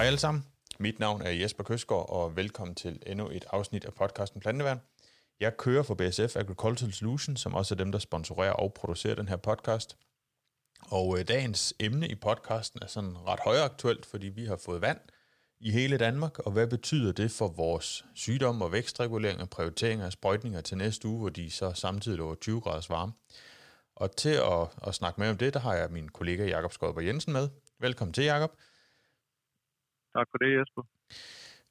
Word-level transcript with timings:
Hej 0.00 0.06
alle 0.06 0.18
sammen. 0.18 0.46
Mit 0.78 0.98
navn 0.98 1.22
er 1.22 1.30
Jesper 1.30 1.64
Køsgaard, 1.64 2.06
og 2.08 2.36
velkommen 2.36 2.74
til 2.74 3.02
endnu 3.06 3.28
et 3.30 3.44
afsnit 3.50 3.84
af 3.84 3.94
podcasten 3.94 4.40
Planteværn. 4.40 4.80
Jeg 5.40 5.56
kører 5.56 5.82
for 5.82 5.94
BSF 5.94 6.36
Agricultural 6.36 6.92
Solutions, 6.92 7.40
som 7.40 7.54
også 7.54 7.74
er 7.74 7.76
dem, 7.76 7.92
der 7.92 7.98
sponsorerer 7.98 8.52
og 8.52 8.74
producerer 8.74 9.14
den 9.14 9.28
her 9.28 9.36
podcast. 9.36 9.96
Og 10.80 11.18
øh, 11.18 11.28
dagens 11.28 11.74
emne 11.80 12.08
i 12.08 12.14
podcasten 12.14 12.82
er 12.82 12.86
sådan 12.86 13.16
ret 13.26 13.38
højaktuelt, 13.44 14.06
fordi 14.06 14.26
vi 14.26 14.44
har 14.44 14.56
fået 14.56 14.80
vand 14.80 14.98
i 15.60 15.70
hele 15.70 15.98
Danmark, 15.98 16.38
og 16.38 16.52
hvad 16.52 16.66
betyder 16.66 17.12
det 17.12 17.30
for 17.30 17.48
vores 17.48 18.04
sygdom 18.14 18.62
og 18.62 18.72
vækstregulering 18.72 19.40
og 19.40 19.50
prioritering 19.50 20.02
af 20.02 20.12
sprøjtninger 20.12 20.60
til 20.60 20.76
næste 20.76 21.08
uge, 21.08 21.18
hvor 21.18 21.28
de 21.28 21.50
så 21.50 21.72
samtidig 21.74 22.18
lover 22.18 22.34
20 22.34 22.60
graders 22.60 22.90
varme. 22.90 23.12
Og 23.96 24.16
til 24.16 24.34
at, 24.34 24.68
at 24.86 24.94
snakke 24.94 25.20
med 25.20 25.30
om 25.30 25.36
det, 25.36 25.54
der 25.54 25.60
har 25.60 25.74
jeg 25.74 25.90
min 25.90 26.08
kollega 26.08 26.46
Jakob 26.46 26.72
Skodberg 26.72 27.06
Jensen 27.06 27.32
med. 27.32 27.48
Velkommen 27.80 28.12
til, 28.12 28.24
Jakob. 28.24 28.50
Tak 30.14 30.26
for 30.30 30.38
det, 30.38 30.58
Jesper. 30.58 30.82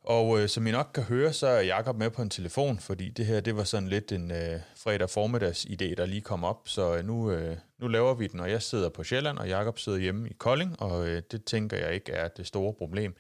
Og 0.02 0.42
øh, 0.42 0.48
som 0.48 0.68
I 0.68 0.72
nok 0.72 0.90
kan 0.94 1.04
høre, 1.04 1.34
så 1.34 1.48
er 1.48 1.62
Jakob 1.62 1.96
med 1.96 2.12
på 2.12 2.22
en 2.22 2.30
telefon, 2.30 2.78
fordi 2.88 3.10
det 3.10 3.26
her 3.26 3.42
det 3.42 3.56
var 3.56 3.64
sådan 3.64 3.90
lidt 3.90 4.12
en 4.12 4.32
øh, 4.32 4.56
fredag 4.84 5.10
formiddags 5.10 5.66
idé, 5.66 5.96
der 5.96 6.06
lige 6.06 6.22
kom 6.22 6.44
op. 6.44 6.62
Så 6.66 6.98
øh, 6.98 7.06
nu, 7.06 7.32
øh, 7.32 7.56
nu 7.80 7.88
laver 7.88 8.14
vi 8.14 8.28
den, 8.28 8.40
og 8.40 8.50
jeg 8.50 8.62
sidder 8.62 8.90
på 8.90 9.04
Sjælland, 9.04 9.38
og 9.38 9.48
Jakob 9.48 9.78
sidder 9.78 10.00
hjemme 10.00 10.30
i 10.30 10.34
Kolding, 10.34 10.72
og 10.82 11.08
øh, 11.08 11.22
det 11.32 11.46
tænker 11.46 11.78
jeg 11.78 11.94
ikke 11.94 12.12
er 12.12 12.28
det 12.28 12.48
store 12.48 12.74
problem. 12.74 13.16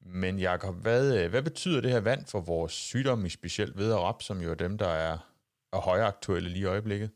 Men 0.00 0.38
Jakob, 0.38 0.74
hvad, 0.82 1.24
øh, 1.24 1.30
hvad 1.30 1.42
betyder 1.42 1.80
det 1.80 1.90
her 1.90 2.00
vand 2.00 2.22
for 2.32 2.40
vores 2.40 2.72
sygdomme, 2.72 3.28
specielt 3.28 3.76
ved 3.76 3.92
og 3.92 4.02
rap, 4.02 4.22
som 4.22 4.40
jo 4.44 4.50
er 4.50 4.54
dem, 4.54 4.78
der 4.78 4.92
er, 5.08 5.16
er 5.72 5.80
højaktuelle 5.88 6.48
lige 6.48 6.62
i 6.62 6.72
øjeblikket? 6.74 7.10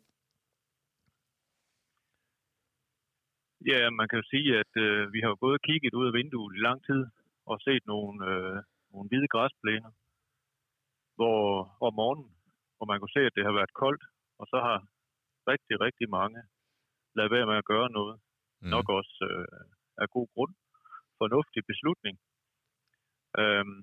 Ja, 3.71 3.91
man 3.91 4.09
kan 4.09 4.19
jo 4.19 4.25
sige, 4.33 4.59
at 4.63 4.73
øh, 4.85 5.13
vi 5.13 5.21
har 5.21 5.29
jo 5.29 5.39
både 5.47 5.59
kigget 5.59 5.95
ud 5.95 6.07
af 6.07 6.13
vinduet 6.13 6.57
i 6.57 6.61
lang 6.69 6.85
tid 6.89 7.07
og 7.51 7.57
set 7.67 7.83
nogle, 7.93 8.17
øh, 8.33 8.57
nogle 8.93 9.09
hvide 9.09 9.29
græsplæner, 9.35 9.91
hvor 11.17 11.41
om 11.87 11.95
morgenen, 12.01 12.31
hvor 12.77 12.87
man 12.91 12.99
kunne 12.99 13.17
se, 13.17 13.23
at 13.27 13.37
det 13.37 13.45
har 13.49 13.59
været 13.61 13.79
koldt, 13.83 14.05
og 14.41 14.47
så 14.53 14.59
har 14.67 14.79
rigtig, 15.51 15.77
rigtig 15.87 16.07
mange 16.19 16.41
lavet 17.17 17.35
være 17.37 17.51
med 17.51 17.57
at 17.63 17.71
gøre 17.73 17.89
noget. 17.99 18.17
Mm. 18.61 18.69
Nok 18.75 18.87
også 18.99 19.17
øh, 19.31 19.65
af 20.03 20.09
god 20.17 20.29
grund. 20.35 20.55
Fornuftig 21.21 21.63
beslutning. 21.71 22.17
Øhm, 23.41 23.79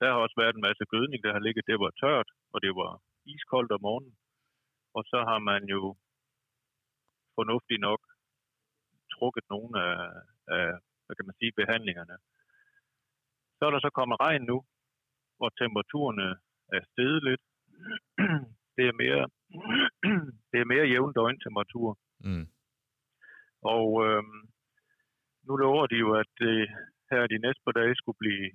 der 0.00 0.08
har 0.12 0.18
også 0.24 0.36
været 0.42 0.54
en 0.54 0.66
masse 0.68 0.84
gødning, 0.94 1.18
der 1.24 1.32
har 1.32 1.42
ligget, 1.46 1.68
det 1.70 1.78
var 1.84 1.92
tørt, 2.02 2.28
og 2.52 2.58
det 2.64 2.72
var 2.80 2.90
iskoldt 3.34 3.72
om 3.76 3.82
morgenen. 3.88 4.16
Og 4.96 5.02
så 5.10 5.18
har 5.28 5.40
man 5.50 5.62
jo 5.74 5.82
fornuftigt 7.38 7.80
nok 7.88 8.02
trukket 9.14 9.44
nogle 9.54 9.72
af, 9.88 9.96
af 10.56 10.66
hvad 11.04 11.14
kan 11.16 11.26
man 11.28 11.38
sige, 11.40 11.58
behandlingerne. 11.60 12.16
Så 13.62 13.66
er 13.66 13.74
der 13.74 13.86
så 13.86 13.92
kommet 13.98 14.20
regn 14.26 14.44
nu, 14.52 14.58
hvor 15.36 15.50
temperaturerne 15.62 16.28
er 16.76 16.82
steget 16.90 17.22
lidt. 17.28 17.42
det 18.76 18.84
er 18.90 18.94
mere, 19.02 19.22
det 20.50 20.58
er 20.60 20.70
mere 20.72 20.90
jævn 20.92 21.12
døgntemperatur. 21.18 21.88
Mm. 22.26 22.46
Og 23.74 23.86
øhm, 24.06 24.40
nu 25.46 25.52
lover 25.56 25.86
de 25.86 25.96
jo, 26.04 26.10
at 26.22 26.30
det 26.38 26.58
her 27.10 27.22
de 27.26 27.38
næste 27.44 27.62
par 27.64 27.76
dage 27.80 27.94
skulle 27.96 28.20
blive 28.22 28.46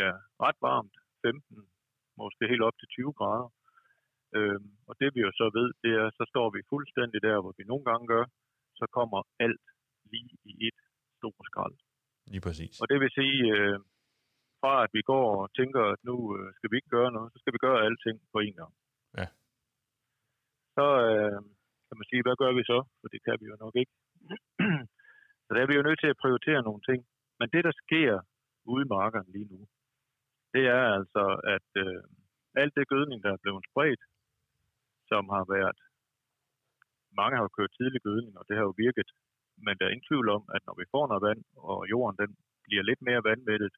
ja, 0.00 0.10
ret 0.44 0.58
varmt. 0.68 0.96
15, 1.22 1.68
måske 2.20 2.42
helt 2.52 2.66
op 2.68 2.76
til 2.78 2.88
20 2.88 3.12
grader. 3.18 3.48
Øhm, 4.36 4.70
og 4.88 4.94
det 5.00 5.08
vi 5.14 5.20
jo 5.26 5.30
så 5.40 5.46
ved, 5.58 5.68
det 5.84 5.92
er, 6.02 6.08
så 6.18 6.24
står 6.32 6.48
vi 6.56 6.68
fuldstændig 6.72 7.18
der, 7.28 7.36
hvor 7.40 7.54
vi 7.58 7.64
nogle 7.64 7.84
gange 7.90 8.06
gør, 8.14 8.24
så 8.80 8.86
kommer 8.96 9.20
alt 9.46 9.66
lige 10.12 10.32
i 10.50 10.52
et 10.68 10.80
stort 11.18 11.46
skrald. 11.50 11.76
Lige 12.32 12.44
præcis. 12.46 12.74
Og 12.82 12.86
det 12.90 12.98
vil 13.02 13.10
sige, 13.20 13.40
øh, 13.56 13.78
fra 14.60 14.72
at 14.84 14.90
vi 14.96 15.02
går 15.12 15.26
og 15.42 15.46
tænker, 15.58 15.82
at 15.94 16.00
nu 16.08 16.16
øh, 16.36 16.46
skal 16.56 16.70
vi 16.70 16.76
ikke 16.76 16.94
gøre 16.96 17.10
noget, 17.16 17.28
så 17.32 17.38
skal 17.40 17.54
vi 17.54 17.60
gøre 17.66 17.84
alting 17.86 18.18
på 18.32 18.38
en 18.46 18.54
gang. 18.60 18.72
Ja. 19.20 19.26
Så 20.76 20.86
øh, 21.08 21.38
kan 21.86 21.96
man 22.00 22.08
sige, 22.10 22.22
hvad 22.26 22.36
gør 22.42 22.52
vi 22.58 22.62
så? 22.72 22.78
For 23.00 23.08
det 23.12 23.20
kan 23.26 23.36
vi 23.40 23.46
jo 23.52 23.56
nok 23.64 23.74
ikke. 23.82 23.94
så 25.44 25.50
der 25.54 25.60
er 25.62 25.68
vi 25.70 25.78
jo 25.78 25.86
nødt 25.88 26.00
til 26.00 26.12
at 26.12 26.20
prioritere 26.22 26.66
nogle 26.68 26.82
ting. 26.88 27.00
Men 27.38 27.48
det, 27.54 27.62
der 27.68 27.74
sker 27.84 28.12
ude 28.72 28.84
i 28.84 28.92
markerne 28.98 29.32
lige 29.36 29.50
nu, 29.54 29.60
det 30.54 30.64
er 30.78 30.84
altså, 30.98 31.24
at 31.54 31.68
øh, 31.84 32.02
alt 32.62 32.74
det 32.76 32.90
gødning, 32.94 33.18
der 33.24 33.30
er 33.32 33.42
blevet 33.44 33.64
spredt, 33.70 34.02
som 35.10 35.22
har 35.34 35.44
været 35.56 35.78
mange 37.20 37.36
har 37.36 37.44
jo 37.46 37.56
kørt 37.58 37.72
tidlig 37.78 38.00
gødning, 38.08 38.34
og 38.38 38.44
det 38.48 38.54
har 38.56 38.64
jo 38.68 38.74
virket. 38.86 39.08
Men 39.64 39.74
der 39.76 39.84
er 39.84 39.92
ingen 39.94 40.10
tvivl 40.10 40.28
om, 40.36 40.42
at 40.54 40.62
når 40.66 40.74
vi 40.80 40.92
får 40.94 41.04
noget 41.06 41.26
vand, 41.28 41.42
og 41.70 41.78
jorden 41.92 42.16
den 42.22 42.30
bliver 42.66 42.82
lidt 42.88 43.02
mere 43.08 43.24
vandmættet, 43.28 43.74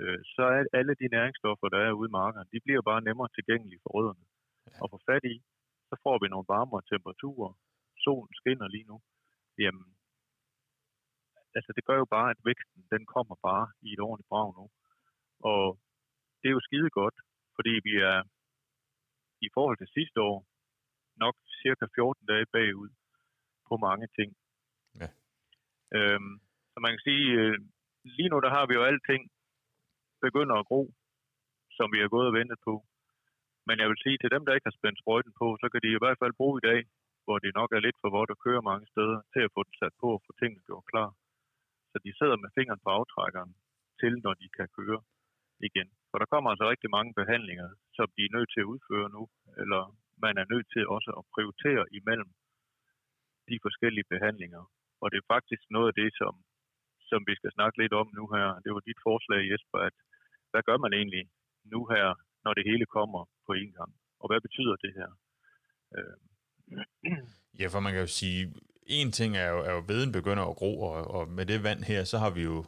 øh, 0.00 0.20
så 0.34 0.42
er 0.56 0.62
alle 0.78 0.94
de 1.00 1.06
næringsstoffer, 1.16 1.68
der 1.74 1.80
er 1.86 1.98
ude 1.98 2.08
i 2.10 2.16
markerne, 2.20 2.52
de 2.52 2.64
bliver 2.64 2.82
bare 2.90 3.06
nemmere 3.08 3.34
tilgængelige 3.36 3.82
for 3.82 3.90
rødderne. 3.96 4.24
Ja. 4.66 4.78
Og 4.82 4.86
få 4.92 4.98
fat 5.08 5.24
i, 5.34 5.36
så 5.88 5.94
får 6.04 6.16
vi 6.22 6.26
nogle 6.28 6.50
varmere 6.56 6.82
temperaturer. 6.92 7.52
Solen 8.04 8.34
skinner 8.40 8.68
lige 8.74 8.88
nu. 8.90 8.96
Jamen, 9.62 9.86
altså 11.56 11.70
det 11.76 11.84
gør 11.88 11.98
jo 12.02 12.06
bare, 12.16 12.30
at 12.34 12.44
væksten, 12.48 12.80
den 12.94 13.02
kommer 13.14 13.36
bare 13.48 13.66
i 13.86 13.88
et 13.92 14.00
ordentligt 14.06 14.30
brag 14.32 14.48
nu. 14.58 14.64
Og 15.50 15.62
det 16.40 16.46
er 16.48 16.56
jo 16.56 16.66
skide 16.68 16.90
godt, 17.00 17.16
fordi 17.56 17.72
vi 17.86 17.94
er 18.12 18.18
i 19.46 19.48
forhold 19.54 19.76
til 19.78 19.94
sidste 19.96 20.18
år, 20.30 20.38
nok 21.24 21.36
cirka 21.62 21.84
14 21.94 22.26
dage 22.26 22.46
bagud 22.56 22.90
på 23.68 23.74
mange 23.86 24.06
ting. 24.18 24.30
Ja. 25.00 25.08
Øhm, 25.96 26.32
så 26.72 26.76
man 26.84 26.92
kan 26.92 27.02
sige, 27.08 27.26
øh, 27.40 27.56
lige 28.16 28.28
nu 28.28 28.36
der 28.44 28.50
har 28.56 28.64
vi 28.66 28.74
jo 28.74 28.82
alting 28.90 29.22
begynder 30.26 30.56
at 30.58 30.66
gro, 30.70 30.82
som 31.78 31.86
vi 31.94 31.98
har 32.02 32.10
gået 32.14 32.30
og 32.30 32.36
ventet 32.40 32.58
på. 32.68 32.74
Men 33.66 33.76
jeg 33.80 33.88
vil 33.88 34.02
sige, 34.04 34.18
til 34.18 34.30
dem, 34.34 34.42
der 34.44 34.54
ikke 34.54 34.68
har 34.70 34.78
spændt 34.78 35.00
sprøjten 35.02 35.32
på, 35.40 35.46
så 35.60 35.66
kan 35.72 35.80
de 35.84 35.90
i 35.92 36.02
hvert 36.02 36.20
fald 36.22 36.38
bruge 36.40 36.56
i 36.58 36.66
dag, 36.70 36.80
hvor 37.24 37.36
det 37.44 37.58
nok 37.60 37.70
er 37.72 37.84
lidt 37.86 37.98
for 38.00 38.10
vådt 38.16 38.34
at 38.34 38.42
køre 38.46 38.68
mange 38.70 38.86
steder, 38.92 39.18
til 39.32 39.42
at 39.46 39.54
få 39.54 39.60
den 39.68 39.74
sat 39.80 39.94
på 40.02 40.08
og 40.16 40.22
få 40.26 40.30
tingene 40.40 40.66
gjort 40.68 40.88
klar. 40.92 41.10
Så 41.90 41.96
de 42.04 42.12
sidder 42.18 42.36
med 42.42 42.50
fingeren 42.56 42.82
på 42.84 42.90
aftrækkeren 42.98 43.52
til, 44.00 44.12
når 44.24 44.34
de 44.40 44.46
kan 44.58 44.68
køre 44.78 45.00
igen. 45.68 45.88
For 46.10 46.18
der 46.18 46.32
kommer 46.32 46.48
altså 46.50 46.66
rigtig 46.72 46.90
mange 46.96 47.12
behandlinger, 47.20 47.68
som 47.96 48.06
de 48.16 48.22
er 48.24 48.34
nødt 48.36 48.50
til 48.52 48.60
at 48.64 48.70
udføre 48.72 49.08
nu, 49.16 49.22
eller 49.62 49.82
man 50.24 50.34
er 50.42 50.46
nødt 50.52 50.68
til 50.74 50.84
også 50.96 51.10
at 51.18 51.28
prioritere 51.34 51.84
imellem 51.98 52.30
de 53.50 53.56
forskellige 53.66 54.10
behandlinger. 54.14 54.62
Og 55.02 55.06
det 55.10 55.18
er 55.18 55.32
faktisk 55.34 55.64
noget 55.76 55.88
af 55.90 55.96
det, 56.02 56.10
som, 56.20 56.32
som 57.10 57.20
vi 57.28 57.34
skal 57.40 57.52
snakke 57.56 57.76
lidt 57.82 57.94
om 58.00 58.08
nu 58.18 58.24
her. 58.34 58.46
Det 58.64 58.70
var 58.74 58.82
dit 58.88 59.00
forslag, 59.08 59.40
Jesper, 59.50 59.78
at 59.88 59.96
hvad 60.50 60.62
gør 60.68 60.78
man 60.84 60.92
egentlig 61.00 61.24
nu 61.72 61.80
her, 61.92 62.06
når 62.44 62.52
det 62.54 62.64
hele 62.70 62.86
kommer 62.96 63.22
på 63.46 63.52
en 63.62 63.72
gang? 63.78 63.92
Og 64.20 64.26
hvad 64.30 64.40
betyder 64.46 64.76
det 64.84 64.92
her? 64.98 65.10
Øh. 65.96 66.16
Ja, 67.60 67.66
for 67.72 67.80
man 67.80 67.92
kan 67.92 68.00
jo 68.00 68.12
sige, 68.22 68.40
en 68.86 69.12
ting 69.12 69.36
er 69.36 69.48
jo, 69.54 69.58
er 69.68 69.72
jo 69.72 69.82
veden 69.92 70.12
begynder 70.12 70.44
at 70.50 70.56
gro, 70.56 70.72
og, 70.80 71.10
og 71.16 71.28
med 71.28 71.46
det 71.46 71.62
vand 71.62 71.82
her, 71.84 72.04
så 72.04 72.18
har 72.18 72.30
vi 72.30 72.42
jo 72.42 72.64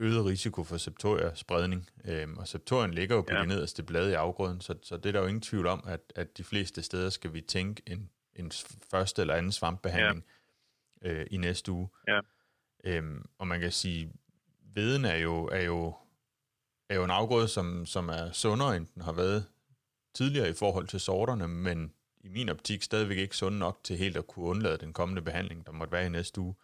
øget 0.00 0.24
risiko 0.24 0.64
for 0.64 0.76
septoria-spredning. 0.76 1.82
Øhm, 2.08 2.38
og 2.38 2.48
septorien 2.48 2.94
ligger 2.94 3.16
jo 3.16 3.22
på 3.22 3.34
ja. 3.34 3.42
de 3.42 3.46
nederste 3.46 3.82
blade 3.84 4.10
i 4.10 4.14
afgrøden, 4.14 4.60
så, 4.60 4.78
så 4.82 4.96
det 4.96 5.06
er 5.06 5.12
der 5.12 5.20
jo 5.20 5.26
ingen 5.26 5.42
tvivl 5.42 5.66
om, 5.66 5.84
at, 5.86 6.00
at 6.16 6.38
de 6.38 6.44
fleste 6.44 6.82
steder 6.82 7.10
skal 7.10 7.34
vi 7.34 7.40
tænke 7.40 7.82
en, 7.86 8.10
en 8.34 8.50
første 8.90 9.22
eller 9.22 9.34
anden 9.34 9.52
svampbehandling 9.52 10.24
ja. 10.26 10.39
Øh, 11.04 11.26
i 11.30 11.36
næste 11.36 11.72
uge. 11.72 11.88
Ja. 12.08 12.20
Øhm, 12.84 13.24
og 13.38 13.46
man 13.46 13.60
kan 13.60 13.72
sige, 13.72 14.12
veden 14.74 15.04
er 15.04 15.16
jo, 15.16 15.44
er 15.46 15.62
jo, 15.62 15.94
er 16.88 16.94
jo 16.94 17.04
en 17.04 17.10
afgrøde, 17.10 17.48
som, 17.48 17.86
som 17.86 18.08
er 18.08 18.32
sundere, 18.32 18.76
end 18.76 18.86
den 18.94 19.02
har 19.02 19.12
været 19.12 19.46
tidligere 20.14 20.50
i 20.50 20.52
forhold 20.52 20.86
til 20.86 21.00
sorterne, 21.00 21.48
men 21.48 21.92
i 22.20 22.28
min 22.28 22.48
optik 22.48 22.82
stadigvæk 22.82 23.18
ikke 23.18 23.36
sund 23.36 23.56
nok 23.56 23.80
til 23.84 23.96
helt 23.96 24.16
at 24.16 24.26
kunne 24.26 24.46
undlade 24.46 24.78
den 24.78 24.92
kommende 24.92 25.22
behandling, 25.22 25.66
der 25.66 25.72
måtte 25.72 25.92
være 25.92 26.06
i 26.06 26.08
næste 26.08 26.40
uge. 26.40 26.54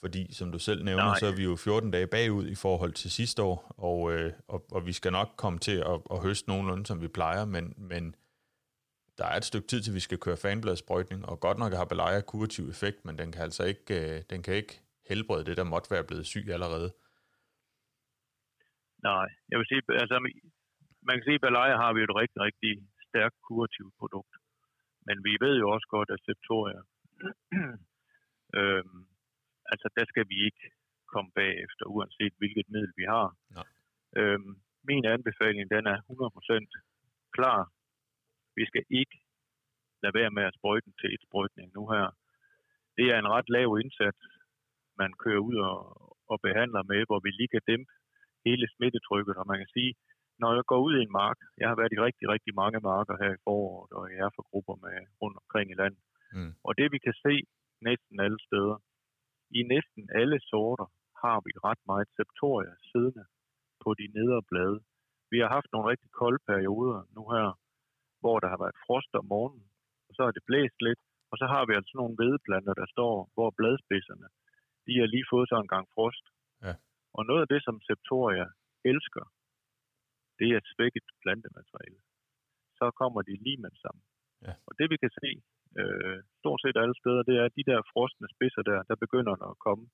Fordi, 0.00 0.34
som 0.34 0.52
du 0.52 0.58
selv 0.58 0.84
nævner, 0.84 1.04
Nej. 1.04 1.18
så 1.18 1.26
er 1.26 1.32
vi 1.32 1.44
jo 1.44 1.56
14 1.56 1.90
dage 1.90 2.06
bagud 2.06 2.46
i 2.46 2.54
forhold 2.54 2.92
til 2.92 3.10
sidste 3.10 3.42
år, 3.42 3.74
og, 3.78 4.12
øh, 4.12 4.32
og, 4.48 4.64
og 4.72 4.86
vi 4.86 4.92
skal 4.92 5.12
nok 5.12 5.28
komme 5.36 5.58
til 5.58 5.76
at, 5.76 6.00
at 6.10 6.22
høste 6.22 6.48
nogenlunde, 6.48 6.86
som 6.86 7.00
vi 7.00 7.08
plejer, 7.08 7.44
men, 7.44 7.74
men 7.76 8.14
der 9.18 9.26
er 9.32 9.36
et 9.36 9.44
stykke 9.50 9.68
tid, 9.68 9.80
til 9.82 9.94
vi 9.94 10.06
skal 10.06 10.18
køre 10.24 10.42
fanbladsprøjtning, 10.44 11.20
og 11.30 11.40
godt 11.46 11.58
nok 11.58 11.72
har 11.72 11.90
Balaya 11.92 12.20
kurativ 12.20 12.64
effekt, 12.74 12.98
men 13.04 13.18
den 13.20 13.32
kan 13.32 13.42
altså 13.48 13.64
ikke, 13.72 13.86
øh, 14.00 14.22
den 14.30 14.42
kan 14.42 14.54
ikke 14.54 14.74
helbrede 15.10 15.44
det, 15.48 15.56
der 15.56 15.72
måtte 15.72 15.90
være 15.94 16.08
blevet 16.08 16.26
syg 16.32 16.46
allerede. 16.56 16.90
Nej, 19.08 19.26
jeg 19.50 19.56
vil 19.58 19.66
sige, 19.70 19.82
altså, 20.02 20.16
man 21.08 21.14
kan 21.16 21.24
sige, 21.26 21.38
at 21.40 21.44
Balaya 21.46 21.76
har 21.84 21.92
vi 21.96 22.00
et 22.02 22.14
rigtig, 22.22 22.40
rigtig 22.48 22.72
stærkt 23.08 23.36
kurativt 23.48 23.94
produkt. 24.00 24.34
Men 25.06 25.16
vi 25.26 25.32
ved 25.44 25.54
jo 25.62 25.66
også 25.74 25.88
godt, 25.96 26.10
at 26.14 26.20
Septoria, 26.26 26.80
øhm, 28.58 29.00
altså 29.72 29.86
der 29.96 30.04
skal 30.10 30.24
vi 30.32 30.38
ikke 30.48 30.64
komme 31.12 31.30
bagefter, 31.40 31.84
uanset 31.94 32.34
hvilket 32.40 32.66
middel 32.74 32.92
vi 33.00 33.06
har. 33.14 33.28
Nej. 33.58 33.68
Øhm, 34.18 34.52
min 34.90 35.04
anbefaling, 35.14 35.64
den 35.74 35.84
er 35.92 35.98
100% 35.98 37.36
klar. 37.36 37.60
Vi 38.58 38.64
skal 38.70 38.84
ikke 39.00 39.16
lade 40.02 40.14
være 40.20 40.34
med 40.36 40.44
at 40.46 40.56
sprøjte 40.58 40.90
til 41.00 41.10
et 41.14 41.22
sprøjtning 41.26 41.68
nu 41.76 41.82
her. 41.94 42.06
Det 42.98 43.06
er 43.12 43.18
en 43.18 43.32
ret 43.34 43.48
lav 43.56 43.68
indsats, 43.82 44.20
man 45.00 45.10
kører 45.22 45.42
ud 45.48 45.56
og, 45.70 45.78
og 46.32 46.36
behandler 46.46 46.82
med, 46.92 47.00
hvor 47.08 47.20
vi 47.24 47.30
lige 47.30 47.52
kan 47.54 47.66
dæmpe 47.70 47.92
hele 48.46 48.66
smittetrykket. 48.74 49.34
Og 49.40 49.46
man 49.50 49.58
kan 49.62 49.70
sige, 49.76 49.92
når 50.42 50.50
jeg 50.58 50.64
går 50.70 50.80
ud 50.86 50.94
i 50.96 51.02
en 51.06 51.16
mark, 51.22 51.38
jeg 51.60 51.68
har 51.70 51.76
været 51.80 51.92
i 51.96 52.04
rigtig, 52.06 52.26
rigtig 52.34 52.54
mange 52.62 52.80
marker 52.90 53.14
her 53.22 53.32
i 53.34 53.42
foråret, 53.46 53.90
og 53.98 54.04
jeg 54.12 54.20
er 54.26 54.32
for 54.36 54.44
grupper 54.50 54.76
med 54.84 54.94
rundt 55.22 55.36
omkring 55.42 55.66
i 55.70 55.78
landet. 55.82 56.02
Mm. 56.36 56.52
Og 56.66 56.72
det 56.78 56.86
vi 56.94 56.98
kan 57.06 57.16
se 57.26 57.34
næsten 57.88 58.16
alle 58.24 58.40
steder, 58.48 58.76
i 59.58 59.60
næsten 59.74 60.02
alle 60.20 60.38
sorter 60.50 60.88
har 61.22 61.38
vi 61.46 61.50
ret 61.66 61.82
meget 61.90 62.08
septoria 62.16 62.72
siddende 62.90 63.24
på 63.82 63.88
de 64.00 64.06
nedre 64.18 64.42
blade. 64.50 64.78
Vi 65.32 65.38
har 65.42 65.50
haft 65.56 65.68
nogle 65.72 65.90
rigtig 65.92 66.10
kolde 66.20 66.40
perioder 66.50 67.00
nu 67.16 67.22
her, 67.34 67.46
hvor 68.34 68.42
der 68.44 68.54
har 68.54 68.62
været 68.64 68.82
frost 68.86 69.12
om 69.20 69.26
morgenen, 69.34 69.66
og 70.08 70.12
så 70.16 70.20
har 70.26 70.32
det 70.36 70.48
blæst 70.48 70.78
lidt, 70.86 71.02
og 71.30 71.36
så 71.40 71.46
har 71.52 71.62
vi 71.68 71.72
altså 71.78 71.94
nogle 72.00 72.18
vedplanter, 72.22 72.74
der 72.82 72.88
står, 72.94 73.14
hvor 73.34 73.48
bladspidserne, 73.58 74.28
de 74.86 74.92
har 75.00 75.08
lige 75.14 75.30
fået 75.32 75.46
så 75.48 75.56
en 75.64 75.72
gang 75.74 75.86
frost. 75.94 76.24
Ja. 76.66 76.74
Og 77.16 77.22
noget 77.30 77.42
af 77.44 77.48
det, 77.52 77.60
som 77.66 77.76
Septoria 77.88 78.46
elsker, 78.92 79.24
det 80.38 80.46
er 80.52 80.58
et 80.58 80.70
svækket 80.74 81.06
plantemateriale. 81.22 82.00
Så 82.78 82.86
kommer 83.00 83.20
de 83.28 83.34
lige 83.46 83.60
med 83.64 83.74
sammen. 83.84 84.04
Ja. 84.46 84.54
Og 84.68 84.72
det 84.78 84.86
vi 84.92 84.96
kan 85.02 85.12
se 85.20 85.30
øh, 85.80 86.18
stort 86.40 86.60
set 86.62 86.76
alle 86.82 86.96
steder, 87.02 87.22
det 87.28 87.34
er, 87.40 87.44
at 87.46 87.56
de 87.58 87.68
der 87.70 87.88
frostende 87.92 88.28
spidser 88.34 88.62
der, 88.70 88.78
der 88.90 88.96
begynder 89.04 89.34
der 89.42 89.48
at 89.54 89.62
komme 89.66 89.84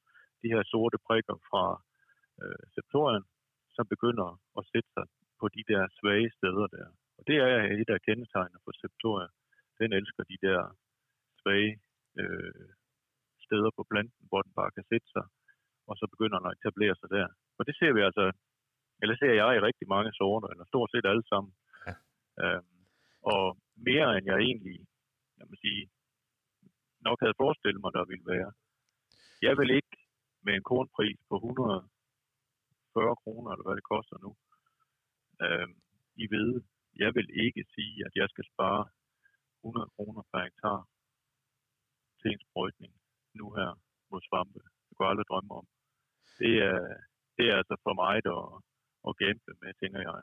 de 0.43 0.49
her 0.55 0.63
sorte 0.73 0.99
prikker 1.07 1.37
fra 1.49 1.65
øh, 2.43 2.63
septorien, 2.75 3.25
som 3.77 3.85
begynder 3.95 4.29
at 4.59 4.65
sætte 4.73 4.91
sig 4.97 5.07
på 5.41 5.47
de 5.57 5.63
der 5.73 5.83
svage 5.99 6.31
steder 6.39 6.67
der. 6.77 6.89
Og 7.21 7.27
det 7.29 7.37
er 7.37 7.57
et 7.83 7.91
af 7.95 8.05
kendetegnene 8.07 8.61
for 8.65 8.73
septoria. 8.83 9.29
Den 9.81 9.91
elsker 9.99 10.23
de 10.33 10.39
der 10.47 10.61
svage 11.41 11.73
øh, 12.21 12.69
steder 13.47 13.71
på 13.77 13.83
planten, 13.91 14.25
hvor 14.29 14.41
den 14.47 14.53
bare 14.61 14.75
kan 14.77 14.85
sætte 14.91 15.09
sig, 15.15 15.27
og 15.89 15.95
så 16.01 16.05
begynder 16.13 16.39
den 16.39 16.51
at 16.51 16.57
etablere 16.59 16.97
sig 17.01 17.09
der. 17.17 17.29
Og 17.59 17.63
det 17.69 17.75
ser 17.81 17.93
vi 17.97 18.01
altså, 18.09 18.25
eller 19.03 19.17
ser 19.17 19.35
jeg 19.41 19.51
i 19.57 19.65
rigtig 19.69 19.87
mange 19.95 20.13
sorter, 20.21 20.49
eller 20.49 20.65
stort 20.65 20.91
set 20.91 21.07
alle 21.13 21.27
sammen. 21.33 21.53
Ja. 21.89 21.95
Øhm, 22.43 22.81
og 23.33 23.45
mere 23.89 24.09
end 24.17 24.27
jeg 24.31 24.39
egentlig, 24.49 24.79
jeg 25.39 25.47
må 25.51 25.55
sige, 25.65 25.83
nok 27.07 27.19
havde 27.23 27.41
forestillet 27.43 27.81
mig, 27.83 27.93
der 27.99 28.11
ville 28.13 28.27
være. 28.35 28.51
Jeg 29.47 29.55
vil 29.59 29.71
ikke 29.79 29.97
med 30.45 30.55
en 30.55 30.69
kornpris 30.71 31.21
på 31.31 31.35
140 31.37 33.17
kroner, 33.23 33.51
eller 33.53 33.67
hvad 33.67 33.77
det 33.79 33.91
koster 33.93 34.17
nu, 34.25 34.31
øhm, 35.45 35.75
i 36.25 36.27
ved, 36.35 36.51
jeg 37.03 37.11
vil 37.17 37.29
ikke 37.45 37.63
sige, 37.75 37.97
at 38.07 38.13
jeg 38.21 38.29
skal 38.33 38.45
spare 38.53 38.83
100 39.65 39.91
kroner 39.97 40.23
per 40.31 40.43
hektar 40.45 40.79
til 42.21 42.31
en 42.35 42.43
sprøjtning 42.47 42.93
nu 43.39 43.47
her 43.59 43.71
mod 44.11 44.21
svampe. 44.29 44.61
Det 44.85 44.93
kunne 44.93 45.07
jeg 45.07 45.13
aldrig 45.13 45.29
drømme 45.31 45.53
om. 45.61 45.67
Det 46.41 46.53
er, 46.71 46.79
det 47.37 47.45
er 47.51 47.57
altså 47.61 47.77
for 47.87 47.95
mig 48.03 48.17
at, 48.37 48.47
at 49.09 49.13
gamble 49.23 49.55
med, 49.63 49.73
tænker 49.81 50.01
jeg. 50.09 50.23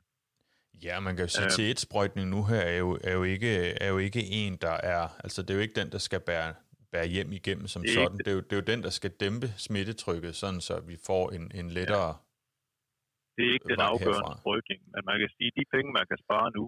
Ja, 0.85 0.99
man 0.99 1.15
kan 1.15 1.25
jo 1.25 1.29
sige, 1.29 1.45
at 1.45 1.51
til 1.51 1.71
et 1.71 1.79
sprøjtning 1.79 2.29
nu 2.29 2.45
her 2.45 2.61
er 2.61 2.77
jo, 2.77 2.99
er, 3.03 3.13
jo 3.13 3.23
ikke, 3.23 3.53
er 3.83 3.89
jo 3.93 3.97
ikke 3.97 4.23
en, 4.23 4.57
der 4.57 4.75
er... 4.93 5.01
Altså, 5.23 5.41
det 5.41 5.49
er 5.49 5.53
jo 5.53 5.61
ikke 5.61 5.81
den, 5.81 5.91
der 5.91 5.97
skal 5.97 6.19
bære, 6.19 6.55
bære 6.91 7.07
hjem 7.07 7.31
igennem 7.31 7.67
som 7.67 7.81
det 7.81 7.93
sådan. 7.93 8.17
Det 8.17 8.27
er, 8.27 8.31
jo, 8.31 8.41
det 8.41 8.53
er 8.53 8.57
jo 8.57 8.67
den, 8.73 8.83
der 8.83 8.89
skal 8.89 9.11
dæmpe 9.11 9.47
smittetrykket, 9.57 10.35
sådan 10.35 10.61
så 10.61 10.79
vi 10.79 10.97
får 11.05 11.31
en, 11.31 11.51
en 11.55 11.69
lettere... 11.69 12.07
Ja. 12.07 12.26
Det 13.37 13.43
er 13.45 13.53
ikke 13.55 13.71
den 13.73 13.83
afgørende 13.91 14.33
sprøjtning, 14.39 14.79
men 14.93 15.01
man 15.09 15.17
kan 15.21 15.31
sige, 15.37 15.49
at 15.51 15.57
de 15.57 15.71
penge, 15.75 15.89
man 15.99 16.07
kan 16.11 16.19
spare 16.25 16.49
nu, 16.57 16.63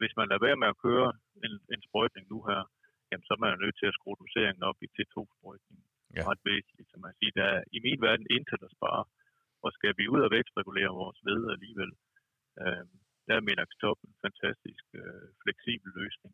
hvis 0.00 0.14
man 0.18 0.26
lader 0.28 0.46
være 0.46 0.60
med 0.62 0.68
at 0.72 0.80
køre 0.86 1.08
en, 1.46 1.54
en 1.74 1.80
sprøjtning 1.86 2.24
nu 2.32 2.38
her, 2.48 2.62
jamen, 3.08 3.26
så 3.26 3.32
er 3.36 3.40
man 3.42 3.62
nødt 3.64 3.76
til 3.78 3.88
at 3.90 3.96
skrue 3.98 4.20
doseringen 4.22 4.62
op 4.70 4.78
i 4.86 4.88
T2-sprøjtning. 4.94 5.80
Ja. 6.16 6.22
Ret 6.30 6.42
væsentligt, 6.50 6.88
så 6.90 6.96
man 7.06 7.14
siger, 7.18 7.32
der 7.40 7.46
er 7.54 7.60
i 7.76 7.78
min 7.86 8.00
verden 8.06 8.26
intet 8.36 8.62
at 8.68 8.74
spare. 8.78 9.02
Og 9.64 9.70
skal 9.76 9.92
vi 9.98 10.04
ud 10.14 10.20
og 10.26 10.30
vækstregulere 10.36 10.92
vores 11.02 11.18
ved 11.28 11.40
alligevel, 11.54 11.92
øh, 12.62 12.84
der 13.26 13.34
er 13.36 13.46
Minaxtop 13.48 13.98
en 14.08 14.14
fantastisk 14.24 14.84
øh, 15.02 15.26
fleksibel 15.42 15.90
løsning. 16.00 16.32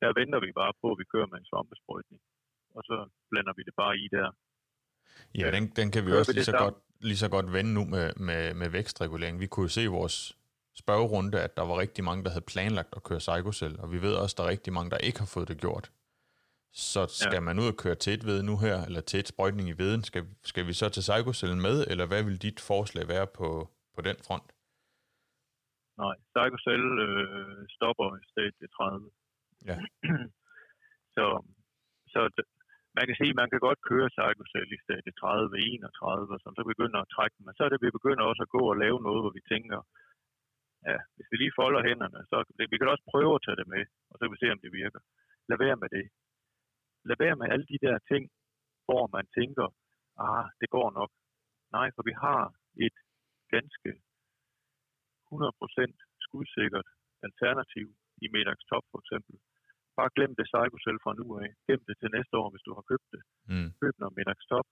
Der 0.00 0.18
venter 0.20 0.40
vi 0.46 0.50
bare 0.60 0.74
på, 0.82 0.86
at 0.92 0.98
vi 1.00 1.06
kører 1.12 1.28
med 1.30 1.38
en 1.40 1.48
svampesprøjtning, 1.50 2.22
og 2.76 2.82
så 2.88 2.96
blander 3.30 3.54
vi 3.58 3.62
det 3.68 3.74
bare 3.82 3.94
i 4.04 4.06
der. 4.16 4.28
Ja, 5.40 5.46
den, 5.56 5.64
den 5.78 5.88
kan 5.94 6.02
vi 6.06 6.10
også 6.18 6.32
lige 6.36 6.50
så, 6.52 6.56
godt, 6.64 6.78
lige 7.00 7.16
så 7.16 7.28
godt 7.28 7.52
vende 7.52 7.74
nu 7.74 7.84
med, 7.84 8.12
med, 8.16 8.54
med 8.54 8.68
vækstregulering. 8.68 9.40
Vi 9.40 9.46
kunne 9.46 9.64
jo 9.64 9.68
se 9.68 9.82
i 9.82 9.86
vores 9.86 10.38
spørgerunde, 10.74 11.42
at 11.42 11.56
der 11.56 11.62
var 11.62 11.78
rigtig 11.78 12.04
mange, 12.04 12.24
der 12.24 12.30
havde 12.30 12.50
planlagt 12.52 12.96
at 12.96 13.02
køre 13.02 13.18
Psychocell, 13.18 13.80
og 13.80 13.92
vi 13.92 14.02
ved 14.02 14.14
også, 14.14 14.34
at 14.34 14.38
der 14.38 14.44
er 14.44 14.48
rigtig 14.48 14.72
mange, 14.72 14.90
der 14.90 14.98
ikke 14.98 15.18
har 15.18 15.30
fået 15.34 15.48
det 15.48 15.60
gjort. 15.60 15.92
Så 16.72 17.06
skal 17.06 17.40
ja. 17.40 17.46
man 17.48 17.58
ud 17.58 17.68
og 17.72 17.76
køre 17.76 17.94
til 17.94 18.12
et 18.12 18.26
ved 18.26 18.42
nu 18.42 18.54
her, 18.58 18.76
eller 18.86 19.00
til 19.00 19.20
et 19.20 19.28
sprøjtning 19.28 19.68
i 19.68 19.78
veden, 19.82 20.02
skal, 20.04 20.24
skal 20.44 20.66
vi 20.66 20.72
så 20.72 20.88
til 20.88 21.00
Psychocellen 21.00 21.60
med, 21.60 21.76
eller 21.90 22.06
hvad 22.06 22.22
vil 22.22 22.42
dit 22.42 22.60
forslag 22.60 23.08
være 23.08 23.26
på, 23.38 23.48
på 23.94 24.00
den 24.08 24.16
front? 24.26 24.48
Nej, 26.02 26.16
Psychocell 26.34 26.86
øh, 27.06 27.68
stopper 27.76 28.08
i 28.20 28.24
stadie 28.32 28.68
30. 28.68 29.10
Ja. 29.70 29.76
så, 31.16 31.24
så 32.12 32.20
man 32.96 33.04
kan 33.06 33.16
sige, 33.18 33.32
at 33.34 33.40
man 33.42 33.50
kan 33.52 33.60
godt 33.66 33.80
køre 33.90 34.12
Psychocell 34.14 34.70
i 34.76 34.82
stedet 34.84 35.14
30, 35.20 35.58
31, 35.58 36.34
og 36.34 36.52
så 36.56 36.62
begynder 36.72 36.98
at 37.00 37.12
trække 37.14 37.36
men 37.46 37.54
så 37.54 37.62
er 37.64 37.70
det, 37.70 37.84
vi 37.86 37.96
begynder 37.98 38.24
også 38.30 38.42
at 38.46 38.54
gå 38.56 38.62
og 38.72 38.76
lave 38.84 38.98
noget, 39.06 39.20
hvor 39.22 39.34
vi 39.38 39.42
tænker, 39.52 39.78
ja, 40.88 40.98
hvis 41.14 41.30
vi 41.30 41.36
lige 41.38 41.58
folder 41.60 41.82
hænderne, 41.88 42.20
så 42.30 42.36
vi 42.72 42.76
kan 42.78 42.92
også 42.94 43.06
prøve 43.12 43.32
at 43.34 43.44
tage 43.46 43.58
det 43.60 43.68
med, 43.74 43.82
og 44.10 44.14
så 44.14 44.22
kan 44.22 44.34
vi 44.34 44.42
se, 44.42 44.54
om 44.56 44.62
det 44.64 44.72
virker. 44.82 45.00
Lad 45.50 45.58
være 45.64 45.78
med 45.82 45.90
det 45.96 46.06
lad 47.08 47.16
være 47.24 47.36
med 47.40 47.46
alle 47.52 47.66
de 47.72 47.78
der 47.86 47.96
ting, 48.10 48.22
hvor 48.86 49.04
man 49.16 49.26
tænker, 49.38 49.66
ah, 50.28 50.46
det 50.60 50.68
går 50.76 50.88
nok. 50.98 51.10
Nej, 51.76 51.88
for 51.94 52.02
vi 52.08 52.14
har 52.24 52.42
et 52.86 52.96
ganske 53.54 53.90
100% 55.32 55.92
skudsikkert 56.26 56.88
alternativ 57.26 57.86
i 58.24 58.26
Medax 58.34 58.58
Top 58.70 58.84
for 58.92 58.98
eksempel. 59.02 59.34
Bare 59.98 60.10
glem 60.16 60.32
det 60.38 60.46
Psychocell 60.50 60.98
fra 61.04 61.12
nu 61.20 61.26
af. 61.42 61.50
Gem 61.68 61.80
det 61.88 61.96
til 62.00 62.10
næste 62.16 62.34
år, 62.42 62.48
hvis 62.52 62.66
du 62.66 62.72
har 62.76 62.84
købt 62.90 63.08
det. 63.14 63.22
Mm. 63.52 63.68
Køb 63.80 63.94
noget 63.98 64.16
Medax 64.16 64.38
Top, 64.50 64.66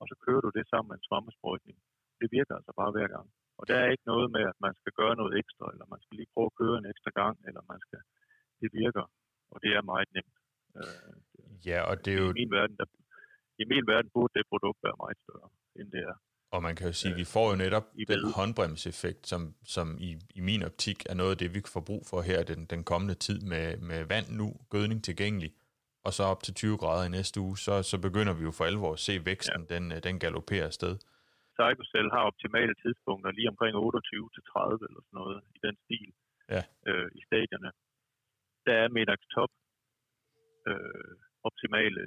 og 0.00 0.04
så 0.10 0.14
kører 0.24 0.42
du 0.46 0.50
det 0.56 0.64
sammen 0.70 0.88
med 0.90 0.96
en 0.98 1.06
svammesprøjtning. 1.08 1.78
Det 2.20 2.28
virker 2.36 2.54
altså 2.58 2.72
bare 2.80 2.94
hver 2.96 3.08
gang. 3.14 3.26
Og 3.58 3.64
der 3.68 3.76
er 3.82 3.88
ikke 3.94 4.10
noget 4.12 4.28
med, 4.36 4.44
at 4.52 4.58
man 4.66 4.74
skal 4.80 4.92
gøre 5.00 5.14
noget 5.20 5.32
ekstra, 5.40 5.66
eller 5.72 5.86
man 5.94 6.00
skal 6.04 6.16
lige 6.18 6.32
prøve 6.34 6.50
at 6.50 6.58
køre 6.60 6.76
en 6.78 6.90
ekstra 6.92 7.10
gang, 7.20 7.36
eller 7.48 7.62
man 7.72 7.80
skal... 7.86 8.00
Det 8.60 8.70
virker, 8.82 9.04
og 9.52 9.58
det 9.64 9.70
er 9.78 9.82
meget 9.92 10.08
nemt. 10.16 10.36
Øh, 10.78 11.12
ja, 11.68 11.78
og 11.90 11.94
det 12.04 12.10
er 12.14 12.20
jo... 12.22 12.28
I 12.32 12.38
min 12.40 12.52
verden, 12.58 12.76
der, 12.80 12.86
i 13.62 13.64
min 13.72 13.86
verden 13.92 14.10
burde 14.14 14.32
det 14.36 14.50
produkt 14.52 14.80
være 14.86 15.00
meget 15.02 15.18
større, 15.24 15.48
end 15.78 15.88
det 15.94 16.02
er. 16.10 16.16
Og 16.54 16.60
man 16.66 16.74
kan 16.76 16.86
jo 16.90 16.94
sige, 17.00 17.12
at 17.14 17.20
vi 17.22 17.26
får 17.34 17.46
jo 17.50 17.56
netop 17.64 17.86
den 18.12 18.22
håndbremseffekt, 18.38 19.22
som, 19.32 19.42
som 19.74 19.86
i, 20.08 20.10
i 20.38 20.40
min 20.48 20.62
optik 20.68 20.98
er 21.10 21.14
noget 21.20 21.32
af 21.34 21.38
det, 21.42 21.54
vi 21.54 21.60
kan 21.64 21.72
få 21.76 21.82
brug 21.90 22.02
for 22.10 22.18
her 22.30 22.40
den, 22.50 22.60
den 22.72 22.82
kommende 22.90 23.16
tid 23.26 23.38
med, 23.52 23.66
med 23.90 24.00
vand 24.12 24.28
nu, 24.40 24.46
gødning 24.74 24.98
tilgængelig, 25.08 25.50
og 26.06 26.12
så 26.16 26.22
op 26.32 26.42
til 26.46 26.54
20 26.54 26.76
grader 26.82 27.04
i 27.06 27.14
næste 27.18 27.36
uge, 27.46 27.56
så, 27.66 27.74
så 27.90 27.96
begynder 28.06 28.34
vi 28.38 28.42
jo 28.48 28.52
for 28.58 28.64
alvor 28.70 28.92
at 28.92 29.02
se 29.06 29.14
væksten, 29.30 29.62
ja. 29.62 29.74
den, 29.74 29.84
den 30.06 30.14
galopperer 30.24 30.66
afsted. 30.72 30.94
Cell 31.92 32.08
har 32.14 32.22
optimale 32.30 32.74
tidspunkter 32.82 33.30
lige 33.38 33.48
omkring 33.52 33.74
28 33.76 34.30
til 34.34 34.42
30 34.42 34.86
eller 34.88 35.02
sådan 35.06 35.18
noget 35.20 35.38
i 35.56 35.58
den 35.66 35.76
stil 35.84 36.10
ja. 36.54 36.62
øh, 36.88 37.08
i 37.18 37.20
stadierne. 37.28 37.70
Der 38.66 38.74
er 38.82 38.88
Medax 38.96 39.20
Top 39.34 39.52
øh, 40.70 41.14
optimale 41.48 42.02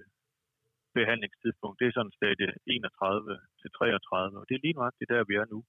behandlingstidspunkt, 0.98 1.80
det 1.80 1.88
er 1.88 1.96
sådan 1.96 2.18
stadie 2.20 2.51
31 2.66 3.39
til 3.62 3.70
33, 3.72 4.39
og 4.39 4.46
det 4.48 4.56
er 4.56 4.63
lige 4.63 4.77
nøjagtigt 4.80 5.12
der, 5.13 5.30
vi 5.30 5.36
er 5.42 5.48
nu. 5.54 5.60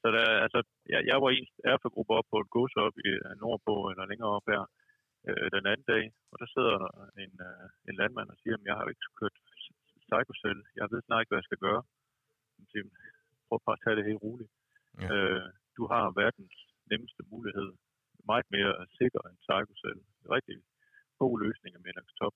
Så 0.00 0.06
der, 0.16 0.26
altså, 0.46 0.60
jeg, 0.92 1.00
jeg 1.10 1.16
var 1.22 1.30
i 1.30 1.38
en 1.42 1.48
erfagruppe 1.72 2.12
op 2.18 2.28
på 2.32 2.36
et 2.42 2.52
gods 2.56 2.74
op 2.84 2.96
i 3.08 3.10
øh, 3.24 3.32
nordpå, 3.42 3.74
eller 3.90 4.04
længere 4.10 4.32
op 4.38 4.46
her, 4.52 4.62
øh, 5.28 5.46
den 5.56 5.64
anden 5.70 5.86
dag, 5.92 6.04
og 6.32 6.36
der 6.40 6.48
sidder 6.54 6.76
en, 7.24 7.34
øh, 7.48 7.66
en 7.88 7.94
landmand 8.00 8.28
og 8.32 8.38
siger, 8.42 8.54
at 8.56 8.66
jeg 8.68 8.76
har 8.78 8.84
ikke 8.92 9.08
kørt 9.20 9.36
psykocell, 10.04 10.60
jeg 10.78 10.86
ved 10.92 11.00
snart 11.02 11.20
ikke, 11.20 11.30
hvad 11.32 11.40
jeg 11.42 11.50
skal 11.50 11.64
gøre. 11.66 11.82
Jeg 12.58 12.66
siger, 12.70 12.84
prøv 13.46 13.58
bare 13.66 13.78
at 13.78 13.82
tage 13.84 13.96
det 13.98 14.08
helt 14.10 14.24
roligt. 14.26 14.52
Ja. 15.02 15.08
Øh, 15.14 15.46
du 15.76 15.82
har 15.92 16.04
verdens 16.22 16.56
nemmeste 16.90 17.22
mulighed, 17.32 17.70
meget 18.30 18.46
mere 18.56 18.72
sikker 18.98 19.20
end 19.28 19.38
er 19.50 20.34
rigtig 20.36 20.56
god 21.22 21.34
løsning 21.44 21.72
af 21.76 21.82
Top, 22.20 22.34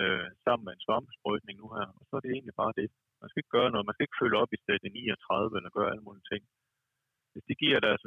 øh, 0.00 0.28
sammen 0.44 0.64
med 0.66 0.72
en 0.74 0.84
svampesprøjtning 0.86 1.56
nu 1.58 1.68
her. 1.76 1.88
Og 1.98 2.04
så 2.06 2.12
er 2.16 2.22
det 2.22 2.32
egentlig 2.32 2.56
bare 2.62 2.78
det. 2.80 2.88
Man 3.20 3.28
skal 3.28 3.40
ikke 3.40 3.56
gøre 3.58 3.70
noget. 3.72 3.86
Man 3.86 3.94
skal 3.94 4.06
ikke 4.06 4.20
følge 4.22 4.40
op 4.42 4.52
i 4.52 4.62
stadie 4.64 4.90
39 4.90 5.58
eller 5.58 5.70
gøre 5.76 5.90
alle 5.92 6.06
mulige 6.08 6.28
ting. 6.32 6.42
Hvis, 7.32 7.46
de 7.48 7.54
giver 7.62 7.78
deres, 7.86 8.02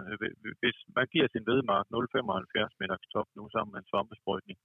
hvis 0.62 0.77
man 0.98 1.08
giver 1.13 1.27
sin 1.29 1.46
vedmark 1.51 1.86
0,75 1.96 3.13
top 3.13 3.27
nu 3.38 3.43
sammen 3.53 3.72
med 3.74 3.79
en 3.81 3.89
svampesprøjtning, 3.91 4.58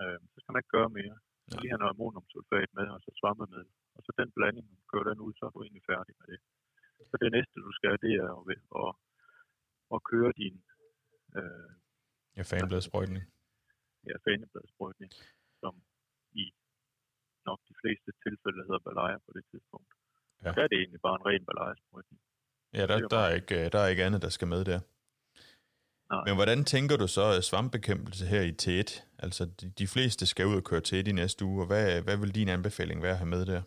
øh, 0.00 0.18
så 0.32 0.36
skal 0.38 0.52
man 0.52 0.62
ikke 0.62 0.76
gøre 0.78 0.90
mere. 1.00 1.16
Så 1.50 1.56
lige 1.60 1.72
have 1.72 1.82
noget 1.82 1.94
ammoniumsulfat 1.94 2.70
med, 2.78 2.86
og 2.94 3.00
så 3.04 3.10
svampemiddel. 3.20 3.70
Og 3.96 4.00
så 4.04 4.10
den 4.20 4.30
blanding, 4.36 4.68
kører 4.90 5.06
den 5.10 5.20
ud, 5.26 5.32
så 5.38 5.42
er 5.46 5.52
du 5.54 5.60
egentlig 5.62 5.84
færdig 5.92 6.14
med 6.20 6.26
det. 6.32 6.40
Så 7.10 7.14
det 7.22 7.30
næste, 7.36 7.56
du 7.66 7.72
skal, 7.78 7.94
det 8.04 8.12
er 8.22 8.30
at, 8.38 8.42
at, 8.82 8.92
at 9.94 10.00
køre 10.10 10.32
din... 10.40 10.56
Øh, 11.38 11.70
ja, 12.36 12.42
fanbladsprøjtning 12.52 13.24
her 14.06 14.18
fanebladsbrygning, 14.26 15.12
som 15.60 15.74
i 15.76 15.95
nok 17.50 17.60
de 17.70 17.74
fleste 17.82 18.10
tilfælde 18.24 18.60
hedder 18.68 18.82
Balaya 18.88 19.18
på 19.26 19.30
det 19.36 19.44
tidspunkt. 19.50 19.90
Ja. 20.44 20.50
Der 20.56 20.62
er 20.64 20.68
det 20.72 20.78
egentlig 20.82 21.02
bare 21.06 21.16
en 21.20 21.26
ren 21.28 21.44
ballagesprøjtning. 21.48 22.20
Ja, 22.78 22.84
der, 22.90 22.96
der, 23.14 23.22
er 23.28 23.32
ikke, 23.40 23.58
der 23.72 23.80
er 23.84 23.88
ikke 23.92 24.04
andet, 24.06 24.22
der 24.26 24.32
skal 24.36 24.48
med 24.54 24.62
der. 24.70 24.80
Nej. 26.12 26.24
Men 26.26 26.34
hvordan 26.38 26.60
tænker 26.74 26.96
du 27.02 27.06
så 27.16 27.24
svampebekæmpelse 27.48 28.24
her 28.32 28.42
i 28.50 28.54
T1? 28.62 28.90
Altså, 29.24 29.42
de, 29.58 29.66
de 29.80 29.86
fleste 29.94 30.24
skal 30.26 30.46
ud 30.50 30.56
og 30.60 30.66
køre 30.70 30.86
T1 30.88 31.06
i 31.12 31.18
næste 31.22 31.40
uge, 31.48 31.58
og 31.62 31.68
hvad, 31.70 31.86
hvad 32.06 32.16
vil 32.22 32.36
din 32.38 32.48
anbefaling 32.56 32.98
være 33.02 33.16
at 33.16 33.22
have 33.22 33.34
med 33.36 33.42
der? 33.52 33.62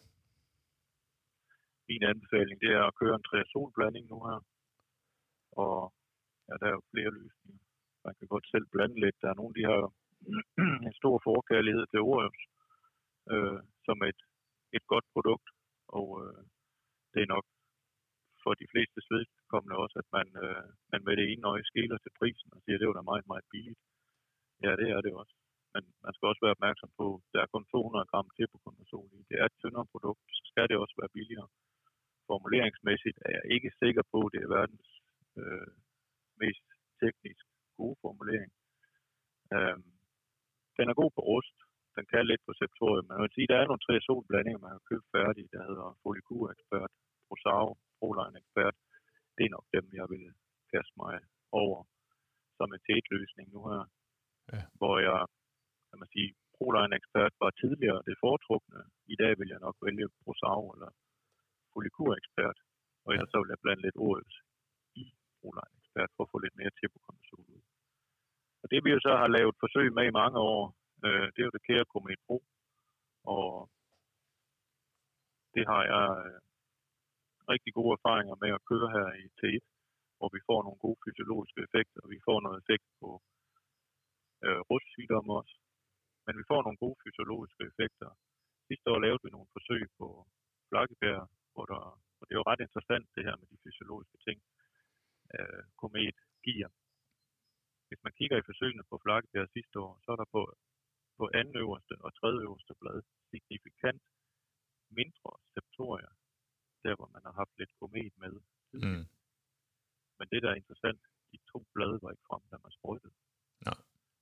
Min 1.89 2.03
anbefaling, 2.11 2.57
det 2.63 2.71
er 2.79 2.83
at 2.89 2.97
køre 3.01 3.15
en 3.15 3.27
triazolblanding 3.27 4.05
nu 4.13 4.17
her. 4.27 4.39
Og 5.63 5.93
ja, 6.47 6.53
der 6.59 6.67
er 6.67 6.75
jo 6.77 6.83
flere 6.93 7.11
løsninger. 7.19 7.63
Man 8.05 8.13
kan 8.19 8.27
godt 8.33 8.45
selv 8.53 8.65
blande 8.73 8.97
lidt. 9.03 9.17
Der 9.21 9.29
er 9.29 9.37
nogle, 9.39 9.53
de 9.59 9.63
har 9.71 9.81
en 10.87 10.93
stor 11.01 11.15
forkærlighed 11.29 11.85
til 11.91 11.99
Oreos, 12.09 12.41
øh, 13.33 13.59
som 13.87 13.97
et, 14.11 14.19
et 14.77 14.85
godt 14.93 15.05
produkt. 15.13 15.47
Og 15.97 16.07
øh, 16.23 16.41
det 17.13 17.21
er 17.21 17.33
nok 17.35 17.45
for 18.43 18.53
de 18.61 18.67
fleste 18.73 18.99
vedkommende 19.13 19.75
også, 19.83 19.95
at 20.03 20.09
man, 20.17 20.27
øh, 20.45 20.65
man 20.91 21.01
med 21.07 21.13
det 21.19 21.25
ene 21.31 21.47
øje 21.53 21.69
skiller 21.71 21.97
til 22.01 22.17
prisen 22.19 22.49
og 22.55 22.59
siger, 22.61 22.75
at 22.75 22.81
det 22.81 22.89
var 22.89 22.97
da 22.97 23.09
meget, 23.11 23.27
meget 23.31 23.45
billigt. 23.53 23.81
Ja, 24.65 24.71
det 24.81 24.87
er 24.95 25.01
det 25.05 25.13
også. 25.21 25.35
Men 25.73 25.83
man 26.05 26.13
skal 26.13 26.29
også 26.31 26.41
være 26.45 26.57
opmærksom 26.57 26.91
på, 27.01 27.07
at 27.15 27.21
der 27.33 27.41
er 27.41 27.53
kun 27.53 27.65
200 27.65 28.11
gram 28.11 28.29
til 28.37 28.47
på 28.51 28.57
kondensol 28.65 29.09
i. 29.17 29.19
Det 29.29 29.35
er 29.41 29.45
et 29.45 29.59
tyndere 29.61 29.91
produkt, 29.93 30.23
så 30.37 30.43
skal 30.51 30.65
det 30.69 30.77
også 30.83 30.95
være 31.01 31.15
billigere. 31.17 31.49
Formuleringsmæssigt 32.29 33.17
er 33.25 33.31
jeg 33.37 33.45
ikke 33.55 33.71
sikker 33.81 34.03
på, 34.13 34.19
at 34.25 34.31
det 34.33 34.41
er 34.43 34.55
verdens 34.57 34.89
øh, 35.41 35.71
mest 36.43 36.65
teknisk 37.01 37.45
gode 37.77 37.95
formulering. 38.03 38.51
Øh, 39.55 39.77
den 40.77 40.85
er 40.91 40.95
god 41.01 41.11
på 41.17 41.21
ost. 41.35 41.57
Den 41.95 42.05
kan 42.11 42.23
lidt 42.31 42.43
på 42.47 42.53
septorium. 42.61 43.05
Men 43.05 43.15
jeg 43.15 43.23
vil 43.25 43.35
sige, 43.35 43.47
at 43.47 43.51
der 43.51 43.59
er 43.59 43.69
nogle 43.69 43.85
tre 43.87 43.95
solblandinger, 44.07 44.59
man 44.65 44.75
har 44.75 44.89
købt 44.91 45.07
færdige, 45.15 45.49
der 45.55 45.61
hedder 45.69 45.87
Folikur 46.01 46.45
Expert, 46.55 46.91
Prosaro, 47.27 47.71
Proline 47.99 48.39
Expert. 48.41 48.75
Det 49.35 49.43
er 49.45 49.55
nok 49.57 49.67
dem, 49.75 49.85
jeg 49.99 50.07
vil 50.13 50.25
kaste 50.73 50.95
mig 51.03 51.15
over 51.61 51.79
som 52.57 52.69
en 52.75 52.81
tætløsning 52.87 53.47
nu 53.55 53.61
her. 53.71 53.83
Ja. 54.53 54.61
Hvor 54.79 54.95
jeg, 55.07 55.19
kan 55.89 55.99
man 56.01 56.09
sige, 56.15 56.29
Proline 56.57 56.95
Expert 56.99 57.33
var 57.43 57.51
tidligere 57.61 58.01
det 58.07 58.15
foretrukne. 58.23 58.81
I 59.13 59.15
dag 59.21 59.31
vil 59.39 59.51
jeg 59.53 59.61
nok 59.65 59.77
vælge 59.87 60.07
Prosaro 60.23 60.65
eller 60.75 60.91
Folikur 61.71 62.11
Expert. 62.21 62.57
Og 63.03 63.09
ellers 63.13 63.31
så 63.31 63.37
vil 63.39 63.53
jeg 63.53 63.63
blande 63.63 63.83
lidt 63.85 63.97
olie 64.07 64.37
i 65.01 65.03
Proline 65.39 65.75
Expert 65.81 66.11
for 66.15 66.23
at 66.23 66.31
få 66.33 66.37
lidt 66.45 66.55
mere 66.59 66.73
til 66.79 66.89
på 66.93 66.99
ud. 67.53 67.61
Og 68.61 68.67
det 68.71 68.79
vi 68.85 68.89
jo 68.95 68.99
så 69.07 69.13
har 69.21 69.29
lavet 69.37 69.55
forsøg 69.63 69.87
med 69.97 70.05
i 70.07 70.17
mange 70.21 70.39
år, 70.53 70.63
øh, 71.05 71.27
det 71.33 71.39
er 71.39 71.47
jo 71.47 71.55
det 71.55 71.67
kære 71.67 71.91
Comet 71.93 72.19
Pro. 72.25 72.37
Og 73.35 73.47
det 75.55 75.63
har 75.71 75.81
jeg 75.93 76.07
øh, 76.25 76.39
rigtig 77.53 77.71
gode 77.79 77.93
erfaringer 77.97 78.35
med 78.43 78.51
at 78.57 78.65
køre 78.69 78.89
her 78.95 79.07
i 79.23 79.25
T1, 79.39 79.65
hvor 80.17 80.29
vi 80.35 80.41
får 80.49 80.59
nogle 80.65 80.79
gode 80.85 80.99
fysiologiske 81.05 81.59
effekter, 81.67 81.99
og 82.03 82.09
vi 82.15 82.19
får 82.27 82.37
noget 82.45 82.57
effekt 82.61 82.87
på 83.01 83.09
øh, 84.45 84.61
rustsygdomme 84.69 85.31
også. 85.41 85.55
Men 86.25 86.33
vi 86.39 86.43
får 86.51 86.61
nogle 86.63 86.81
gode 86.83 86.97
fysiologiske 87.03 87.63
effekter. 87.71 88.09
Sidste 88.67 88.87
år 88.91 88.99
lavede 89.05 89.23
vi 89.23 89.29
nogle 89.35 89.53
forsøg 89.55 89.83
på 89.99 90.07
flakkebær, 90.69 91.19
hvor, 91.53 91.65
der, 91.71 91.81
og 92.19 92.23
det 92.25 92.33
er 92.33 92.41
jo 92.41 92.49
ret 92.51 92.65
interessant 92.67 93.07
det 93.15 93.23
her 93.27 93.35
med 93.39 93.47
de 93.51 93.63
fysiologiske 93.65 94.17
ting, 94.25 94.37
øh, 95.35 95.63
komet 95.81 96.17
giver. 96.47 96.69
Hvis 97.87 98.03
man 98.05 98.13
kigger 98.19 98.37
i 98.37 98.47
forsøgene 98.49 98.83
på 98.89 98.95
flakkebær 99.05 99.45
sidste 99.55 99.75
år, 99.85 99.93
så 100.03 100.09
er 100.13 100.19
der 100.21 100.29
på, 100.35 100.41
på 101.19 101.25
anden 101.39 101.55
øverste 101.63 101.95
og 102.05 102.09
tredje 102.19 102.41
øverste 102.47 102.73
blad 102.81 102.97
signifikant 103.31 104.01
mindre 104.99 105.31
septorier 105.53 106.13
der 106.85 106.93
hvor 106.97 107.09
man 107.15 107.23
har 107.27 107.35
haft 107.41 107.53
lidt 107.59 107.73
komet 107.79 108.13
med. 108.23 108.33
Mm. 108.83 109.03
Men 110.19 110.25
det, 110.31 110.39
der 110.43 110.49
er 110.51 110.61
interessant, 110.61 111.01
de 111.31 111.37
to 111.51 111.59
blade 111.73 111.99
var 112.03 112.11
ikke 112.11 112.29
frem, 112.29 112.43
da 112.51 112.57
man 112.65 112.71
sprøjtede. 112.77 113.15
Ja. 113.65 113.73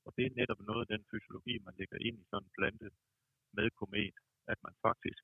Og 0.06 0.12
det 0.16 0.24
er 0.26 0.38
netop 0.40 0.62
noget 0.70 0.84
af 0.86 0.92
den 0.94 1.04
fysiologi, 1.12 1.54
man 1.68 1.76
lægger 1.80 1.98
ind 2.08 2.18
i 2.20 2.30
sådan 2.32 2.46
en 2.48 2.56
plante 2.58 2.88
med 3.58 3.68
komet, 3.80 4.16
at 4.52 4.60
man 4.66 4.76
faktisk, 4.88 5.24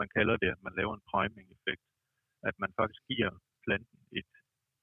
man 0.00 0.08
kalder 0.16 0.36
det, 0.42 0.50
at 0.54 0.62
man 0.66 0.74
laver 0.78 0.94
en 0.94 1.08
priming-effekt, 1.12 1.84
at 2.48 2.56
man 2.62 2.72
faktisk 2.80 3.02
giver 3.12 3.32
planten 3.64 4.00
et, 4.18 4.32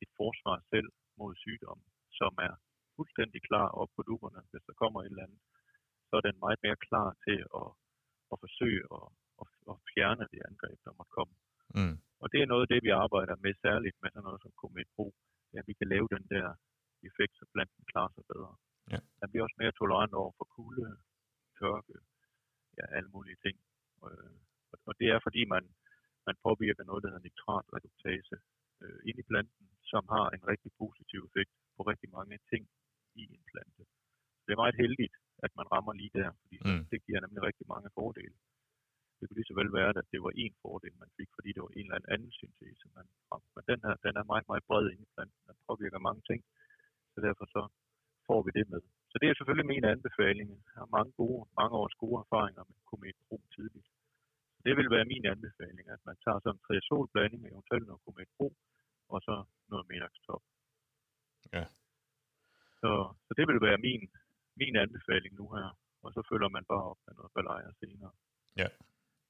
et 0.04 0.12
forsvar 0.20 0.58
selv 0.74 0.90
mod 1.20 1.34
sygdom, 1.44 1.80
som 2.20 2.34
er 2.48 2.54
fuldstændig 2.96 3.42
klar 3.50 3.68
op 3.82 3.92
på 3.96 4.02
duberne, 4.10 4.42
hvis 4.52 4.64
der 4.68 4.76
kommer 4.82 5.00
et 5.02 5.12
eller 5.12 5.28
andet, 5.28 5.42
så 6.10 6.14
er 6.20 6.24
den 6.30 6.38
meget 6.46 6.60
mere 6.66 6.84
klar 6.88 7.10
til 7.26 7.40
at, 7.62 7.70
at 8.32 8.38
forsøge 8.44 8.84
at, 8.98 9.08
at, 9.42 9.48
at 9.72 9.76
fjerne 9.92 10.26
det 10.34 10.42
angreb, 10.50 10.78
der 10.86 10.98
måtte 10.98 11.16
komme. 11.18 11.36
Mm. 11.78 11.96
Og 12.22 12.28
det 12.32 12.40
er 12.42 12.52
noget 12.52 12.64
af 12.66 12.72
det, 12.74 12.82
vi 12.88 12.92
arbejder 13.04 13.36
med 13.46 13.54
særligt 13.66 13.98
med 14.02 14.10
sådan 14.12 14.26
noget 14.28 14.42
som 14.42 14.52
Comet 14.62 14.90
Pro, 14.96 15.06
at 15.60 15.68
vi 15.70 15.74
kan 15.80 15.88
lave 15.94 16.08
den 16.16 16.26
der 16.34 16.48
effekt, 17.10 17.34
så 17.38 17.46
planten 17.54 17.84
klarer 17.92 18.12
sig 18.16 18.26
bedre. 18.34 18.54
Ja. 18.94 19.00
Den 19.20 19.28
bliver 19.30 19.44
også 19.46 19.60
mere 19.62 19.78
tolerant 19.82 20.14
over 20.22 20.32
for 20.38 20.46
kulde, 20.58 20.88
tørke, 21.60 21.98
ja, 22.78 22.86
alle 22.98 23.10
mulige 23.16 23.40
ting. 23.46 23.58
Øh, 24.08 24.38
og 24.90 24.94
det 25.00 25.08
er 25.14 25.20
fordi, 25.28 25.42
man, 25.56 25.64
man 26.28 26.36
påvirker 26.48 26.84
noget, 26.84 27.04
der 27.04 27.10
hedder 27.10 27.28
nitratreduktase 27.28 28.36
øh, 28.84 29.00
ind 29.10 29.18
i 29.20 29.30
planten, 29.32 29.66
som 29.92 30.04
har 30.16 30.26
en 30.36 30.44
rigtig 30.52 30.72
positiv 30.82 31.20
effekt 31.30 31.52
på 31.76 31.82
rigtig 31.92 32.10
mange 32.18 32.38
ting 32.52 32.64
i 33.22 33.24
en 33.36 33.44
plante. 33.52 33.84
Det 34.44 34.52
er 34.52 34.64
meget 34.64 34.82
heldigt, 34.84 35.16
at 35.46 35.52
man 35.60 35.68
rammer 35.74 35.94
lige 36.02 36.14
der, 36.20 36.30
fordi 36.42 36.58
mm. 36.66 36.84
det 36.92 37.00
giver 37.06 37.20
nemlig 37.22 37.42
rigtig 37.50 37.66
mange 37.74 37.90
fordele. 37.98 38.36
Det 39.18 39.24
kunne 39.26 39.40
lige 39.40 39.52
så 39.52 39.58
vel 39.62 39.72
være, 39.80 39.92
at 40.02 40.12
det 40.14 40.20
var 40.26 40.34
en 40.44 40.56
fordel, 40.64 40.94
man 41.04 41.12
fik, 41.18 41.30
fordi 41.38 41.50
det 41.56 41.62
var 41.66 41.74
en 41.80 41.88
eller 41.88 42.12
anden 42.14 42.32
syntese, 42.40 42.86
man 42.98 43.06
frem. 43.28 43.44
Men 43.56 43.64
den 43.72 43.80
her, 43.86 43.96
den 44.06 44.14
er 44.22 44.26
meget, 44.32 44.48
meget 44.52 44.64
bred 44.70 44.86
inde 44.94 45.06
i 45.08 45.14
planten. 45.16 45.42
Den 45.50 45.58
påvirker 45.68 46.08
mange 46.08 46.22
ting, 46.30 46.42
så 47.14 47.18
derfor 47.28 47.46
så 47.56 47.62
får 48.28 48.40
vi 48.46 48.52
det 48.58 48.66
med. 48.74 48.82
Så 49.12 49.16
det 49.22 49.28
er 49.28 49.36
selvfølgelig 49.36 49.72
min 49.74 49.86
anbefaling. 49.94 50.50
Jeg 50.74 50.80
har 50.82 50.90
mange, 50.98 51.12
gode, 51.22 51.40
mange 51.60 51.76
års 51.82 51.96
gode 52.04 52.18
erfaringer 52.24 52.64
med 52.70 53.14
Pro 53.28 53.38
tidligt. 53.56 53.90
Så 54.56 54.60
det 54.68 54.74
vil 54.78 54.90
være 54.96 55.12
min 55.14 55.26
anbefaling, 55.34 55.86
at 55.96 56.02
man 56.10 56.18
tager 56.24 56.40
sådan 56.40 56.56
en 56.56 56.64
triazolblanding, 56.66 57.42
eventuelt 57.52 57.88
noget 57.88 58.30
Pro, 58.38 58.48
og 59.14 59.20
så 59.28 59.36
noget 59.72 59.86
Medax 59.90 60.14
Top. 60.28 60.44
Ja. 61.58 61.66
Så, 62.82 62.92
så 63.26 63.32
det 63.38 63.46
vil 63.50 63.62
være 63.68 63.78
min, 63.88 64.04
min 64.62 64.76
anbefaling 64.84 65.34
nu 65.42 65.46
her, 65.56 65.70
og 66.04 66.10
så 66.16 66.22
følger 66.30 66.50
man 66.56 66.66
bare 66.72 66.84
op 66.92 67.00
med 67.06 67.14
noget 67.20 67.32
balajer 67.38 67.72
senere. 67.82 68.12
Ja. 68.62 68.68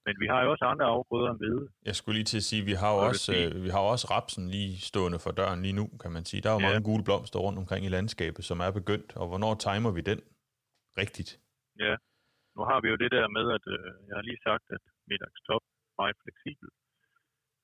Men 0.05 0.15
vi 0.23 0.27
har 0.31 0.39
jo 0.43 0.47
også 0.53 0.65
andre 0.73 0.85
afgrøder 0.95 1.29
end 1.31 1.39
hvede. 1.41 1.65
Jeg 1.89 1.95
skulle 1.95 2.15
lige 2.19 2.29
til 2.31 2.41
at 2.43 2.47
sige, 2.49 2.61
at 2.63 2.69
vi 2.71 2.75
har 2.81 2.91
jo 2.95 2.99
også, 3.09 3.29
øh, 3.39 3.63
vi 3.65 3.69
har 3.75 3.81
også 3.93 4.05
rapsen 4.15 4.43
lige 4.55 4.73
stående 4.89 5.19
for 5.25 5.31
døren 5.39 5.61
lige 5.65 5.77
nu, 5.81 5.85
kan 6.03 6.11
man 6.15 6.23
sige. 6.29 6.41
Der 6.43 6.49
er 6.49 6.55
jo 6.57 6.63
ja. 6.63 6.67
mange 6.69 6.83
gule 6.87 7.03
blomster 7.07 7.39
rundt 7.45 7.59
omkring 7.61 7.81
i 7.85 7.93
landskabet, 7.97 8.43
som 8.49 8.57
er 8.65 8.71
begyndt. 8.79 9.09
Og 9.21 9.25
hvornår 9.29 9.53
timer 9.67 9.91
vi 9.97 10.01
den 10.11 10.19
rigtigt? 11.01 11.31
Ja, 11.83 11.93
nu 12.55 12.61
har 12.69 12.79
vi 12.83 12.87
jo 12.93 12.97
det 13.03 13.11
der 13.17 13.27
med, 13.37 13.45
at 13.57 13.65
øh, 13.75 13.89
jeg 14.07 14.15
har 14.19 14.25
lige 14.29 14.41
sagt, 14.47 14.65
at 14.75 14.83
middagstop 15.09 15.63
er 15.89 15.95
meget 16.01 16.17
fleksibel. 16.23 16.67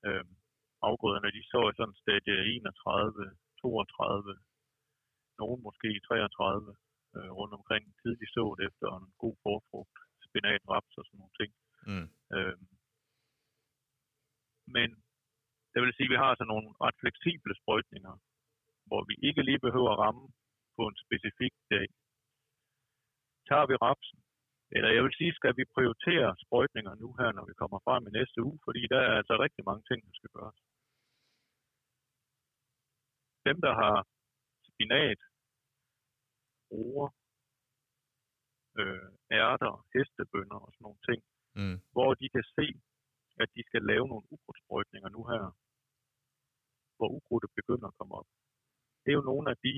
Øh, 0.07 0.25
afgrøderne, 0.89 1.29
de 1.37 1.43
så 1.53 1.61
i 1.71 1.73
sådan 1.79 1.97
stadie 2.03 2.37
31, 2.55 3.23
32, 3.61 4.33
nogen 5.41 5.59
måske 5.67 5.89
33 6.07 6.75
øh, 7.17 7.29
rundt 7.39 7.53
omkring 7.59 7.83
tidlig 8.01 8.27
sået 8.37 8.59
efter 8.67 8.87
en 8.99 9.07
god 9.23 9.35
forfrugt, 9.45 9.97
spinat, 10.27 10.63
raps 10.73 10.93
og 10.99 11.03
sådan 11.05 11.19
nogle 11.21 11.37
ting. 11.39 11.51
Mm. 11.89 12.07
Øh, 12.35 12.57
men 14.75 14.89
det 15.71 15.79
vil 15.81 15.95
sige, 15.95 16.09
at 16.09 16.13
vi 16.13 16.21
har 16.21 16.29
altså 16.33 16.47
nogle 16.53 16.67
ret 16.85 16.97
fleksible 17.03 17.53
sprøjtninger, 17.61 18.13
hvor 18.89 19.01
vi 19.09 19.15
ikke 19.27 19.41
lige 19.49 19.65
behøver 19.67 19.91
at 19.93 19.99
ramme 20.05 20.25
på 20.77 20.83
en 20.89 20.97
specifik 21.05 21.53
dag. 21.73 21.87
Tager 23.49 23.65
vi 23.69 23.75
rapsen, 23.85 24.19
eller 24.75 24.89
jeg 24.95 25.03
vil 25.03 25.17
sige, 25.19 25.33
skal 25.39 25.53
vi 25.59 25.73
prioritere 25.75 26.29
sprøjtninger 26.43 26.93
nu 27.03 27.09
her, 27.19 27.29
når 27.37 27.45
vi 27.49 27.53
kommer 27.61 27.79
frem 27.87 28.03
i 28.07 28.15
næste 28.19 28.39
uge, 28.47 28.59
fordi 28.65 28.81
der 28.93 29.01
er 29.07 29.13
altså 29.19 29.35
rigtig 29.45 29.63
mange 29.69 29.83
ting, 29.89 29.99
der 30.07 30.13
skal 30.19 30.31
gøres. 30.37 30.59
Dem, 33.47 33.57
der 33.65 33.73
har 33.81 33.97
spinat, 34.69 35.19
roer, 36.71 37.09
øh, 38.79 39.09
ærter, 39.31 39.73
hestebønder 39.93 40.59
og 40.65 40.69
sådan 40.73 40.85
nogle 40.87 41.03
ting, 41.09 41.21
mm. 41.59 41.77
hvor 41.93 42.09
de 42.21 42.27
kan 42.35 42.45
se, 42.57 42.67
at 43.41 43.49
de 43.55 43.61
skal 43.69 43.83
lave 43.91 44.05
nogle 44.11 44.25
ukrudtsprøjtninger 44.33 45.09
nu 45.09 45.21
her, 45.31 45.43
hvor 46.97 47.09
ukrudtet 47.17 47.51
begynder 47.59 47.87
at 47.87 47.97
komme 47.99 48.15
op. 48.19 48.29
Det 49.01 49.09
er 49.11 49.19
jo 49.19 49.29
nogle 49.31 49.47
af 49.53 49.57
de 49.67 49.75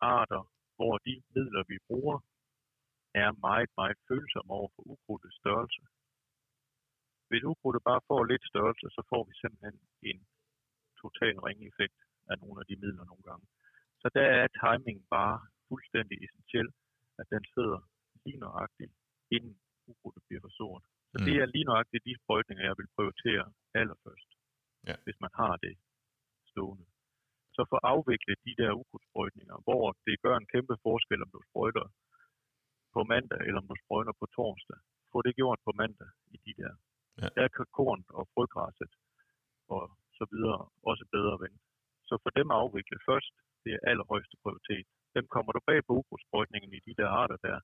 arter, 0.00 0.42
hvor 0.76 0.94
de 1.06 1.22
midler, 1.34 1.64
vi 1.72 1.76
bruger, 1.88 2.18
er 3.14 3.30
meget, 3.48 3.70
meget 3.80 3.98
følsomme 4.08 4.52
over 4.58 4.68
for 4.74 4.82
ukrudtets 4.92 5.36
størrelse. 5.42 5.82
Hvis 7.28 7.44
ukrudtet 7.50 7.82
bare 7.90 8.06
får 8.08 8.24
lidt 8.24 8.44
størrelse, 8.52 8.86
så 8.96 9.02
får 9.10 9.22
vi 9.28 9.34
simpelthen 9.42 9.76
en 10.10 10.18
total 11.02 11.36
ringeffekt 11.46 12.00
af 12.30 12.36
nogle 12.42 12.56
af 12.60 12.66
de 12.70 12.76
midler 12.82 13.04
nogle 13.10 13.24
gange. 13.30 13.46
Så 14.00 14.06
der 14.16 14.26
er 14.40 14.46
timing 14.62 14.98
bare 15.16 15.38
fuldstændig 15.68 16.16
essentiel, 16.24 16.68
at 17.20 17.26
den 17.34 17.42
sidder 17.54 17.80
lige 18.24 18.38
nøjagtigt, 18.46 18.92
inden 19.36 19.54
ukrudtet 19.90 20.22
bliver 20.28 20.42
for 20.46 20.52
stort. 20.58 20.82
Så 21.12 21.16
Så 21.18 21.24
det 21.28 21.34
er 21.42 21.46
lige 21.54 21.68
nøjagtigt 21.70 22.04
de 22.08 22.14
sprøjtninger, 22.22 22.64
jeg 22.70 22.76
vil 22.80 22.88
prioritere 22.96 23.44
allerførst, 23.80 24.30
Ja. 24.88 24.94
hvis 25.04 25.18
man 25.24 25.32
har 25.40 25.54
det 25.64 25.74
stående. 26.50 26.86
Så 27.56 27.60
for 27.70 27.76
at 27.80 27.86
afvikle 27.94 28.34
de 28.46 28.52
der 28.60 28.70
ukrudtsprøjtninger, 28.80 29.56
hvor 29.66 29.84
det 30.06 30.14
gør 30.24 30.36
en 30.38 30.50
kæmpe 30.54 30.74
forskel, 30.86 31.18
om 31.24 31.30
du 31.34 31.40
sprøjter 31.48 31.86
på 32.94 33.00
mandag, 33.12 33.40
eller 33.46 33.60
om 33.62 33.68
du 33.72 33.76
sprøjter 33.84 34.14
på 34.20 34.26
torsdag. 34.36 34.78
Få 35.12 35.18
det 35.26 35.34
gjort 35.40 35.60
på 35.66 35.72
mandag 35.82 36.10
i 36.34 36.36
de 36.46 36.52
der. 36.60 36.72
Ja. 37.20 37.28
Der 37.38 37.48
kan 37.56 37.66
korn 37.78 38.02
og 38.18 38.24
frøgræsset 38.34 38.92
og 39.74 39.82
så 40.18 40.24
videre 40.32 40.60
også 40.90 41.04
bedre 41.16 41.36
ven. 41.44 41.54
Så 42.08 42.14
for 42.22 42.30
dem 42.38 42.46
at 42.50 42.56
afvikle 42.64 42.98
først, 43.08 43.32
det 43.64 43.70
er 43.76 43.80
allerhøjeste 43.90 44.36
prioritet. 44.42 44.86
Dem 45.16 45.26
kommer 45.34 45.50
du 45.56 45.60
bag 45.68 45.78
på 45.86 45.92
ukrudtsprøjtningen 46.00 46.70
i 46.78 46.80
de 46.86 46.92
der 47.00 47.08
arter 47.20 47.38
der, 47.46 47.58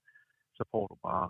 så 0.58 0.62
får 0.72 0.84
du 0.92 0.96
bare, 1.08 1.28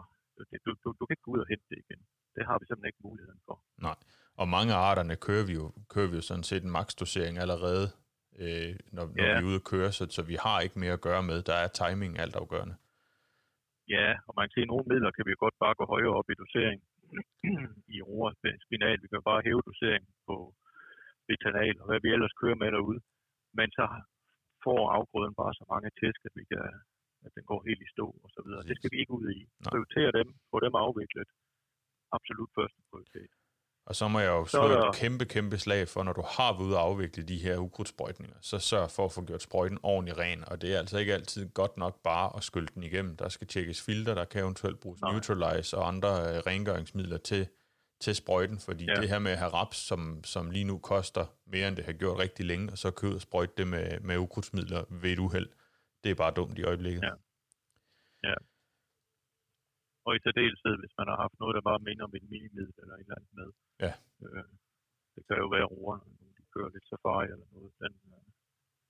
det, 0.51 0.59
du, 0.67 0.71
du, 0.83 0.89
du 0.99 1.03
kan 1.07 1.15
ikke 1.15 1.27
gå 1.27 1.33
ud 1.37 1.43
og 1.45 1.49
hente 1.53 1.67
det 1.71 1.79
igen. 1.85 2.01
Det 2.37 2.43
har 2.49 2.57
vi 2.59 2.65
simpelthen 2.67 2.91
ikke 2.93 3.07
muligheden 3.09 3.41
for. 3.47 3.57
Nej. 3.89 3.99
Og 4.41 4.47
mange 4.57 4.71
af 4.77 4.81
arterne 4.91 5.17
kører 5.27 5.47
vi 5.51 5.55
jo, 5.61 5.67
kører 5.93 6.09
vi 6.11 6.17
jo 6.21 6.25
sådan 6.31 6.47
set 6.51 6.63
en 6.65 6.77
maksdosering 6.79 7.35
allerede, 7.45 7.85
øh, 8.43 8.73
når, 8.97 9.05
når 9.17 9.25
Ja. 9.25 9.33
vi 9.39 9.43
er 9.45 9.49
ude 9.51 9.61
at 9.63 9.69
køre, 9.73 9.91
så, 9.99 10.05
så 10.17 10.23
vi 10.31 10.37
har 10.45 10.59
ikke 10.65 10.79
mere 10.83 10.97
at 10.99 11.07
gøre 11.09 11.23
med. 11.31 11.39
Der 11.51 11.57
er 11.65 11.69
timing 11.81 12.13
altafgørende. 12.25 12.77
Ja, 13.97 14.09
og 14.27 14.33
man 14.39 14.45
kan 14.47 14.55
se, 14.55 14.61
at 14.67 14.71
nogle 14.73 14.87
midler 14.93 15.11
kan 15.17 15.25
vi 15.29 15.43
godt 15.45 15.57
bare 15.65 15.75
gå 15.81 15.85
højere 15.95 16.15
op 16.19 16.29
i 16.33 16.41
dosering 16.43 16.79
i 17.97 17.99
roer, 18.09 18.31
spinal. 18.67 18.99
Vi 19.05 19.09
kan 19.13 19.23
bare 19.31 19.43
hæve 19.47 19.63
doseringen 19.71 20.13
på 20.29 20.37
betanal 21.29 21.75
og 21.81 21.87
hvad 21.89 22.01
vi 22.05 22.09
ellers 22.15 22.35
kører 22.41 22.59
med 22.63 22.71
derude. 22.77 23.01
Men 23.59 23.69
så 23.79 23.85
får 24.67 24.81
afgrøden 24.99 25.35
bare 25.41 25.53
så 25.61 25.65
mange 25.73 25.89
tæsk, 26.01 26.21
at, 26.29 26.35
vi 26.39 26.45
kan, 26.53 26.63
at 27.27 27.31
den 27.37 27.45
går 27.51 27.61
helt 27.69 27.83
i 27.87 27.89
stå 27.95 28.07
og 28.25 28.29
så 28.37 28.41
videre. 28.47 28.63
Det 28.71 28.75
skal 28.79 28.91
vi 28.95 28.99
ikke 29.03 29.15
ud 29.21 29.27
i. 29.39 29.41
Prioritere 29.71 30.11
dem, 30.19 30.29
få 30.53 30.57
dem 30.67 30.75
afviklet. 30.85 31.29
Absolut 32.17 32.51
første 32.59 32.81
prioritet. 32.91 33.31
Og 33.87 33.95
så 33.97 34.09
må 34.09 34.19
jeg 34.21 34.29
jo 34.39 34.45
Så 34.45 34.51
slå 34.51 34.61
er 34.63 34.77
et 34.77 34.83
der- 34.83 34.93
kæmpe, 34.93 35.25
kæmpe 35.25 35.59
slag 35.59 35.89
for, 35.89 36.03
når 36.03 36.13
du 36.13 36.25
har 36.37 36.51
været 36.53 36.67
ude 36.67 36.77
at 36.79 36.83
afvikle 36.89 37.23
de 37.33 37.39
her 37.47 37.57
ukrudtsprøjtninger, 37.59 38.37
så 38.41 38.59
sørg 38.59 38.91
for 38.97 39.05
at 39.05 39.13
få 39.13 39.25
gjort 39.25 39.43
sprøjten 39.43 39.79
ordentligt 39.83 40.19
ren. 40.19 40.45
Og 40.51 40.63
det 40.63 40.75
er 40.75 40.79
altså 40.79 40.99
ikke 40.99 41.15
altid 41.15 41.43
godt 41.61 41.77
nok 41.77 42.03
bare 42.03 42.37
at 42.37 42.43
skylle 42.43 42.69
den 42.75 42.83
igennem. 42.83 43.17
Der 43.17 43.29
skal 43.29 43.47
tjekkes 43.47 43.85
filter, 43.87 44.15
der 44.15 44.25
kan 44.25 44.41
eventuelt 44.43 44.81
bruges 44.81 45.01
Nej. 45.01 45.13
Neutralize 45.13 45.77
og 45.79 45.89
andre 45.89 46.09
øh, 46.09 46.37
rengøringsmidler 46.51 47.19
til, 47.19 47.49
til 48.07 48.15
sprøjten, 48.23 48.59
fordi 48.69 48.85
Ja. 48.91 48.95
det 49.03 49.09
her 49.13 49.21
med 49.27 49.33
at 49.37 49.41
have 49.43 49.55
raps, 49.61 49.79
som, 49.91 50.01
som 50.35 50.45
lige 50.57 50.69
nu 50.71 50.77
koster 50.93 51.25
mere, 51.53 51.67
end 51.69 51.77
det 51.79 51.85
har 51.89 51.97
gjort 52.03 52.19
rigtig 52.25 52.45
længe, 52.53 52.67
og 52.75 52.79
så 52.83 52.89
købe 53.01 53.17
og 53.21 53.25
sprøjte 53.29 53.55
det 53.61 53.67
med, 53.75 53.87
med 54.09 54.17
ukrudtsmidler 54.25 54.81
ved 55.03 55.11
et 55.15 55.21
uheld, 55.27 55.49
det 56.03 56.11
er 56.11 56.19
bare 56.25 56.35
dumt 56.39 56.57
i 56.61 56.65
øjeblikket. 56.71 57.03
Ja. 58.29 58.37
Og 60.07 60.13
i 60.17 60.21
særdeleshed, 60.25 60.75
hvis 60.83 60.95
man 61.01 61.07
har 61.11 61.19
haft 61.25 61.37
noget, 61.43 61.55
der 61.57 61.65
bare 61.71 61.81
minder 61.89 62.05
om 62.09 62.15
et 62.19 62.27
minimiddel 62.33 62.75
eller 62.83 62.95
et 62.97 63.05
eller 63.07 63.17
andet 63.19 63.33
med. 63.41 63.49
Ja. 63.85 63.93
Øh, 64.25 64.49
det 65.15 65.23
kan 65.27 65.37
jo 65.43 65.49
være 65.57 65.67
roer, 65.75 65.97
når 66.21 66.31
de 66.39 66.43
kører 66.55 66.71
lidt 66.75 66.87
safari 66.91 67.27
eller 67.35 67.49
noget. 67.55 67.71
Den, 67.83 67.95
øh, 68.15 68.27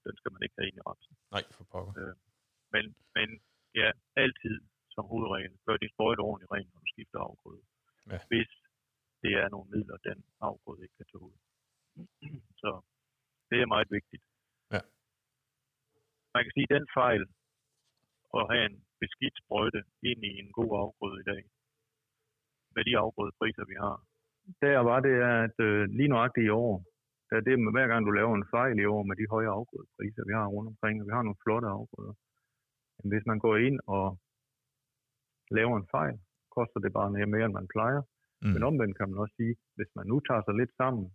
den 0.04 0.14
skal 0.20 0.30
man 0.34 0.42
ikke 0.44 0.56
have 0.58 0.68
ind 0.68 0.78
i 0.80 0.84
rapsen. 0.88 1.14
Nej, 1.34 1.44
for 1.56 1.64
pokker. 1.72 1.92
Men, 2.74 2.84
men 3.16 3.28
ja, 3.80 3.88
altid 4.24 4.56
som 4.94 5.04
hovedregel, 5.12 5.52
gør 5.66 5.76
din 5.82 5.92
sprøjte 5.94 6.20
ordentligt 6.28 6.52
ren, 6.54 6.68
når 6.72 6.80
du 6.84 6.88
skifter 6.94 7.18
afgrøde. 7.28 7.62
Ja. 8.12 8.18
Hvis 8.32 8.50
det 9.22 9.32
er 9.42 9.48
nogle 9.48 9.70
midler, 9.74 9.96
den 10.08 10.18
afgrøde 10.40 10.82
ikke 10.82 10.96
kan 10.96 11.10
tåle. 11.12 11.36
Så 12.62 12.70
det 13.50 13.58
er 13.60 13.66
meget 13.74 13.90
vigtigt. 13.90 14.22
Ja. 14.74 14.80
Man 16.34 16.42
kan 16.44 16.52
sige, 16.54 16.66
at 16.70 16.74
den 16.76 16.86
fejl 17.00 17.22
at 18.38 18.44
have 18.50 18.64
en 18.70 18.76
beskidt 19.00 19.36
sprøjte 19.42 19.80
ind 20.10 20.20
i 20.30 20.32
en 20.42 20.52
god 20.58 20.70
afgrøde 20.82 21.20
i 21.20 21.28
dag, 21.32 21.42
med 22.74 22.82
de 22.88 22.98
afgrødepriser, 23.04 23.64
vi 23.72 23.76
har. 23.84 23.96
Der 24.62 24.78
var 24.90 25.00
det, 25.06 25.16
at 25.40 25.56
øh, 25.68 25.82
lige 25.98 26.12
nøjagtigt 26.14 26.46
i 26.46 26.56
år, 26.64 26.84
der 27.28 27.36
er 27.36 27.44
det 27.48 27.56
med 27.60 27.72
hver 27.72 27.86
gang 27.90 28.00
du 28.06 28.10
laver 28.10 28.34
en 28.36 28.50
fejl 28.56 28.78
i 28.78 28.84
år 28.94 29.02
med 29.02 29.16
de 29.16 29.26
høje 29.34 29.48
afgrødepriser, 29.58 30.22
vi 30.28 30.32
har 30.38 30.46
rundt 30.54 30.68
omkring, 30.72 30.94
og 31.00 31.06
vi 31.06 31.12
har 31.16 31.22
nogle 31.22 31.42
flotte 31.44 31.68
afgrøder. 31.68 32.14
Men 32.98 33.06
hvis 33.12 33.26
man 33.26 33.38
går 33.38 33.56
ind 33.56 33.78
og 33.86 34.06
laver 35.50 35.76
en 35.76 35.88
fejl, 35.96 36.16
koster 36.56 36.80
det 36.80 36.92
bare 36.92 37.10
mere 37.10 37.44
end 37.44 37.58
man 37.60 37.68
plejer. 37.74 38.02
Mm. 38.42 38.52
Men 38.54 38.62
omvendt 38.62 38.96
kan 38.98 39.08
man 39.10 39.18
også 39.18 39.34
sige, 39.36 39.54
hvis 39.76 39.90
man 39.96 40.06
nu 40.06 40.16
tager 40.20 40.42
sig 40.44 40.54
lidt 40.54 40.72
sammen 40.80 41.06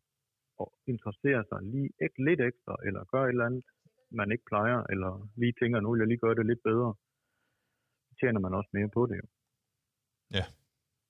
og 0.61 0.67
interesserer 0.91 1.43
sig 1.49 1.59
lige 1.73 1.89
ikke 2.05 2.19
lidt 2.27 2.41
ekstra, 2.49 2.75
eller 2.87 3.01
gør 3.11 3.23
et 3.23 3.29
eller 3.29 3.45
andet, 3.45 3.65
man 4.11 4.31
ikke 4.31 4.49
plejer, 4.51 4.79
eller 4.91 5.11
lige 5.41 5.53
tænker, 5.59 5.79
nu 5.79 5.91
vil 5.91 5.99
jeg 5.99 6.07
lige 6.07 6.23
gøre 6.25 6.35
det 6.35 6.45
lidt 6.45 6.63
bedre, 6.63 6.89
så 8.07 8.13
tjener 8.19 8.39
man 8.39 8.53
også 8.53 8.69
mere 8.73 8.89
på 8.97 9.05
det. 9.05 9.17
Jo. 9.21 9.27
Ja. 10.37 10.45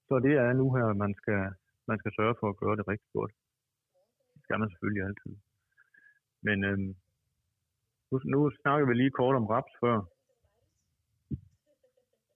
Så 0.08 0.16
det 0.26 0.34
er 0.46 0.54
nu 0.54 0.66
her, 0.76 0.88
man 0.94 1.14
skal, 1.20 1.42
man 1.88 1.98
skal 2.00 2.12
sørge 2.20 2.36
for 2.40 2.50
at 2.50 2.58
gøre 2.58 2.76
det 2.76 2.88
rigtig 2.88 3.12
godt. 3.14 3.34
Det 4.34 4.42
skal 4.44 4.60
man 4.60 4.70
selvfølgelig 4.70 5.04
altid. 5.04 5.34
Men 6.48 6.64
øhm, 6.70 6.96
nu, 8.12 8.16
nu 8.34 8.40
snakker 8.62 8.88
vi 8.88 8.94
lige 8.94 9.18
kort 9.20 9.36
om 9.36 9.46
raps 9.54 9.74
før. 9.84 9.98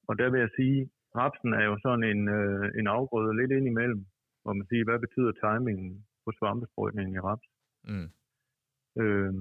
Og 0.07 0.17
der 0.19 0.29
vil 0.29 0.39
jeg 0.39 0.49
sige, 0.59 0.89
rapsen 1.15 1.53
er 1.53 1.63
jo 1.69 1.75
sådan 1.85 2.05
en, 2.11 2.21
øh, 2.37 2.65
en 2.79 2.87
afgrøde 2.87 3.37
lidt 3.39 3.51
ind 3.51 3.67
imellem, 3.67 4.05
hvor 4.41 4.53
man 4.53 4.67
siger, 4.67 4.83
hvad 4.83 4.99
betyder 4.99 5.31
timingen 5.31 6.05
på 6.25 6.29
svampesprøjtningen 6.37 7.15
i 7.15 7.19
raps? 7.19 7.47
Mm. 7.83 8.09
Øh, 9.01 9.33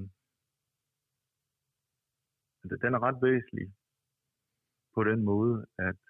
den 2.84 2.94
er 2.96 3.02
ret 3.06 3.18
væsentlig 3.22 3.66
på 4.94 5.04
den 5.04 5.20
måde, 5.24 5.66
at 5.78 6.00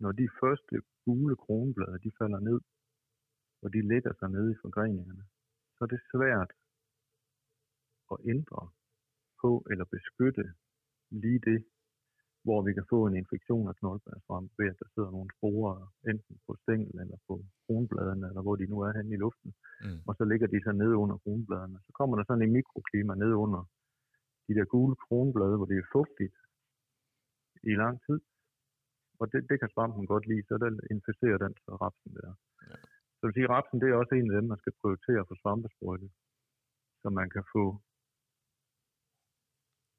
når 0.00 0.12
de 0.12 0.28
første 0.40 0.74
gule 1.04 1.36
kronblade, 1.36 1.98
de 2.04 2.10
falder 2.18 2.40
ned, 2.40 2.60
og 3.62 3.72
de 3.74 3.80
ligger 3.92 4.12
sig 4.18 4.28
nede 4.30 4.52
i 4.52 4.60
forgreningerne, 4.62 5.24
så 5.74 5.84
er 5.84 5.90
det 5.94 6.00
svært 6.12 6.50
at 8.12 8.18
ændre 8.32 8.62
på 9.42 9.50
eller 9.70 9.84
beskytte 9.84 10.44
lige 11.10 11.40
det, 11.50 11.60
hvor 12.48 12.60
vi 12.66 12.72
kan 12.78 12.86
få 12.94 12.98
en 13.06 13.16
infektion 13.22 13.68
af 13.70 13.76
knoldbærsvamp 13.80 14.48
ved, 14.58 14.66
at 14.72 14.78
der 14.80 14.88
sidder 14.94 15.10
nogle 15.16 15.30
sporer 15.36 15.76
enten 16.10 16.34
på 16.46 16.52
stængel 16.62 16.94
eller 17.02 17.18
på 17.28 17.34
kronbladene, 17.64 18.26
eller 18.30 18.42
hvor 18.44 18.56
de 18.60 18.66
nu 18.72 18.76
er 18.86 18.92
henne 18.98 19.14
i 19.16 19.22
luften 19.24 19.52
Mm. 19.84 20.00
og 20.08 20.12
så 20.18 20.24
ligger 20.30 20.46
de 20.52 20.58
så 20.66 20.72
nede 20.82 20.96
under 21.02 21.16
kronbladene. 21.24 21.78
Så 21.86 21.90
kommer 21.98 22.14
der 22.16 22.24
sådan 22.26 22.42
en 22.46 22.52
mikroklima 22.58 23.12
ned 23.14 23.32
under 23.44 23.60
de 24.48 24.52
der 24.58 24.64
gule 24.74 24.96
kronblade, 25.06 25.56
hvor 25.56 25.68
det 25.70 25.78
er 25.78 25.92
fugtigt 25.96 26.36
i 27.70 27.72
lang 27.82 27.96
tid. 28.06 28.20
Og 29.20 29.24
det, 29.32 29.40
det 29.50 29.56
kan 29.60 29.70
svampen 29.74 30.06
godt 30.12 30.26
lide, 30.30 30.44
så 30.48 30.54
den 30.64 30.74
inficerer 30.94 31.38
den 31.44 31.54
så 31.64 31.72
rapsen 31.84 32.10
der. 32.18 32.32
Ja. 32.70 32.76
Så 33.18 33.22
vil 33.26 33.34
sige, 33.36 33.48
rapsen 33.56 33.80
det 33.80 33.88
er 33.88 33.94
også 34.02 34.14
en 34.14 34.30
af 34.30 34.36
dem, 34.38 34.48
man 34.52 34.58
skal 34.62 34.72
prioritere 34.80 35.22
for 35.28 35.36
svampesprøjte, 35.42 36.08
så 37.02 37.08
man 37.20 37.28
kan 37.34 37.44
få 37.54 37.64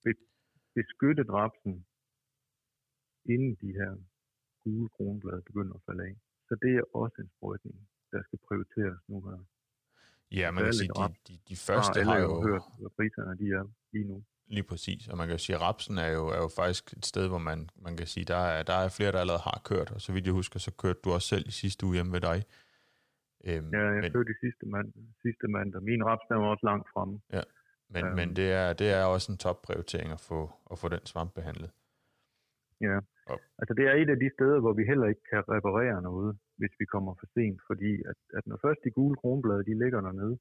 be- 0.03 0.27
beskyttet 0.75 1.29
rapsen, 1.39 1.85
inden 3.25 3.58
de 3.62 3.71
her 3.79 3.91
gule 4.63 4.89
kronblade 4.89 5.41
begynder 5.41 5.73
at 5.73 5.82
falde 5.86 6.03
af. 6.03 6.15
Så 6.47 6.55
det 6.62 6.71
er 6.75 6.84
også 6.93 7.17
en 7.21 7.29
sprøjtning, 7.38 7.77
der 8.12 8.21
skal 8.23 8.39
prioriteres 8.47 8.99
nu 9.08 9.21
her. 9.21 9.39
Ja, 10.32 10.51
man 10.51 10.63
kan 10.63 10.73
sige, 10.73 10.89
de, 10.89 11.15
de, 11.27 11.39
de 11.49 11.55
første 11.55 11.99
alle 11.99 12.12
har 12.12 12.19
jo 12.19 12.41
hørt, 12.47 12.62
hvad 12.79 12.89
priserne 12.97 13.38
de 13.38 13.47
er 13.60 13.65
lige 13.93 14.08
nu. 14.08 14.23
Lige 14.47 14.63
præcis, 14.63 15.08
og 15.08 15.17
man 15.17 15.27
kan 15.27 15.34
jo 15.34 15.38
sige, 15.38 15.55
at 15.55 15.62
rapsen 15.62 15.97
er 15.97 16.08
jo, 16.08 16.27
er 16.27 16.38
jo 16.38 16.49
faktisk 16.55 16.93
et 16.97 17.05
sted, 17.05 17.27
hvor 17.27 17.38
man, 17.38 17.69
man 17.75 17.97
kan 17.97 18.08
sige, 18.08 18.25
der 18.25 18.36
er, 18.36 18.63
der 18.63 18.73
er 18.73 18.89
flere, 18.89 19.12
der 19.12 19.19
allerede 19.19 19.41
har 19.43 19.62
kørt, 19.65 19.91
og 19.91 20.01
så 20.01 20.13
vidt 20.13 20.25
jeg 20.25 20.34
husker, 20.34 20.60
så 20.60 20.71
kørte 20.71 20.99
du 21.03 21.12
også 21.12 21.27
selv 21.27 21.47
i 21.47 21.51
sidste 21.51 21.86
uge 21.86 21.93
hjemme 21.95 22.12
ved 22.12 22.21
dig. 22.21 22.43
Øhm, 23.45 23.69
Ja, 23.73 23.79
jeg 23.79 24.01
men, 24.01 24.12
kørte 24.12 24.29
de 24.34 24.38
sidste, 24.39 24.65
mand, 24.65 24.93
sidste 25.21 25.47
mandag. 25.47 25.82
Min 25.84 26.05
raps 26.05 26.25
den 26.29 26.38
var 26.38 26.47
også 26.47 26.65
langt 26.65 26.89
fremme. 26.93 27.21
men, 27.89 28.05
øhm. 28.05 28.15
men 28.15 28.36
det, 28.36 28.51
er, 28.51 28.73
det 28.73 28.89
er 28.89 29.03
også 29.03 29.32
en 29.32 29.38
topprioritering 29.38 30.12
at 30.12 30.19
få, 30.19 30.51
at 30.71 30.79
få 30.79 30.89
den 30.89 31.05
svamp 31.05 31.34
behandlet. 31.34 31.71
Ja. 32.87 32.97
Og- 33.31 33.41
Altså 33.59 33.73
det 33.77 33.85
er 33.89 33.93
et 34.01 34.09
af 34.13 34.19
de 34.23 34.29
steder, 34.37 34.59
hvor 34.63 34.73
vi 34.79 34.83
heller 34.91 35.07
ikke 35.11 35.25
kan 35.31 35.41
reparere 35.55 35.97
noget, 36.09 36.31
hvis 36.59 36.73
vi 36.81 36.85
kommer 36.93 37.13
for 37.19 37.27
sent. 37.35 37.59
Fordi 37.69 37.91
at, 38.11 38.19
at 38.37 38.43
når 38.49 38.57
først 38.65 38.81
de 38.85 38.91
gule 38.97 39.15
kronblade 39.21 39.63
de 39.69 39.79
ligger 39.83 40.01
dernede, 40.07 40.35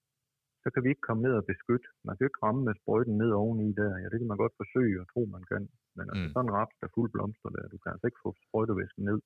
så 0.63 0.69
kan 0.73 0.83
vi 0.85 0.89
ikke 0.93 1.07
komme 1.09 1.23
ned 1.27 1.35
og 1.41 1.45
beskytte. 1.53 1.89
Man 2.07 2.15
kan 2.17 2.27
ikke 2.29 2.43
ramme 2.47 2.63
med 2.69 2.75
sprøjten 2.81 3.15
ned 3.23 3.31
oveni 3.43 3.69
der. 3.81 3.93
Ja, 4.03 4.07
det 4.13 4.19
kan 4.21 4.31
man 4.33 4.43
godt 4.45 4.55
forsøge 4.63 5.01
og 5.03 5.07
tro, 5.13 5.23
man 5.37 5.45
kan. 5.51 5.63
Men 5.97 6.05
altså 6.11 6.27
Mm. 6.27 6.33
sådan 6.35 6.49
en 6.49 6.55
raps, 6.59 6.77
der 6.81 6.87
er 6.87 6.95
fuld 6.99 7.11
blomster 7.15 7.49
der, 7.57 7.65
du 7.73 7.79
kan 7.83 7.93
altså 7.93 8.07
ikke 8.09 8.23
få 8.25 8.31
sprøjtevæsken 8.47 9.05
ned. 9.11 9.19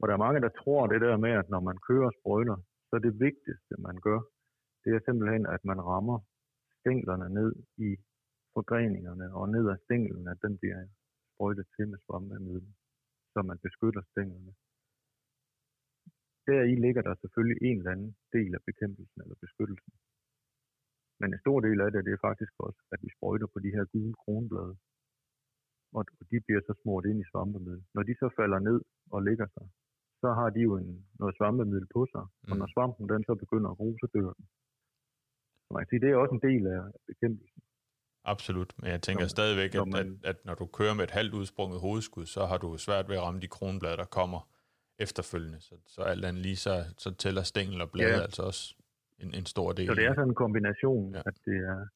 Og 0.00 0.04
der 0.08 0.14
er 0.14 0.24
mange, 0.26 0.40
der 0.46 0.52
tror 0.60 0.80
det 0.92 1.00
der 1.06 1.16
med, 1.24 1.32
at 1.42 1.48
når 1.54 1.60
man 1.68 1.78
kører 1.88 2.10
sprøjter, 2.18 2.56
så 2.88 2.92
er 2.98 3.02
det 3.06 3.20
vigtigste, 3.28 3.72
man 3.88 3.96
gør, 4.06 4.20
det 4.84 4.90
er 4.94 5.00
simpelthen, 5.06 5.42
at 5.54 5.62
man 5.70 5.80
rammer 5.90 6.18
stænglerne 6.80 7.28
ned 7.38 7.50
i 7.88 7.90
forgreningerne 8.54 9.26
og 9.38 9.44
ned 9.54 9.64
ad 9.72 9.78
stænglen, 9.84 10.28
at 10.32 10.38
den 10.44 10.58
bliver 10.60 10.80
sprøjtet 11.44 11.66
til 11.76 11.86
med 11.92 11.98
svampemiddel, 12.06 12.72
så 13.32 13.38
man 13.50 13.58
beskytter 13.66 14.02
stænglerne. 14.12 14.52
Deri 16.46 16.74
ligger 16.84 17.02
der 17.08 17.14
selvfølgelig 17.22 17.58
en 17.68 17.78
eller 17.78 17.92
anden 17.94 18.12
del 18.36 18.50
af 18.58 18.62
bekæmpelsen 18.68 19.18
eller 19.22 19.36
beskyttelsen. 19.44 19.92
Men 21.20 21.28
en 21.34 21.42
stor 21.44 21.58
del 21.66 21.78
af 21.84 21.90
det, 21.92 22.04
det 22.06 22.12
er 22.14 22.26
faktisk 22.28 22.52
også, 22.66 22.80
at 22.92 22.98
vi 23.04 23.08
sprøjter 23.16 23.48
på 23.54 23.58
de 23.64 23.74
her 23.76 23.84
gule 23.92 24.14
kronblade. 24.22 24.74
Og 25.96 26.02
de 26.30 26.36
bliver 26.46 26.62
så 26.68 26.74
smurt 26.82 27.04
ind 27.10 27.18
i 27.20 27.30
svampemiddel. 27.30 27.84
Når 27.94 28.02
de 28.08 28.14
så 28.22 28.28
falder 28.38 28.58
ned 28.68 28.78
og 29.14 29.20
ligger 29.28 29.48
sig, 29.54 29.66
så 30.22 30.28
har 30.38 30.48
de 30.56 30.60
jo 30.68 30.72
en, 30.82 30.90
noget 31.20 31.34
svampemiddel 31.38 31.88
på 31.96 32.02
sig, 32.12 32.24
mm. 32.26 32.50
og 32.50 32.54
Mm. 32.54 32.60
når 32.60 32.68
svampen 32.74 33.06
den 33.12 33.22
så 33.28 33.34
begynder 33.44 33.68
at 33.70 33.78
gro, 33.80 33.88
så 34.02 34.06
dør 34.14 34.30
den. 34.38 34.44
Så 35.64 35.68
man 35.72 35.80
kan 35.82 35.90
sige, 35.90 36.02
det 36.04 36.10
er 36.10 36.22
også 36.22 36.34
en 36.38 36.46
del 36.48 36.62
af 36.74 36.80
bekæmpelsen. 37.10 37.60
Absolut, 38.24 38.72
men 38.78 38.90
jeg 38.90 39.02
tænker 39.02 39.22
Når- 39.24 39.28
stadigvæk, 39.28 39.74
når 39.74 39.82
at, 39.82 39.88
man- 39.88 40.20
at, 40.24 40.30
at 40.36 40.44
når 40.44 40.54
du 40.54 40.66
kører 40.66 40.94
med 40.94 41.04
et 41.04 41.10
halvt 41.10 41.34
udsprunget 41.34 41.80
hovedskud, 41.80 42.26
så 42.26 42.46
har 42.46 42.58
du 42.58 42.68
svært 42.78 43.08
ved 43.08 43.16
at 43.16 43.22
ramme 43.22 43.40
de 43.40 43.48
kronblade, 43.48 43.96
der 43.96 44.04
kommer 44.04 44.40
efterfølgende. 44.98 45.60
Så, 45.60 45.74
så 45.86 46.00
alt 46.02 46.24
andet 46.24 46.42
lige, 46.42 46.56
så, 46.56 46.84
så 46.98 47.14
tæller 47.14 47.42
stængel 47.42 47.80
og 47.80 47.90
blade 47.90 48.16
Ja. 48.16 48.22
altså 48.22 48.42
også 48.42 48.74
en, 49.18 49.34
en 49.34 49.46
stor 49.46 49.72
del. 49.72 49.86
Så 49.86 49.94
det 49.94 50.04
er 50.04 50.14
sådan 50.14 50.28
en 50.28 50.34
kombination, 50.34 51.14
ja. 51.14 51.22
at, 51.26 51.34
det 51.44 51.56
er, 51.56 51.86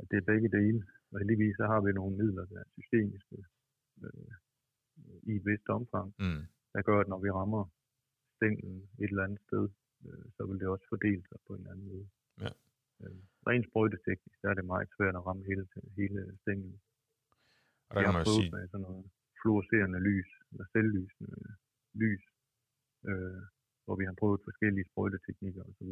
at 0.00 0.06
det 0.10 0.16
er 0.16 0.26
begge 0.32 0.48
dele. 0.58 0.86
Og 1.12 1.18
heldigvis 1.20 1.56
så 1.56 1.64
har 1.72 1.80
vi 1.80 1.92
nogle 1.92 2.16
midler, 2.16 2.44
der 2.44 2.58
er 2.60 2.64
systemiske 2.78 3.36
øh, 4.02 4.30
i 5.22 5.32
et 5.36 5.42
vist 5.46 5.68
omfang, 5.68 6.14
Mm. 6.18 6.42
der 6.74 6.82
gør, 6.82 7.00
at 7.00 7.08
når 7.08 7.18
vi 7.24 7.30
rammer 7.30 7.64
stænglen 8.36 8.76
et 9.02 9.10
eller 9.10 9.24
andet 9.24 9.40
sted, 9.48 9.68
øh, 10.06 10.24
så 10.36 10.46
vil 10.46 10.60
det 10.60 10.68
også 10.68 10.86
fordele 10.88 11.22
sig 11.28 11.38
på 11.46 11.52
en 11.54 11.66
anden 11.70 11.86
måde. 11.92 12.06
Ja. 12.40 12.50
Øh, 13.02 13.22
rent 13.48 13.66
sprøjteteknisk, 13.70 14.38
der 14.42 14.48
er 14.50 14.56
det 14.58 14.72
meget 14.72 14.88
svært 14.96 15.16
at 15.18 15.26
ramme 15.26 15.44
hele, 15.50 15.64
hele 16.00 16.20
stænglen. 16.42 16.76
Og 17.88 17.92
der 17.94 18.02
kan 18.02 18.14
man 18.16 18.24
jo 18.24 18.32
sige, 18.36 18.50
med 18.56 18.68
sådan 18.68 18.86
noget 18.88 19.06
fluorescerende 19.40 20.00
lys, 20.08 20.30
eller 20.50 20.66
selvlysende 20.74 21.40
lys, 22.02 22.24
øh, 23.08 23.42
hvor 23.84 23.96
vi 24.00 24.04
har 24.08 24.16
prøvet 24.20 24.46
forskellige 24.48 24.88
sprøjteteknikker 24.90 25.62
osv. 25.70 25.90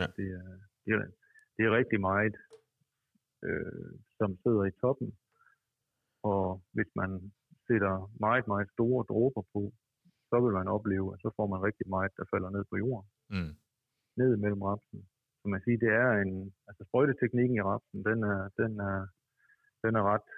Ja. 0.00 0.06
Det, 0.18 0.26
er, 0.40 0.48
det, 0.84 0.90
er, 0.96 1.02
det 1.56 1.62
er 1.64 1.72
rigtig 1.80 2.00
meget, 2.10 2.36
øh, 3.48 3.92
som 4.18 4.30
sidder 4.42 4.64
i 4.64 4.76
toppen, 4.82 5.10
og 6.32 6.44
hvis 6.76 6.90
man 7.00 7.10
sætter 7.66 7.94
meget, 8.26 8.46
meget 8.52 8.68
store 8.76 9.04
dråber 9.10 9.42
på, 9.54 9.62
så 10.30 10.36
vil 10.44 10.52
man 10.58 10.68
opleve, 10.76 11.08
at 11.14 11.20
så 11.24 11.30
får 11.36 11.46
man 11.52 11.60
rigtig 11.68 11.86
meget, 11.94 12.10
der 12.18 12.24
falder 12.32 12.50
ned 12.56 12.64
på 12.70 12.76
jorden, 12.84 13.08
mm, 13.34 13.52
ned 14.20 14.30
mellem 14.42 14.62
rapsen. 14.70 15.00
Så 15.46 15.50
man 15.50 15.64
siger, 15.64 15.78
det 15.84 15.92
er 16.04 16.10
en, 16.24 16.54
altså 16.68 16.82
sprøjteteknikken 16.88 17.56
i 17.56 17.66
rapsen, 17.70 18.00
den 18.10 18.18
er, 18.32 18.40
den 18.60 18.72
er, 18.90 18.98
den 19.84 19.92
er 19.98 20.04
ret 20.12 20.28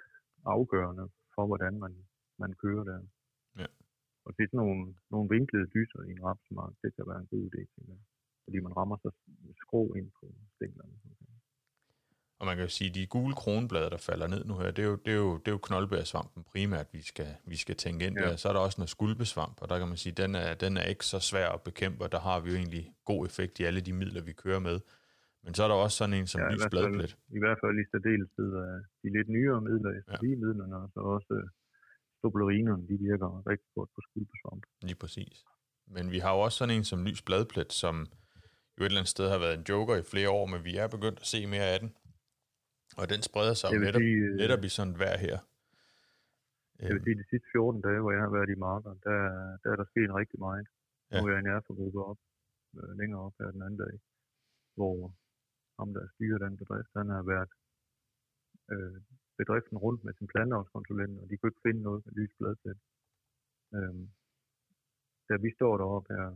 afgørende 0.45 1.05
for, 1.35 1.43
hvordan 1.49 1.73
man, 1.83 1.93
man 2.39 2.51
kører 2.63 2.83
der. 2.83 2.99
Ja. 3.61 3.69
Og 4.25 4.29
det 4.35 4.43
er 4.43 4.47
sådan 4.51 4.63
nogle, 4.65 4.95
nogle 5.11 5.29
vinklede 5.35 5.67
dyser 5.75 6.01
i 6.07 6.11
en 6.11 6.23
rapsmark, 6.23 6.73
det 6.83 6.95
kan 6.95 7.07
være 7.07 7.19
en 7.23 7.31
god 7.33 7.43
idé, 7.49 7.61
tænker 7.73 7.93
jeg. 7.97 8.03
Fordi 8.45 8.59
man 8.59 8.77
rammer 8.77 8.97
så 8.97 9.09
skrå 9.63 9.93
ind 9.93 10.11
på 10.19 10.25
stænglerne. 10.55 10.93
og 12.39 12.45
man 12.45 12.55
kan 12.55 12.65
jo 12.65 12.69
sige, 12.69 12.89
de 12.93 13.07
gule 13.07 13.35
kronblade, 13.35 13.89
der 13.89 13.97
falder 13.97 14.27
ned 14.27 14.45
nu 14.45 14.53
her, 14.57 14.71
det 14.71 14.83
er 14.83 14.89
jo, 14.89 14.95
det 14.95 15.13
er 15.13 15.17
jo, 15.17 15.37
det 15.37 15.47
er 15.47 15.51
jo 15.51 15.57
knoldbærsvampen 15.67 16.43
primært, 16.43 16.87
vi 16.93 17.01
skal, 17.01 17.31
vi 17.45 17.55
skal 17.55 17.75
tænke 17.75 18.05
ind 18.07 18.15
Ja. 18.19 18.25
der. 18.25 18.35
Så 18.35 18.49
er 18.49 18.53
der 18.53 18.59
også 18.59 18.81
noget 18.81 18.89
skulpesvamp, 18.89 19.61
og 19.61 19.69
der 19.69 19.77
kan 19.79 19.87
man 19.87 19.97
sige, 19.97 20.13
den 20.13 20.35
er, 20.35 20.53
den 20.53 20.77
er 20.77 20.83
ikke 20.83 21.05
så 21.05 21.19
svær 21.19 21.49
at 21.49 21.61
bekæmpe, 21.61 22.03
og 22.03 22.11
der 22.11 22.19
har 22.19 22.39
vi 22.39 22.49
jo 22.49 22.55
egentlig 22.55 22.93
god 23.05 23.25
effekt 23.25 23.59
i 23.59 23.63
alle 23.63 23.81
de 23.81 23.93
midler, 23.93 24.21
vi 24.21 24.33
kører 24.33 24.59
med. 24.59 24.79
Men 25.43 25.51
så 25.55 25.61
er 25.63 25.67
der 25.71 25.75
også 25.85 25.97
sådan 26.01 26.15
en 26.19 26.27
som 26.31 26.39
Ja, 26.41 26.45
ja, 26.45 26.51
i 26.51 26.53
lys 26.53 26.61
hvert 26.61 26.71
fald- 26.73 26.93
bladplet. 26.93 27.11
I 27.37 27.39
hvert 27.43 27.59
fald 27.63 27.75
i 27.83 27.85
særdeleshed 27.91 28.51
af 28.67 28.75
de 29.01 29.07
lidt 29.17 29.29
nyere 29.37 29.59
midler, 29.67 29.91
SSI-midlerne, 30.05 30.75
og 30.83 30.89
så 30.93 30.99
også 31.15 31.33
øh, 31.39 31.47
stoblerinerne, 32.19 32.83
de 32.89 32.95
virker 33.07 33.29
rigtig 33.51 33.69
godt 33.77 33.89
på 33.95 34.01
skuldbesvamp. 34.07 34.63
Lige 34.87 34.99
præcis. 35.03 35.35
Men 35.95 36.05
vi 36.13 36.19
har 36.23 36.31
jo 36.35 36.39
også 36.45 36.57
sådan 36.57 36.75
en 36.77 36.83
som 36.91 36.99
lys 37.07 37.21
bladplet, 37.27 37.71
som 37.83 37.95
jo 38.75 38.81
et 38.83 38.85
eller 38.85 38.99
andet 39.01 39.15
sted 39.15 39.27
har 39.33 39.39
været 39.45 39.55
en 39.59 39.65
joker 39.71 39.95
i 40.03 40.03
flere 40.13 40.29
år, 40.37 40.45
men 40.53 40.59
vi 40.69 40.73
er 40.83 40.87
begyndt 40.95 41.19
at 41.23 41.27
se 41.33 41.39
mere 41.53 41.67
af 41.73 41.79
den. 41.83 41.89
Og 42.99 43.05
den 43.13 43.21
spreder 43.29 43.53
sig 43.59 43.67
jo 43.75 43.79
netop, 43.87 44.01
sige, 44.01 44.19
øh, 44.29 44.35
netop 44.43 44.61
i 44.67 44.69
sådan 44.77 44.93
et 44.93 44.99
vejr 45.03 45.17
her. 45.27 45.37
Jeg 46.79 46.93
vil 46.95 47.03
sige, 47.05 47.17
de 47.21 47.25
sidste 47.31 47.47
14 47.51 47.81
dage, 47.87 47.99
hvor 48.03 48.11
jeg 48.15 48.21
har 48.25 48.31
været 48.37 48.49
i 48.55 48.57
marker, 48.67 48.93
der, 49.07 49.17
der 49.61 49.69
er 49.73 49.77
der 49.81 49.87
sket 49.93 50.09
rigtig 50.21 50.39
meget. 50.47 50.65
Ja. 50.67 51.15
Ja. 51.15 51.21
Nu 51.21 51.23
er 51.27 51.31
jeg 51.33 51.39
i 51.39 51.45
en 51.45 51.51
erfagruppe 51.57 51.99
op, 52.11 52.19
øh, 52.79 52.91
længere 52.99 53.21
op 53.27 53.35
her 53.39 53.49
den 53.55 53.61
anden 53.65 53.79
dag, 53.85 53.95
hvor 54.77 54.95
ham, 55.79 55.89
der 55.97 56.05
styrer 56.13 56.39
den 56.45 56.57
bedrift, 56.61 56.91
han 57.01 57.09
har 57.15 57.23
været 57.33 57.51
øh, 58.73 58.97
bedriften 59.39 59.77
rundt 59.85 60.01
med 60.03 60.13
sin 60.13 60.27
planteavlskonsulent, 60.33 61.15
og 61.21 61.25
de 61.29 61.37
kunne 61.37 61.51
ikke 61.51 61.65
finde 61.67 61.81
noget 61.87 62.05
med 62.05 62.13
lys 62.19 62.33
bladplet. 62.39 62.79
Øhm, 63.77 64.05
da 65.29 65.33
vi 65.43 65.49
står 65.57 65.73
deroppe 65.77 66.09
her 66.15 66.27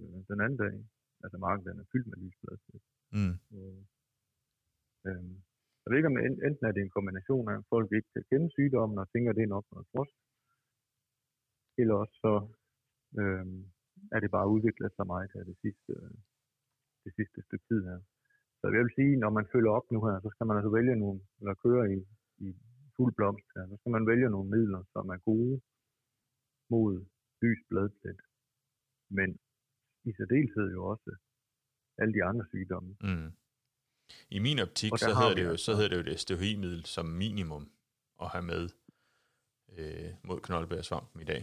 øh, 0.00 0.18
den 0.30 0.38
anden 0.44 0.58
dag, 0.64 0.74
altså 1.24 1.38
marken 1.38 1.66
den 1.68 1.80
er 1.82 1.90
fyldt 1.92 2.06
med 2.10 2.18
lys 2.24 2.36
bladplet. 2.42 2.82
Mm. 3.16 3.34
Øh, 3.56 3.80
øhm, 5.08 5.34
jeg 5.82 5.88
ved 5.88 5.96
ikke, 5.98 6.12
om 6.12 6.18
en- 6.18 6.42
enten 6.48 6.64
er 6.66 6.72
det 6.72 6.82
en 6.82 6.96
kombination 6.96 7.48
af, 7.50 7.56
at 7.58 7.68
folk 7.74 7.88
ikke 7.92 8.10
kan 8.14 8.24
kende 8.30 8.50
sygdommen 8.50 8.98
og 9.02 9.08
tænker, 9.12 9.30
at 9.30 9.36
det 9.36 9.44
er 9.44 9.54
nok 9.56 9.66
noget 9.72 9.86
frost, 9.92 10.16
eller 11.80 11.94
også 12.02 12.16
så 12.24 12.34
øhm, 13.20 13.60
er 14.14 14.20
det 14.20 14.30
bare 14.36 14.48
udviklet 14.54 14.92
sig 14.96 15.06
meget 15.06 15.30
her 15.34 15.44
det 15.50 15.56
sidste, 15.64 15.92
det 17.04 17.12
sidste 17.18 17.38
stykke 17.46 17.66
tid 17.70 17.80
her. 17.88 18.00
Så 18.60 18.66
jeg 18.74 18.82
vil 18.84 18.96
sige, 18.98 19.12
når 19.22 19.30
man 19.38 19.46
følger 19.52 19.72
op 19.78 19.86
nu 19.94 19.98
her, 20.06 20.16
så 20.24 20.28
skal 20.34 20.46
man 20.46 20.56
altså 20.56 20.72
vælge 20.78 20.96
nogle, 21.02 21.20
eller 21.40 21.54
køre 21.64 21.84
i, 21.94 21.98
i 22.46 22.48
fuld 22.96 23.12
blomst 23.18 23.48
her, 23.54 23.64
så 23.70 23.76
skal 23.80 23.92
man 23.96 24.06
vælge 24.06 24.28
nogle 24.34 24.50
midler, 24.54 24.82
som 24.92 25.04
er 25.14 25.18
gode 25.30 25.60
mod 26.72 26.92
lys 27.42 27.60
bladplet. 27.68 28.20
Men 29.10 29.28
i 30.08 30.10
særdeleshed 30.18 30.68
jo 30.76 30.80
også 30.92 31.10
alle 32.00 32.14
de 32.14 32.24
andre 32.24 32.44
sygdomme. 32.52 32.96
Mm. 33.00 33.30
I 34.36 34.38
min 34.38 34.58
optik, 34.66 34.90
der 34.92 34.96
så 34.96 35.14
hedder, 35.20 35.34
det 35.34 35.44
jo, 35.44 35.50
altså- 35.50 35.64
så 35.64 35.72
hedder 35.76 35.90
det 35.90 35.96
jo 35.98 36.04
et 36.06 36.20
STHI-middel 36.20 36.84
som 36.96 37.06
minimum 37.06 37.64
at 38.22 38.28
have 38.34 38.46
med 38.52 38.62
øh, 39.78 40.10
mod 40.28 40.38
knoldbærsvampen 40.46 41.20
i 41.24 41.28
dag. 41.32 41.42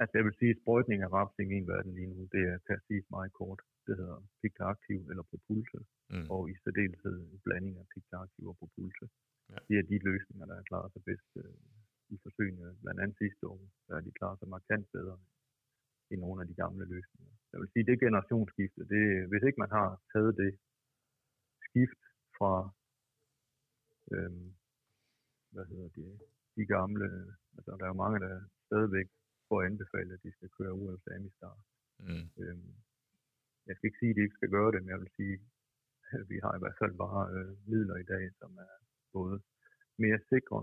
Altså 0.00 0.14
jeg 0.18 0.24
vil 0.24 0.36
sige, 0.38 0.50
at 0.50 0.60
sprøjtning 0.62 1.02
af 1.02 1.12
raps 1.16 1.34
i 1.38 1.44
verden 1.72 1.94
lige 1.94 2.10
nu, 2.14 2.28
det 2.34 2.42
er, 2.50 2.58
kan 2.66 2.80
siges 2.88 3.06
meget 3.10 3.32
kort. 3.32 3.60
Det 3.86 3.94
hedder 4.00 4.18
Picta-aktiv 4.42 5.00
eller 5.10 5.22
Propulse, 5.30 5.80
Mm. 6.14 6.26
og 6.34 6.42
i 6.50 6.54
særdeleshed 6.64 7.16
en 7.32 7.40
blanding 7.44 7.74
af 7.82 7.86
Picta-aktiv 7.94 8.44
og 8.52 8.56
Propulse. 8.60 9.06
Ja. 9.50 9.56
Det 9.68 9.74
er 9.78 9.82
de 9.90 9.98
løsninger, 10.08 10.46
der 10.50 10.56
er 10.58 10.62
klaret 10.70 10.92
sig 10.92 11.02
bedst 11.10 11.30
øh, 11.42 11.54
i 12.14 12.16
forsøgene, 12.24 12.66
blandt 12.82 13.00
andet 13.02 13.16
sidste 13.22 13.44
år, 13.52 13.60
der 13.88 13.94
er 13.96 14.00
de 14.06 14.12
klaret 14.18 14.38
sig 14.38 14.48
markant 14.48 14.86
bedre 14.96 15.18
end 16.10 16.20
nogle 16.20 16.42
af 16.42 16.48
de 16.48 16.54
gamle 16.62 16.84
løsninger. 16.94 17.34
Jeg 17.52 17.60
vil 17.60 17.70
sige, 17.72 17.86
det 17.90 18.00
generationsskifte, 18.06 18.80
det, 18.94 19.04
hvis 19.30 19.42
ikke 19.46 19.60
man 19.64 19.70
har 19.78 19.88
taget 20.12 20.32
det 20.42 20.52
skift 21.66 22.02
fra, 22.38 22.54
øhm, 24.14 24.48
hvad 25.52 25.64
hedder 25.70 25.88
det, 25.88 26.20
de 26.56 26.64
gamle, 26.66 27.06
altså 27.56 27.70
der 27.78 27.84
er 27.84 27.92
jo 27.94 28.02
mange, 28.04 28.18
der 28.26 28.34
stadigvæk 28.68 29.08
får 29.48 29.62
anbefalet, 29.62 30.12
at 30.14 30.22
de 30.22 30.32
skal 30.32 30.48
køre 30.58 30.72
UFS 30.80 31.06
Amistar. 31.16 31.56
Mm. 31.98 32.24
Øhm, 32.42 32.74
jeg 33.66 33.74
skal 33.76 33.86
ikke 33.88 34.00
sige, 34.00 34.10
at 34.10 34.16
de 34.16 34.22
ikke 34.26 34.38
skal 34.38 34.50
gøre 34.56 34.72
det, 34.72 34.80
men 34.82 34.90
jeg 34.94 35.00
vil 35.00 35.12
sige, 35.16 35.36
at 36.16 36.24
vi 36.32 36.38
har 36.44 36.52
i 36.56 36.62
hvert 36.62 36.78
fald 36.80 36.94
bare 37.04 37.22
øh, 37.34 37.50
midler 37.70 37.96
i 38.04 38.06
dag, 38.12 38.24
som 38.40 38.50
er 38.66 38.72
både 39.12 39.36
mere 39.98 40.18
sikre, 40.32 40.60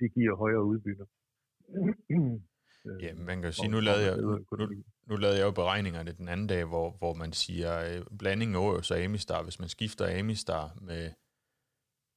de 0.00 0.08
giver 0.08 0.34
højere 0.44 0.64
udbytter. 0.64 1.06
Øh, 2.86 3.02
Ja, 3.02 3.14
man 3.14 3.36
kan 3.36 3.44
jo 3.44 3.52
sige, 3.52 3.68
nu 3.68 3.80
lavede, 3.80 4.04
jeg, 4.06 4.16
nu, 4.16 4.38
nu 5.06 5.16
lavede 5.16 5.38
jeg 5.38 5.46
jo 5.46 5.50
beregningerne 5.50 6.12
den 6.12 6.28
anden 6.28 6.46
dag, 6.46 6.64
hvor, 6.64 6.90
hvor 6.90 7.14
man 7.14 7.32
siger, 7.32 7.80
øh, 7.80 8.18
blandingen 8.18 8.56
Oreos 8.56 8.90
og 8.90 8.98
Amistar, 8.98 9.42
hvis 9.42 9.58
man 9.58 9.68
skifter 9.68 10.18
Amistar 10.18 10.78
med, 10.80 11.10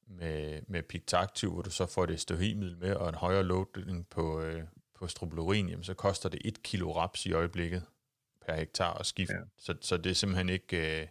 med, 0.06 0.62
med 0.68 0.82
Pictaktiv, 0.82 1.52
hvor 1.52 1.62
du 1.62 1.70
så 1.70 1.86
får 1.86 2.06
det 2.06 2.20
STHI-middel 2.20 2.78
med, 2.78 2.94
og 2.94 3.08
en 3.08 3.14
højere 3.14 3.42
loading 3.42 4.08
på, 4.08 4.40
øh, 4.40 4.62
på 4.94 5.06
strobilurin, 5.06 5.68
jamen, 5.68 5.84
så 5.84 5.94
koster 5.94 6.28
det 6.28 6.40
1 6.44 6.62
kilo 6.62 6.92
raps 6.92 7.26
i 7.26 7.32
øjeblikket 7.32 7.82
per 8.50 8.56
hektar 8.62 8.92
at 9.00 9.06
skifte. 9.12 9.40
Ja. 9.40 9.44
Så, 9.64 9.72
så 9.88 9.94
det 10.04 10.10
er 10.14 10.18
simpelthen 10.22 10.48
ikke... 10.58 10.76
Øh, 10.84 11.02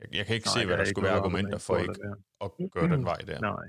jeg, 0.00 0.08
jeg 0.18 0.24
kan 0.26 0.34
ikke 0.38 0.50
Nej, 0.50 0.56
se, 0.56 0.60
hvad 0.66 0.74
er 0.76 0.80
der 0.80 0.88
skulle 0.92 1.08
være 1.10 1.20
argumenter 1.22 1.58
argument 1.58 1.68
for 1.68 1.76
ikke 1.84 2.00
at 2.44 2.50
gøre 2.76 2.88
den 2.96 3.04
vej 3.10 3.20
der. 3.30 3.38
Nej, 3.52 3.66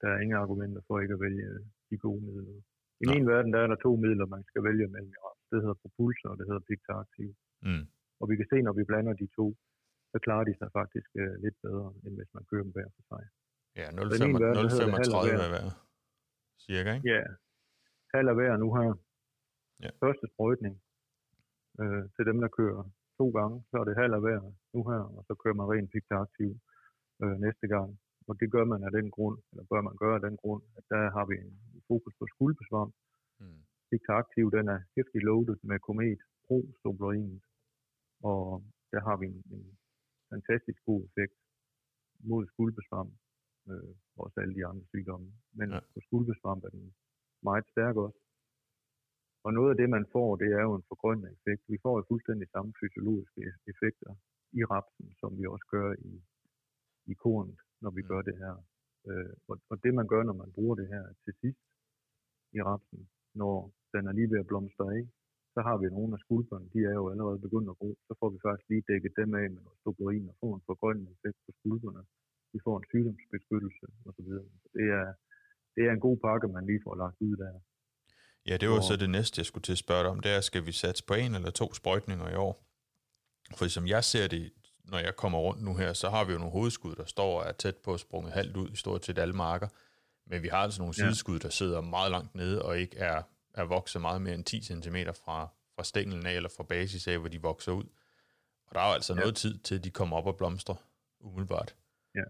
der 0.00 0.08
er 0.14 0.18
ingen 0.24 0.38
argumenter 0.44 0.80
for 0.88 0.94
ikke 1.02 1.14
at 1.18 1.22
vælge 1.26 1.46
de 1.90 1.96
gode 2.06 2.20
midler. 2.26 2.60
I 3.02 3.04
Nej. 3.06 3.14
min 3.14 3.24
verden, 3.32 3.50
der 3.54 3.60
er 3.64 3.68
der 3.72 3.78
to 3.86 3.92
midler, 4.04 4.26
man 4.36 4.44
skal 4.50 4.62
vælge 4.68 4.86
mellem. 4.94 5.12
Det 5.50 5.58
hedder 5.64 5.78
Propulse, 5.82 6.24
og 6.30 6.34
det 6.38 6.44
hedder 6.48 6.64
Picta-aktiv. 6.68 7.30
Mm. 7.68 7.84
Og 8.20 8.24
vi 8.30 8.34
kan 8.38 8.46
se, 8.52 8.56
når 8.66 8.74
vi 8.80 8.84
blander 8.90 9.14
de 9.22 9.26
to, 9.38 9.46
så 10.12 10.16
klarer 10.26 10.44
de 10.48 10.54
sig 10.60 10.68
faktisk 10.80 11.10
øh, 11.22 11.34
lidt 11.44 11.56
bedre, 11.66 11.88
end 12.04 12.14
hvis 12.18 12.30
man 12.36 12.44
kører 12.50 12.64
dem 12.66 12.72
hver 12.76 12.88
for 12.96 13.04
sig. 13.12 13.22
Ja, 13.80 13.86
i 13.90 14.20
min 14.26 14.40
verden, 14.44 14.64
der 14.64 14.70
hedder 14.72 14.86
det 14.86 15.08
0,35 15.08 15.16
halv 15.30 15.44
er 15.46 15.50
hver. 15.54 15.66
Cirka, 16.66 16.90
ikke? 16.96 17.08
Ja, 17.14 17.22
halv 18.14 18.30
hver 18.38 18.52
nu 18.62 18.68
her. 18.78 18.92
Ja. 19.84 19.90
Første 20.04 20.26
sprøjtning 20.32 20.74
øh, 21.80 22.02
til 22.14 22.24
dem, 22.30 22.38
der 22.44 22.56
kører 22.58 22.82
to 23.18 23.26
gange, 23.38 23.56
så 23.70 23.74
er 23.80 23.84
det 23.86 24.00
halv 24.02 24.14
af 24.18 24.22
hver 24.24 24.40
nu 24.74 24.80
her, 24.90 25.02
og 25.16 25.22
så 25.28 25.32
kører 25.42 25.56
man 25.60 25.70
rent 25.72 25.90
Picta-aktiv 25.92 26.50
øh, 27.22 27.36
næste 27.46 27.66
gang. 27.74 27.90
Og 28.28 28.34
det 28.40 28.48
gør 28.54 28.64
man 28.72 28.80
af 28.86 28.92
den 28.98 29.10
grund, 29.16 29.38
eller 29.50 29.64
bør 29.72 29.80
man 29.88 29.96
gøre 30.02 30.16
af 30.18 30.24
den 30.28 30.36
grund, 30.42 30.62
at 30.78 30.84
der 30.92 31.02
har 31.16 31.24
vi 31.30 31.34
en 31.44 31.52
fokus 31.88 32.14
på 32.20 32.24
skuldbesvarm. 32.32 32.92
Mm. 33.40 33.60
Picta-aktiv, 33.90 34.44
den 34.56 34.66
er 34.74 34.80
hæftigt 34.96 35.24
loaded 35.28 35.56
med 35.70 35.78
Komet 35.86 36.20
Pro 36.46 36.58
og 38.30 38.40
der 38.92 39.00
har 39.08 39.16
vi 39.20 39.26
en, 39.26 39.42
en 39.56 39.64
fantastisk 40.32 40.80
god 40.90 41.00
effekt 41.08 41.36
mod 42.30 42.42
skuldbesvamp, 42.52 43.12
øh, 43.70 43.94
også 44.24 44.36
alle 44.40 44.54
de 44.58 44.66
andre 44.70 44.84
sygdomme. 44.92 45.28
Men 45.58 45.68
Ja. 45.70 45.80
på 45.94 46.00
skuldbesvamp 46.06 46.64
er 46.64 46.72
den 46.76 46.94
meget 47.48 47.64
stærk 47.72 47.96
også. 47.96 48.18
Og 49.44 49.50
noget 49.58 49.70
af 49.72 49.76
det, 49.80 49.88
man 49.96 50.04
får, 50.14 50.28
det 50.42 50.50
er 50.58 50.62
jo 50.68 50.74
en 50.74 50.88
forgrønnende 50.90 51.30
effekt. 51.36 51.62
Vi 51.74 51.78
får 51.84 51.94
jo 51.98 52.04
fuldstændig 52.10 52.46
samme 52.48 52.72
fysiologiske 52.80 53.42
effekter 53.72 54.12
i 54.60 54.62
rapsen, 54.72 55.06
som 55.20 55.30
vi 55.38 55.44
også 55.54 55.66
gør 55.74 55.88
i, 56.10 56.12
i 57.12 57.14
kornet, 57.22 57.58
når 57.82 57.90
vi 57.98 58.02
mm. 58.02 58.08
gør 58.10 58.22
det 58.28 58.36
her. 58.42 58.54
Øh, 59.08 59.32
og, 59.50 59.56
og 59.70 59.76
det 59.84 59.92
man 59.98 60.06
gør, 60.12 60.22
når 60.22 60.36
man 60.42 60.50
bruger 60.56 60.74
det 60.80 60.88
her 60.94 61.04
til 61.24 61.34
sidst 61.40 61.62
i 62.56 62.58
rapsen, 62.68 63.00
når 63.40 63.56
den 63.94 64.02
er 64.08 64.12
lige 64.12 64.30
ved 64.32 64.38
at 64.42 64.50
blomstre 64.50 64.86
af, 64.96 65.02
så 65.54 65.60
har 65.66 65.76
vi 65.80 65.86
nogle 65.96 66.12
af 66.16 66.20
skulperne, 66.24 66.66
de 66.74 66.80
er 66.90 66.94
jo 67.00 67.04
allerede 67.12 67.44
begyndt 67.46 67.70
at 67.72 67.78
gro, 67.80 67.90
så 68.06 68.12
får 68.20 68.28
vi 68.34 68.38
faktisk 68.46 68.68
lige 68.68 68.86
dækket 68.90 69.12
dem 69.20 69.30
af 69.40 69.46
med 69.54 69.62
noget 69.66 69.80
stoperin 69.82 70.30
og 70.30 70.36
får 70.40 70.52
en 70.54 70.66
forgrønnende 70.70 71.10
effekt 71.16 71.38
på 71.46 71.50
skulperne. 71.58 72.02
Vi 72.52 72.58
får 72.66 72.74
en 72.76 72.88
sygdomsbeskyttelse 72.90 73.86
osv. 74.08 74.30
Det 74.76 74.86
er, 75.00 75.06
det 75.74 75.82
er 75.88 75.92
en 75.92 76.06
god 76.06 76.16
pakke, 76.26 76.48
man 76.56 76.66
lige 76.66 76.84
får 76.86 76.94
lagt 77.02 77.18
ud 77.26 77.36
der. 77.42 77.54
Ja, 78.46 78.56
det 78.56 78.68
var 78.70 78.80
så 78.80 78.96
det 78.96 79.10
næste, 79.10 79.38
jeg 79.38 79.46
skulle 79.46 79.62
til 79.62 79.72
at 79.72 79.78
spørge 79.78 80.02
dig 80.02 80.10
om. 80.10 80.20
Det 80.20 80.32
er, 80.36 80.40
skal 80.40 80.66
vi 80.66 80.72
satse 80.72 81.04
på 81.04 81.14
en 81.14 81.34
eller 81.34 81.50
to 81.50 81.74
sprøjtninger 81.74 82.28
i 82.28 82.34
år? 82.34 82.64
For 83.56 83.68
som 83.68 83.86
jeg 83.86 84.04
ser 84.04 84.26
det, 84.28 84.52
når 84.84 84.98
jeg 84.98 85.16
kommer 85.16 85.38
rundt 85.38 85.62
nu 85.62 85.74
her, 85.74 85.92
så 85.92 86.10
har 86.10 86.24
vi 86.24 86.32
jo 86.32 86.38
nogle 86.38 86.52
hovedskud, 86.52 86.94
der 86.94 87.04
står 87.04 87.40
og 87.40 87.48
er 87.48 87.52
tæt 87.52 87.76
på 87.76 87.98
sprunget 87.98 88.32
halvt 88.32 88.56
ud 88.56 88.68
i 88.70 88.76
stort 88.76 89.04
set 89.04 89.18
alle 89.18 89.34
marker. 89.34 89.68
Men 90.26 90.42
vi 90.42 90.48
har 90.48 90.58
altså 90.58 90.82
nogle 90.82 90.94
ja. 90.98 91.02
sideskud, 91.02 91.38
der 91.38 91.48
sidder 91.48 91.80
meget 91.80 92.10
langt 92.10 92.34
nede 92.34 92.62
og 92.62 92.78
ikke 92.78 92.96
er, 92.98 93.22
er 93.54 93.64
vokset 93.64 94.00
meget 94.00 94.22
mere 94.22 94.34
end 94.34 94.44
10 94.44 94.62
cm 94.62 94.96
fra, 95.24 95.48
fra 95.74 95.84
stænglen 95.84 96.26
af 96.26 96.34
eller 96.36 96.52
fra 96.56 96.64
basis 96.64 97.08
af, 97.08 97.18
hvor 97.18 97.28
de 97.28 97.42
vokser 97.42 97.72
ud. 97.72 97.84
Og 98.66 98.74
der 98.74 98.80
er 98.80 98.88
jo 98.88 98.94
altså 98.94 99.14
ja. 99.14 99.20
noget 99.20 99.36
tid 99.36 99.58
til, 99.58 99.84
de 99.84 99.90
kommer 99.90 100.16
op 100.16 100.26
og 100.26 100.36
blomstrer 100.36 100.78
umiddelbart. 101.20 101.76
Ja. 102.14 102.26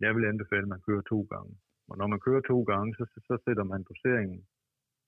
Jeg 0.00 0.14
vil 0.16 0.24
anbefale, 0.32 0.62
at 0.62 0.68
man 0.68 0.80
kører 0.80 1.02
to 1.02 1.26
gange. 1.30 1.52
Og 1.88 1.98
når 1.98 2.06
man 2.06 2.20
kører 2.20 2.40
to 2.40 2.62
gange, 2.62 2.94
så, 2.98 3.04
så, 3.14 3.20
så 3.28 3.34
sætter 3.44 3.64
man 3.64 3.82
doseringen 3.82 4.46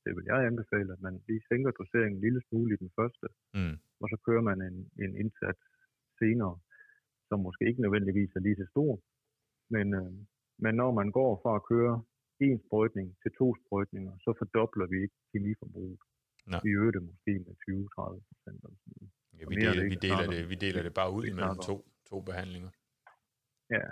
det 0.06 0.12
vil 0.16 0.30
jeg 0.32 0.40
anbefale, 0.50 0.90
at 0.96 1.00
man 1.06 1.14
lige 1.28 1.42
sænker 1.50 1.70
doseringen 1.70 2.16
en 2.16 2.24
lille 2.26 2.40
smule 2.48 2.70
i 2.74 2.80
den 2.82 2.90
første, 2.98 3.26
mm. 3.58 3.76
og 4.02 4.06
så 4.12 4.16
kører 4.26 4.44
man 4.50 4.58
en, 4.68 4.78
en 5.04 5.12
indsats 5.22 5.62
senere, 6.20 6.56
som 7.28 7.38
måske 7.46 7.64
ikke 7.70 7.84
nødvendigvis 7.86 8.30
er 8.36 8.42
lige 8.46 8.60
så 8.62 8.66
stor, 8.74 8.92
men, 9.74 9.86
øh, 10.00 10.12
men 10.64 10.74
når 10.80 10.90
man 11.00 11.08
går 11.18 11.32
fra 11.42 11.52
at 11.58 11.66
køre 11.72 11.94
en 12.40 12.58
sprøjtning 12.66 13.08
til 13.22 13.30
to 13.40 13.46
sprøjtninger, 13.62 14.12
så 14.24 14.30
fordobler 14.38 14.86
vi 14.92 14.96
ikke 15.04 15.18
kemiforbruget. 15.32 15.98
Nej. 16.52 16.60
Vi 16.64 16.70
øger 16.80 16.92
det 16.96 17.02
måske 17.10 17.32
med 17.46 17.54
20-30 17.64 18.22
procent. 18.28 18.60
Ja, 19.38 19.44
vi, 19.50 19.54
deler, 19.54 19.72
det, 19.82 19.90
vi, 19.92 19.96
deler 20.06 20.26
det, 20.34 20.48
vi 20.52 20.54
deler 20.54 20.82
det 20.82 20.94
bare 21.00 21.10
ud 21.16 21.24
imellem 21.24 21.58
to, 21.68 21.76
to 22.10 22.16
behandlinger. 22.28 22.70
Ja, 23.70 23.84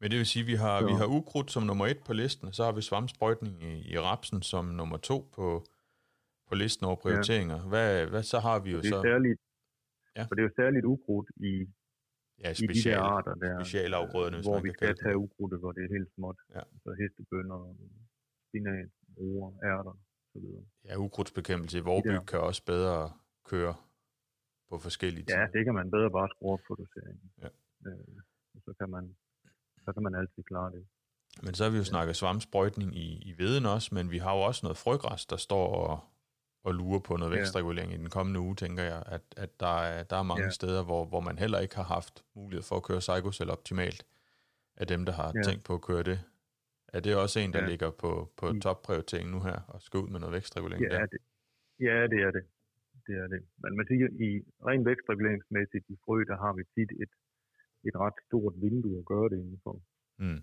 men 0.00 0.10
det 0.10 0.18
vil 0.18 0.26
sige, 0.26 0.42
at 0.42 0.46
vi 0.46 0.54
har, 0.54 0.86
vi 0.86 0.92
har 0.92 1.06
ukrudt 1.18 1.50
som 1.50 1.62
nummer 1.62 1.86
et 1.86 2.00
på 2.06 2.12
listen, 2.12 2.52
så 2.52 2.64
har 2.64 2.72
vi 2.72 2.82
svampsprøjtning 2.82 3.62
i, 3.62 3.92
i 3.92 3.98
rapsen 3.98 4.42
som 4.42 4.64
nummer 4.64 4.96
to 4.96 5.18
på, 5.36 5.64
på 6.48 6.54
listen 6.54 6.86
over 6.86 6.96
prioriteringer. 6.96 7.58
Ja. 7.62 7.68
Hvad, 7.68 8.06
hvad 8.06 8.22
så 8.22 8.38
har 8.38 8.58
vi 8.64 8.70
jo 8.70 8.78
det 8.78 8.86
er 8.86 8.90
så? 8.90 9.02
Særligt, 9.02 9.40
ja. 10.16 10.22
For 10.22 10.34
det 10.34 10.42
er 10.42 10.48
jo 10.50 10.54
særligt 10.56 10.84
ukrudt 10.84 11.28
i, 11.36 11.52
ja, 12.44 12.54
speciale, 12.54 12.72
i 12.72 12.82
de 12.82 12.90
der 12.90 13.00
arter 13.00 13.34
der, 13.34 13.64
specialafgrøderne, 13.64 14.38
hvor 14.42 14.60
vi 14.60 14.70
skal 14.72 14.96
tage 15.04 15.16
ukrudtet, 15.16 15.58
hvor 15.58 15.72
det 15.72 15.82
er 15.84 15.90
helt 15.96 16.10
småt. 16.14 16.38
Ja. 16.54 16.62
Så 16.82 16.90
hestebønder, 17.00 17.58
spinat, 18.48 18.90
roer, 19.18 19.50
ærter 19.70 19.94
osv. 20.34 20.46
Ja, 20.84 20.96
ukrudtsbekæmpelse 20.96 21.78
i 21.78 21.80
Vorbyg 21.80 22.20
kan 22.26 22.40
også 22.40 22.62
bedre 22.64 23.12
køre 23.44 23.74
på 24.70 24.78
forskellige 24.78 25.26
Ja, 25.28 25.46
det 25.54 25.64
kan 25.64 25.74
man 25.74 25.90
bedre 25.90 26.10
bare 26.10 26.28
skrue 26.34 26.52
op 26.52 26.60
på 26.68 26.74
doseringen. 26.80 27.30
Ja. 27.42 27.48
Øh, 27.86 28.16
så 28.64 28.72
kan 28.80 28.90
man 28.90 29.04
så 29.86 29.92
kan 29.92 30.02
man 30.02 30.14
altid 30.14 30.42
klare 30.42 30.70
det. 30.72 30.86
Men 31.42 31.54
så 31.54 31.64
har 31.64 31.70
vi 31.70 31.76
jo 31.76 31.84
snakket 31.84 32.16
svampsprøjtning 32.16 32.96
i, 32.96 33.22
i 33.30 33.34
veden 33.38 33.66
også, 33.66 33.94
men 33.94 34.10
vi 34.10 34.18
har 34.18 34.32
jo 34.36 34.40
også 34.40 34.60
noget 34.62 34.76
frøgræs, 34.76 35.26
der 35.26 35.36
står 35.36 35.66
og, 35.86 36.00
og 36.64 36.74
lurer 36.74 36.98
på 36.98 37.16
noget 37.16 37.32
vækstregulering 37.34 37.90
ja. 37.90 37.96
i 37.96 38.00
den 38.00 38.10
kommende 38.10 38.40
uge, 38.40 38.54
tænker 38.54 38.82
jeg, 38.82 39.02
at, 39.06 39.22
at 39.36 39.60
der, 39.60 39.76
er, 39.90 40.02
der 40.02 40.16
er 40.16 40.22
mange 40.22 40.44
ja. 40.44 40.50
steder, 40.50 40.84
hvor, 40.84 41.04
hvor 41.04 41.20
man 41.20 41.38
heller 41.38 41.58
ikke 41.58 41.76
har 41.76 41.88
haft 41.96 42.24
mulighed 42.34 42.62
for 42.62 42.76
at 42.76 42.82
køre 42.82 42.98
Psychocell 42.98 43.50
optimalt, 43.50 44.04
af 44.82 44.86
dem, 44.86 45.00
der 45.08 45.12
har 45.20 45.32
ja. 45.34 45.42
tænkt 45.48 45.64
på 45.64 45.74
at 45.74 45.82
køre 45.88 46.02
det. 46.10 46.18
Er 46.96 47.00
det 47.00 47.12
også 47.16 47.36
en, 47.40 47.52
der 47.52 47.62
ja. 47.62 47.68
ligger 47.70 47.90
på, 48.02 48.10
på 48.40 48.46
mm. 48.52 48.60
topprioritering 48.60 49.30
nu 49.30 49.40
her, 49.48 49.58
og 49.72 49.82
skal 49.82 50.00
ud 50.04 50.08
med 50.08 50.20
noget 50.20 50.34
vækstregulering 50.36 50.84
ja, 50.84 50.90
der? 50.94 51.06
Det, 51.06 51.20
ja, 51.80 51.96
det 52.12 52.20
er 52.26 52.30
det. 52.36 52.44
Det 53.06 53.14
er 53.22 53.28
det. 53.34 53.40
Men 53.62 53.76
man 53.78 53.86
siger, 53.86 54.08
i 54.28 54.30
ren 54.68 54.84
vækstreguleringsmæssigt 54.90 55.86
i 55.88 55.96
frø, 56.04 56.16
der 56.30 56.36
har 56.44 56.52
vi 56.58 56.62
tit 56.74 56.90
et 57.02 57.12
et 57.88 57.96
ret 58.04 58.18
stort 58.28 58.54
vindue 58.64 58.98
at 59.00 59.08
gøre 59.12 59.28
det 59.30 59.38
indenfor. 59.44 59.76
Mm. 60.24 60.40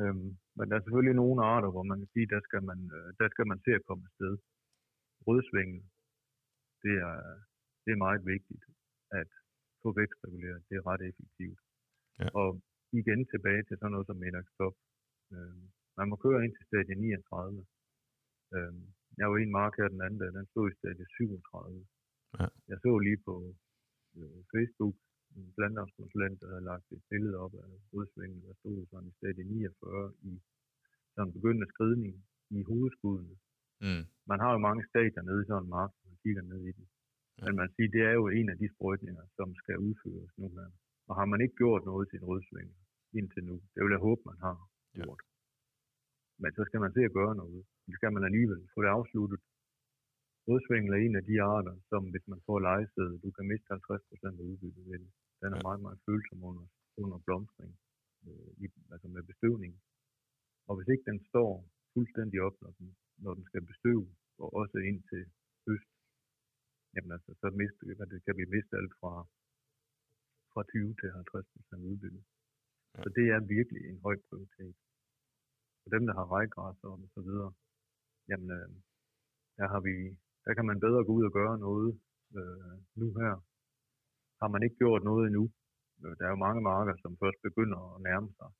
Øhm, 0.00 0.28
men 0.56 0.64
der 0.68 0.74
er 0.76 0.84
selvfølgelig 0.84 1.16
nogle 1.22 1.40
arter, 1.54 1.70
hvor 1.74 1.84
man 1.90 1.98
kan 2.00 2.10
sige, 2.14 2.32
der 2.34 2.40
skal 2.48 2.62
man, 2.70 2.80
øh, 2.96 3.08
der 3.20 3.28
skal 3.34 3.46
man 3.50 3.58
se 3.64 3.70
at 3.78 3.86
komme 3.88 4.04
afsted. 4.08 4.34
Rødsvingen, 5.26 5.82
det 6.84 6.94
er, 7.08 7.16
det 7.84 7.90
er 7.92 8.04
meget 8.06 8.22
vigtigt 8.34 8.64
at 9.20 9.30
få 9.82 9.88
vækstreguleret. 10.00 10.60
Det 10.68 10.74
er 10.76 10.86
ret 10.90 11.02
effektivt. 11.10 11.60
Ja. 12.20 12.28
Og 12.40 12.48
igen 13.00 13.20
tilbage 13.32 13.62
til 13.64 13.76
sådan 13.78 13.92
noget 13.94 14.06
som 14.06 14.16
middagsstop. 14.24 14.74
Øhm, 15.34 15.64
man 15.98 16.06
må 16.10 16.16
køre 16.24 16.44
ind 16.44 16.54
til 16.56 16.66
stadie 16.68 16.94
39. 16.94 17.66
Øhm, 18.56 18.84
jeg 19.18 19.26
var 19.30 19.36
i 19.38 19.46
en 19.48 19.56
mark 19.60 19.74
her 19.78 19.88
den 19.94 20.02
anden 20.06 20.20
dag, 20.22 20.30
den 20.38 20.46
stod 20.52 20.66
i 20.70 20.76
stadie 20.78 21.06
37. 21.16 21.86
Ja. 22.38 22.46
Jeg 22.70 22.78
så 22.84 22.92
lige 23.06 23.20
på 23.28 23.34
øh, 24.18 24.38
Facebook, 24.52 24.96
en 25.38 25.52
planteavnskonsulent, 25.56 26.40
der 26.40 26.48
havde 26.52 26.68
lagt 26.70 26.86
et 26.96 27.04
billede 27.10 27.36
op 27.44 27.54
af 27.64 27.68
udsvingen, 27.98 28.40
der 28.46 28.54
stod 28.60 28.86
sådan 28.90 29.08
i 29.10 29.16
stadie 29.18 29.44
49 29.44 30.12
i 30.30 30.32
sådan 31.14 31.32
begyndende 31.36 31.68
skridning 31.72 32.14
i 32.58 32.60
hovedskuddene. 32.70 33.36
Mm. 33.86 34.04
Man 34.30 34.38
har 34.42 34.50
jo 34.54 34.58
mange 34.68 34.82
stadier 34.90 35.22
nede 35.22 35.42
i 35.42 35.48
sådan 35.48 35.62
en 35.62 35.74
mark, 35.78 35.92
man 36.06 36.16
kigger 36.22 36.42
ned 36.42 36.62
i 36.70 36.72
den. 36.78 36.86
Ja. 37.38 37.44
Men 37.46 37.54
man 37.60 37.68
siger, 37.74 37.90
det 37.96 38.02
er 38.10 38.14
jo 38.20 38.24
en 38.38 38.48
af 38.52 38.58
de 38.62 38.68
sprøjtninger, 38.74 39.24
som 39.36 39.48
skal 39.60 39.76
udføres 39.88 40.32
nu 40.40 40.46
her. 40.56 40.68
Og 41.08 41.14
har 41.18 41.26
man 41.32 41.40
ikke 41.44 41.56
gjort 41.62 41.82
noget 41.90 42.04
til 42.08 42.18
en 42.18 42.28
rødsving 42.30 42.70
indtil 43.18 43.44
nu, 43.50 43.56
det 43.74 43.80
vil 43.82 43.96
jeg 43.96 44.06
håbe, 44.08 44.22
man 44.30 44.38
har 44.46 44.56
gjort. 44.98 45.22
Ja. 45.24 45.32
Men 46.42 46.50
så 46.56 46.62
skal 46.68 46.80
man 46.84 46.92
se 46.96 47.02
at 47.08 47.16
gøre 47.18 47.34
noget. 47.42 47.62
Det 47.86 47.94
skal 47.98 48.12
man 48.12 48.24
alligevel 48.28 48.60
få 48.74 48.78
det 48.82 48.88
afsluttet 48.98 49.40
Rødsvingel 50.48 50.92
er 50.94 51.00
en 51.06 51.16
af 51.20 51.24
de 51.30 51.36
arter, 51.54 51.76
som 51.90 52.02
hvis 52.12 52.26
man 52.32 52.40
får 52.46 52.58
lejested, 52.68 53.08
du 53.24 53.30
kan 53.36 53.44
miste 53.50 53.68
50% 53.74 54.40
af 54.40 54.44
udbyttet 54.50 54.84
ved 54.90 54.98
det. 55.02 55.10
Den 55.40 55.50
er 55.56 55.60
ja. 55.60 55.66
meget, 55.68 55.80
meget 55.86 56.00
følsom 56.06 56.38
under, 56.50 56.66
under 57.02 57.18
blomstring, 57.26 57.72
øh, 58.26 58.50
i, 58.64 58.66
altså 58.94 59.08
med 59.14 59.22
bestøvning. 59.30 59.72
Og 60.68 60.72
hvis 60.76 60.88
ikke 60.92 61.08
den 61.10 61.20
står 61.30 61.50
fuldstændig 61.94 62.38
op, 62.46 62.56
når 62.62 62.72
den, 62.78 62.88
når 63.24 63.32
den 63.38 63.44
skal 63.50 63.62
bestøve, 63.70 64.06
og 64.42 64.48
også 64.60 64.78
ind 64.90 65.00
til 65.10 65.22
høst, 65.66 65.90
jamen 66.94 67.12
altså, 67.16 67.30
så 67.40 67.46
miste, 67.60 67.82
det 68.12 68.20
kan 68.26 68.36
vi 68.40 68.44
miste 68.54 68.74
alt 68.80 68.94
fra, 69.00 69.14
fra 70.52 70.62
20 70.62 70.94
til 71.00 71.08
50% 71.80 71.90
udbytte. 71.90 72.20
Ja. 72.94 73.02
Så 73.04 73.08
det 73.18 73.26
er 73.34 73.50
virkelig 73.56 73.82
en 73.90 74.00
høj 74.06 74.16
prioritet. 74.28 74.76
For 75.82 75.90
dem, 75.96 76.02
der 76.08 76.14
har 76.18 76.26
rejgræs 76.36 76.78
og 76.88 76.96
så 77.14 77.20
videre, 77.28 77.50
jamen, 78.30 78.50
øh, 78.58 78.68
der 79.58 79.66
har 79.72 79.80
vi 79.88 79.94
der 80.46 80.54
kan 80.54 80.66
man 80.70 80.80
bedre 80.86 81.04
gå 81.06 81.12
ud 81.18 81.24
og 81.28 81.32
gøre 81.40 81.58
noget 81.66 81.90
øh, 82.38 82.74
nu 83.00 83.06
her. 83.20 83.34
Har 84.40 84.48
man 84.54 84.62
ikke 84.62 84.80
gjort 84.82 85.02
noget 85.10 85.22
endnu, 85.26 85.44
øh, 86.02 86.12
der 86.18 86.24
er 86.26 86.32
jo 86.34 86.44
mange 86.46 86.62
marker, 86.72 86.94
som 87.02 87.12
først 87.22 87.38
begynder 87.48 87.80
at 87.94 88.02
nærme 88.08 88.30
sig 88.38 88.50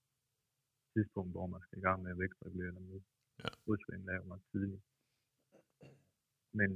tidspunkt, 0.96 1.32
hvor 1.34 1.46
man 1.54 1.60
skal 1.64 1.78
i 1.78 1.86
gang 1.86 1.98
med 2.02 2.10
at 2.14 2.20
vækstregulere 2.22 2.76
dem 2.76 2.84
nu. 2.92 2.98
Ja. 3.40 3.48
Udsvingen 3.70 4.08
er 4.12 4.16
jo 4.20 4.26
meget 4.30 4.44
tidligt. 4.52 4.84
Men 6.58 6.70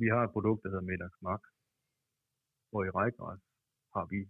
vi 0.00 0.06
har 0.14 0.22
et 0.24 0.34
produkt, 0.36 0.62
der 0.62 0.68
hedder 0.72 0.88
Medax 0.90 1.12
Max, 1.28 1.40
hvor 2.70 2.82
i 2.84 2.94
rækgræs 2.98 3.42
har 3.94 4.06
vi 4.12 4.20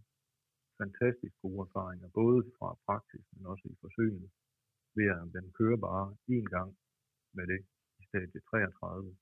fantastisk 0.80 1.34
gode 1.44 1.60
erfaringer, 1.66 2.08
både 2.20 2.38
fra 2.56 2.68
praksis, 2.86 3.24
men 3.34 3.42
også 3.52 3.64
i 3.74 3.76
forsøgene, 3.84 4.28
ved 4.96 5.06
at 5.14 5.32
den 5.36 5.46
kører 5.58 5.80
bare 5.88 6.06
én 6.34 6.46
gang 6.56 6.70
med 7.36 7.44
det 7.52 7.60
i 8.00 8.02
stadie 8.08 8.40
33, 8.40 9.16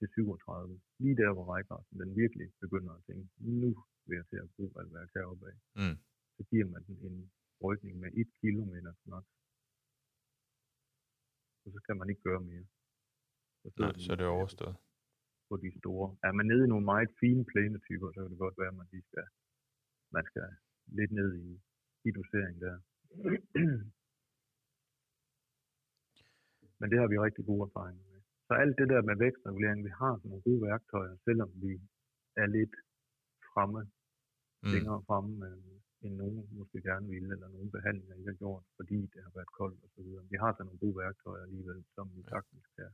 til 0.00 0.08
37. 0.14 0.80
Lige 1.02 1.16
der, 1.22 1.30
hvor 1.34 1.46
rækkeretten 1.52 1.94
den 2.02 2.10
virkelig 2.22 2.48
begynder 2.64 2.92
at 2.98 3.04
tænke, 3.08 3.24
nu 3.60 3.70
vil 4.06 4.16
jeg 4.20 4.26
til 4.30 4.38
at 4.44 4.50
bruge 4.54 4.72
alt, 4.78 4.90
hvad 4.90 5.00
jeg 5.04 5.10
kan 5.14 5.24
op 5.32 5.42
af. 5.50 5.56
Mm. 5.80 5.96
Så 6.36 6.42
giver 6.50 6.66
man 6.74 6.82
den 6.86 6.96
en 7.08 7.16
rykning 7.66 7.94
med 8.02 8.10
1 8.22 8.28
km 8.40 8.74
max. 9.10 9.24
Og 11.64 11.68
så 11.74 11.80
kan 11.86 11.96
man 12.00 12.08
ikke 12.10 12.22
gøre 12.28 12.42
mere. 12.50 12.66
Så, 13.62 13.68
Nej, 13.78 13.92
så 14.04 14.12
er 14.12 14.16
det 14.16 14.26
overstået. 14.26 14.76
På 15.48 15.54
de 15.64 15.70
store. 15.80 16.06
Er 16.26 16.32
man 16.38 16.46
nede 16.46 16.64
i 16.64 16.72
nogle 16.72 16.90
meget 16.92 17.10
fine 17.20 17.44
plænetyper, 17.50 18.08
så 18.12 18.18
kan 18.20 18.30
det 18.32 18.44
godt 18.44 18.58
være, 18.60 18.72
at 18.72 18.80
man 18.80 18.88
lige 18.92 19.06
skal, 19.10 19.26
man 20.16 20.24
skal 20.30 20.48
lidt 20.98 21.12
ned 21.20 21.30
i, 21.46 21.48
i 22.08 22.10
dosering 22.18 22.56
der. 22.64 22.76
Men 26.80 26.90
det 26.90 26.98
har 26.98 27.08
vi 27.08 27.18
rigtig 27.18 27.44
gode 27.44 27.62
erfaringer 27.68 28.09
så 28.50 28.54
alt 28.64 28.76
det 28.80 28.88
der 28.92 29.02
med 29.08 29.16
vækstregulering, 29.24 29.80
vi 29.88 29.92
har 30.02 30.14
nogle 30.24 30.42
gode 30.46 30.60
værktøjer, 30.68 31.14
selvom 31.26 31.50
vi 31.64 31.72
er 32.42 32.48
lidt 32.56 32.74
fremme, 33.50 33.82
mm. 34.62 34.72
længere 34.74 35.00
fremme. 35.08 35.32
end 36.04 36.14
nogen 36.22 36.38
måske 36.58 36.78
gerne 36.90 37.06
ville, 37.14 37.30
eller 37.34 37.48
nogle 37.48 37.70
behandlinger, 37.76 38.16
I 38.22 38.24
har 38.30 38.36
gjort, 38.42 38.64
fordi 38.78 38.98
det 39.12 39.20
har 39.26 39.32
været 39.38 39.50
koldt 39.58 39.80
og 39.84 39.90
så 39.94 40.00
videre. 40.06 40.24
Vi 40.32 40.36
har 40.42 40.50
så 40.52 40.62
nogle 40.64 40.78
gode 40.84 40.96
værktøjer 41.02 41.42
alligevel, 41.42 41.84
som 41.94 42.06
vi 42.16 42.22
sagtens 42.32 42.66
kan. 42.76 42.90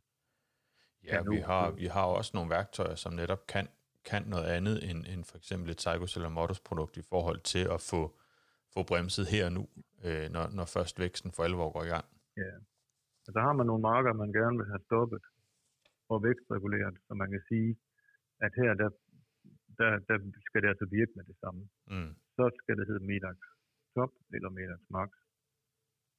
Ja, 1.08 1.18
vi 1.34 1.40
har, 1.50 1.64
vi 1.82 1.86
har 1.96 2.06
også 2.18 2.30
nogle 2.34 2.50
værktøjer, 2.50 2.94
som 2.94 3.12
netop 3.12 3.42
kan, 3.46 3.66
kan 4.10 4.22
noget 4.34 4.48
andet 4.56 4.76
end, 4.90 5.00
end 5.12 5.24
for 5.30 5.36
eksempel 5.40 5.70
et 5.70 5.80
Psychos 5.82 6.16
eller 6.16 6.28
Modus 6.28 6.60
produkt 6.60 6.96
i 6.96 7.04
forhold 7.12 7.40
til 7.52 7.64
at 7.74 7.80
få, 7.90 8.02
få 8.74 8.80
bremset 8.90 9.26
her 9.34 9.44
og 9.48 9.52
nu, 9.58 9.62
øh, 10.06 10.26
når, 10.34 10.44
når 10.58 10.66
først 10.76 10.94
væksten 11.04 11.30
for 11.32 11.42
alvor 11.42 11.68
går 11.76 11.84
i 11.88 11.92
gang. 11.94 12.06
Ja. 12.42 12.52
Og 13.26 13.30
så 13.34 13.40
har 13.46 13.52
man 13.58 13.66
nogle 13.66 13.82
marker, 13.90 14.12
man 14.12 14.32
gerne 14.38 14.56
vil 14.58 14.66
have 14.72 14.84
stoppet 14.88 15.22
og 16.12 16.18
vækstreguleret, 16.28 16.94
så 17.06 17.12
man 17.22 17.30
kan 17.34 17.42
sige, 17.50 17.70
at 18.46 18.52
her 18.60 18.70
der, 18.82 18.90
der, 19.78 19.90
der 20.08 20.16
skal 20.48 20.60
det 20.62 20.68
altså 20.72 20.86
virke 20.98 21.12
med 21.18 21.24
det 21.30 21.36
samme. 21.42 21.62
Mm. 21.92 22.12
Så 22.36 22.44
skal 22.60 22.74
det 22.78 22.86
hedde 22.90 23.04
Medax 23.10 23.38
Top 23.94 24.12
eller 24.36 24.50
Medax 24.58 24.80
Max. 24.96 25.10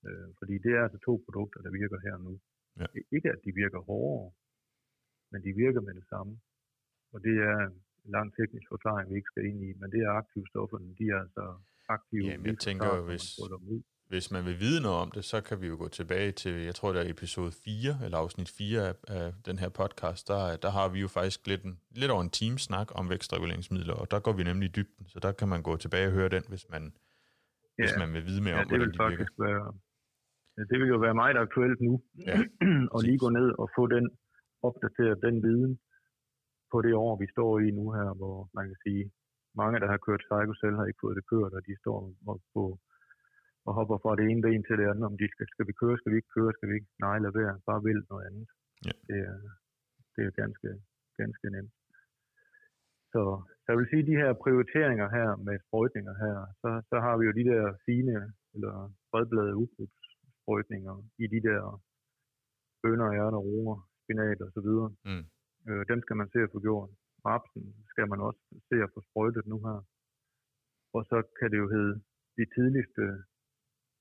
Øh, 0.08 0.30
fordi 0.40 0.56
det 0.66 0.72
er 0.78 0.84
altså 0.86 1.00
to 1.08 1.14
produkter, 1.26 1.60
der 1.66 1.72
virker 1.82 2.00
her 2.08 2.16
nu. 2.28 2.34
Ja. 2.80 2.86
Ikke 3.16 3.30
at 3.36 3.40
de 3.46 3.52
virker 3.64 3.80
hårdere, 3.90 4.32
men 5.32 5.40
de 5.46 5.52
virker 5.64 5.82
med 5.88 5.94
det 6.00 6.06
samme. 6.14 6.34
Og 7.14 7.20
det 7.26 7.36
er 7.52 7.58
en 8.06 8.12
lang 8.18 8.28
teknisk 8.40 8.68
forklaring, 8.74 9.06
vi 9.10 9.16
ikke 9.16 9.32
skal 9.34 9.46
ind 9.50 9.60
i, 9.70 9.72
men 9.82 9.88
det 9.94 10.02
er 10.08 10.12
aktive 10.22 10.48
stofferne, 10.54 10.96
de 11.00 11.06
er 11.14 11.20
altså 11.26 11.44
aktive. 11.98 12.26
Jamen, 12.32 12.46
jeg 12.46 12.58
tænker, 12.68 12.90
hvis- 13.10 13.36
får 13.40 13.48
dem 13.56 13.64
ud. 13.76 13.82
Hvis 14.12 14.32
man 14.32 14.46
vil 14.46 14.60
vide 14.66 14.82
noget 14.82 14.98
om 15.04 15.12
det, 15.16 15.24
så 15.32 15.38
kan 15.48 15.58
vi 15.62 15.68
jo 15.72 15.76
gå 15.84 15.88
tilbage 16.00 16.32
til, 16.42 16.54
jeg 16.70 16.76
tror 16.76 16.90
det 16.94 17.00
er 17.02 17.10
episode 17.16 17.52
4, 17.52 18.06
eller 18.06 18.18
afsnit 18.24 18.50
4 18.58 18.82
af, 18.90 18.94
af 19.18 19.28
den 19.48 19.58
her 19.62 19.70
podcast, 19.82 20.22
der, 20.32 20.42
der 20.66 20.72
har 20.78 20.88
vi 20.94 21.00
jo 21.06 21.10
faktisk 21.18 21.40
lidt, 21.52 21.64
en, 21.68 21.76
lidt 22.02 22.12
over 22.12 22.24
en 22.28 22.36
time 22.42 22.58
snak 22.68 22.88
om 23.00 23.10
vækstreguleringsmidler, 23.14 23.96
og 24.02 24.12
der 24.12 24.20
går 24.26 24.34
vi 24.40 24.44
nemlig 24.44 24.68
i 24.70 24.76
dybden, 24.78 25.06
så 25.14 25.18
der 25.26 25.32
kan 25.40 25.48
man 25.54 25.62
gå 25.70 25.74
tilbage 25.84 26.08
og 26.10 26.14
høre 26.18 26.30
den, 26.36 26.44
hvis 26.52 26.66
man, 26.74 26.84
ja. 26.84 27.84
hvis 27.84 27.94
man 28.02 28.10
vil 28.16 28.24
vide 28.30 28.42
mere 28.48 28.56
ja, 28.56 28.62
om, 28.62 28.68
det 28.68 28.78
hvordan 28.78 28.88
vil 28.88 29.00
de 29.00 29.10
virker. 29.10 29.44
være, 29.48 29.64
ja, 30.58 30.62
det 30.70 30.78
vil 30.80 30.88
jo 30.96 31.00
være 31.06 31.18
meget 31.24 31.38
aktuelt 31.46 31.80
nu, 31.88 31.94
Ja, 32.30 32.38
og 32.94 33.00
lige 33.08 33.20
gå 33.26 33.30
ned 33.40 33.50
og 33.62 33.68
få 33.78 33.84
den 33.96 34.06
opdateret 34.68 35.18
den 35.26 35.36
viden 35.46 35.80
på 36.72 36.78
det 36.86 36.94
år, 37.06 37.14
vi 37.24 37.28
står 37.36 37.52
i 37.66 37.68
nu 37.80 37.86
her, 37.98 38.10
hvor 38.20 38.38
man 38.58 38.66
kan 38.70 38.78
sige, 38.86 39.04
mange, 39.62 39.80
der 39.82 39.88
har 39.94 40.00
kørt 40.08 40.28
Psychocell, 40.28 40.76
har 40.80 40.86
ikke 40.90 41.04
fået 41.04 41.16
det 41.20 41.26
kørt, 41.34 41.52
og 41.58 41.62
de 41.68 41.74
står 41.84 42.00
på, 42.54 42.64
og 43.68 43.72
hopper 43.78 43.98
fra 44.04 44.16
det 44.20 44.26
ene 44.30 44.42
ben 44.46 44.64
til 44.64 44.78
det 44.80 44.88
andet, 44.92 45.06
om 45.12 45.18
de 45.22 45.28
skal, 45.34 45.48
skal 45.54 45.68
vi 45.70 45.74
køre, 45.82 45.98
skal 45.98 46.12
vi 46.12 46.18
ikke 46.20 46.36
køre, 46.38 46.52
skal 46.58 46.70
vi 46.70 46.76
ikke, 46.80 46.92
nej, 47.06 47.18
lad 47.26 47.34
være, 47.42 47.54
bare 47.70 47.86
vælg 47.88 48.04
noget 48.12 48.26
andet. 48.30 48.48
Ja. 48.88 48.94
Det, 49.10 49.20
er, 49.30 49.38
det 50.16 50.22
er 50.28 50.32
ganske, 50.42 50.70
ganske 51.22 51.48
nemt. 51.56 51.74
Så, 53.14 53.22
så 53.62 53.68
jeg 53.72 53.78
vil 53.78 53.92
sige, 53.92 54.10
de 54.12 54.20
her 54.22 54.32
prioriteringer 54.44 55.08
her 55.18 55.30
med 55.46 55.56
sprøjtninger 55.66 56.16
her, 56.26 56.38
så, 56.62 56.70
så 56.90 56.96
har 57.06 57.16
vi 57.18 57.24
jo 57.28 57.34
de 57.40 57.46
der 57.52 57.64
fine, 57.86 58.16
eller 58.56 58.76
bredbladede 59.12 59.60
ukrudtssprøjtninger 59.64 60.96
i 61.24 61.26
de 61.34 61.40
der 61.48 61.62
bønner, 62.84 63.10
ærter, 63.22 63.42
roer, 63.48 63.78
spinat 64.04 64.42
og 64.46 64.52
så 64.56 64.62
videre. 64.68 64.90
Mm. 65.10 65.26
Øh, 65.68 65.84
dem 65.92 66.00
skal 66.02 66.16
man 66.22 66.30
se 66.34 66.40
at 66.46 66.54
få 66.54 66.60
gjort. 66.68 66.90
Rapsen 67.26 67.66
skal 67.92 68.06
man 68.12 68.20
også 68.28 68.42
se 68.70 68.76
at 68.86 68.92
få 68.94 69.00
sprøjtet 69.08 69.46
nu 69.52 69.58
her. 69.68 69.80
Og 70.98 71.02
så 71.10 71.18
kan 71.40 71.52
det 71.52 71.58
jo 71.64 71.68
hedde 71.76 71.94
de 72.38 72.46
tidligste, 72.56 73.04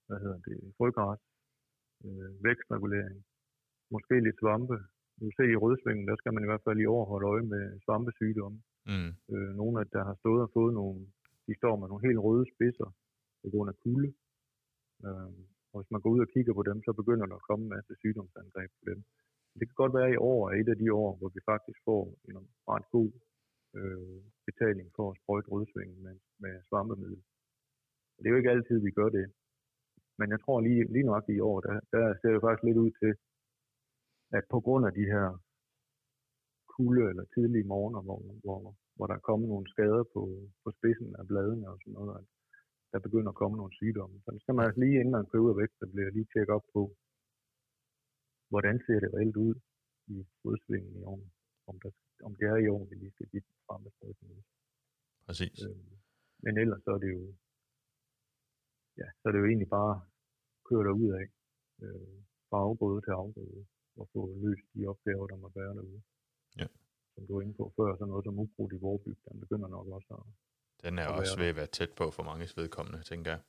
hvad 0.06 0.18
hedder 0.22 0.40
det, 0.48 0.56
frøgræs, 0.78 1.22
øh, 2.06 2.30
vækstregulering, 2.46 3.18
måske 3.94 4.14
lidt 4.26 4.40
svampe. 4.40 4.76
Du 5.16 5.22
kan 5.26 5.36
se 5.40 5.46
i 5.52 5.62
rødsvingen, 5.64 6.06
der 6.10 6.16
skal 6.18 6.32
man 6.34 6.44
i 6.44 6.50
hvert 6.50 6.64
fald 6.66 6.78
i 6.80 6.90
år 6.96 7.04
holde 7.12 7.28
øje 7.32 7.46
med 7.54 7.64
svampesygdomme. 7.84 8.58
Mm. 8.92 9.10
Øh, 9.32 9.50
nogle 9.60 9.74
af 9.80 9.86
der 9.96 10.04
har 10.08 10.16
stået 10.22 10.42
og 10.46 10.50
fået 10.56 10.72
nogle, 10.80 10.98
de 11.46 11.54
står 11.60 11.74
med 11.76 11.88
nogle 11.88 12.06
helt 12.06 12.20
røde 12.26 12.46
spidser 12.54 12.90
på 13.42 13.48
grund 13.52 13.68
af 13.72 13.76
kulde. 13.84 14.10
Øh, 15.06 15.32
og 15.72 15.76
hvis 15.78 15.92
man 15.92 16.02
går 16.02 16.10
ud 16.14 16.20
og 16.26 16.32
kigger 16.34 16.54
på 16.58 16.62
dem, 16.70 16.78
så 16.86 16.92
begynder 17.00 17.26
der 17.26 17.36
at 17.38 17.46
komme 17.48 17.62
en 17.64 17.74
masse 17.76 17.92
sygdomsangreb 18.02 18.70
på 18.78 18.84
dem. 18.90 18.98
Det 19.58 19.64
kan 19.68 19.80
godt 19.82 19.94
være, 19.96 20.08
at 20.10 20.16
i 20.16 20.24
år 20.32 20.40
er 20.50 20.54
et 20.60 20.68
af 20.74 20.78
de 20.82 20.88
år, 21.04 21.10
hvor 21.18 21.30
vi 21.36 21.40
faktisk 21.52 21.78
får 21.88 22.02
en 22.28 22.36
ret 22.72 22.86
god 22.96 23.10
øh, 23.78 24.18
betaling 24.48 24.88
for 24.96 25.06
at 25.10 25.18
sprøjte 25.20 25.48
rødsvingen 25.54 25.98
med, 26.06 26.16
med 26.42 26.52
svampemiddel. 26.68 27.20
Og 28.14 28.18
det 28.18 28.26
er 28.26 28.34
jo 28.34 28.40
ikke 28.40 28.54
altid, 28.56 28.78
vi 28.88 28.90
gør 28.98 29.08
det. 29.18 29.26
Men 30.18 30.26
jeg 30.34 30.40
tror 30.44 30.58
lige, 30.60 30.92
lige 30.94 31.10
nok 31.12 31.24
i 31.36 31.38
år, 31.50 31.58
der, 31.66 31.74
der 31.92 32.02
ser 32.20 32.30
det 32.32 32.44
faktisk 32.44 32.64
lidt 32.66 32.82
ud 32.84 32.92
til, 33.00 33.12
at 34.36 34.44
på 34.54 34.58
grund 34.66 34.82
af 34.88 34.92
de 34.98 35.04
her 35.14 35.26
kulde 36.74 37.04
eller 37.10 37.24
tidlige 37.34 37.70
morgener, 37.72 38.00
hvor, 38.06 38.18
hvor, 38.44 38.60
hvor 38.96 39.06
der 39.06 39.14
er 39.16 39.28
kommet 39.28 39.48
nogle 39.48 39.68
skader 39.74 40.04
på, 40.14 40.22
på 40.62 40.68
spidsen 40.76 41.10
af 41.18 41.24
bladene 41.30 41.66
og 41.72 41.76
sådan 41.80 41.96
noget, 41.98 42.10
at 42.18 42.24
der 42.92 43.00
begynder 43.06 43.30
at 43.32 43.40
komme 43.40 43.56
nogle 43.56 43.74
sygdomme. 43.80 44.16
Så 44.24 44.28
det 44.34 44.40
skal 44.42 44.54
man 44.54 44.64
altså 44.66 44.80
lige 44.80 44.98
inden 45.00 45.16
man 45.18 45.32
køber 45.34 45.52
væk, 45.60 45.72
der 45.80 45.88
bliver 45.92 46.10
lige 46.10 46.28
tjekke 46.32 46.52
op 46.58 46.66
på, 46.76 46.82
hvordan 48.52 48.76
ser 48.86 48.98
det 49.02 49.10
reelt 49.14 49.36
ud 49.46 49.54
i 50.14 50.16
udsvingen 50.48 50.94
i 51.00 51.02
år. 51.12 51.20
Om, 51.70 51.76
der, 51.82 51.90
om 52.26 52.32
det 52.38 52.46
er 52.52 52.58
i 52.64 52.68
år, 52.74 52.82
vi 52.90 52.94
lige 52.94 53.14
skal 53.16 53.28
give 53.32 53.42
frem 53.66 53.80
med 53.84 53.90
sprøjtningen. 53.96 54.44
Præcis. 55.26 55.58
Øh, 55.66 55.76
men 56.44 56.52
ellers 56.62 56.82
så 56.84 56.90
er 56.96 57.00
det 57.04 57.10
jo, 57.16 57.22
ja, 59.00 59.08
så 59.18 59.22
er 59.28 59.32
det 59.32 59.40
jo 59.42 59.48
egentlig 59.52 59.70
bare 59.78 59.94
køre 60.68 60.84
derud 60.88 61.10
af, 61.20 61.26
øh, 61.84 62.16
fra 62.48 62.58
afgrøde 62.66 63.00
til 63.06 63.12
afgrøde, 63.22 63.62
og 64.00 64.04
få 64.12 64.20
løst 64.44 64.66
de 64.74 64.86
opgaver, 64.92 65.26
der 65.32 65.36
må 65.42 65.48
være 65.60 65.74
derude. 65.78 66.02
Ja. 66.60 66.68
Som 67.14 67.22
du 67.26 67.34
var 67.34 67.42
inde 67.42 67.56
på 67.60 67.64
før, 67.76 67.96
så 67.96 68.04
noget 68.04 68.24
som 68.24 68.38
ukrudt 68.44 68.72
i 68.76 68.78
Vorbyg, 68.84 69.16
den 69.28 69.40
begynder 69.44 69.68
nok 69.68 69.86
også 69.96 70.10
at... 70.18 70.24
Den 70.84 70.98
er 71.02 71.08
at 71.08 71.18
også 71.20 71.36
ved 71.42 71.48
at 71.52 71.56
være 71.60 71.72
tæt 71.78 71.92
på 72.00 72.04
for 72.16 72.22
mange 72.30 72.44
vedkommende, 72.60 73.00
tænker 73.10 73.30
jeg. 73.34 73.40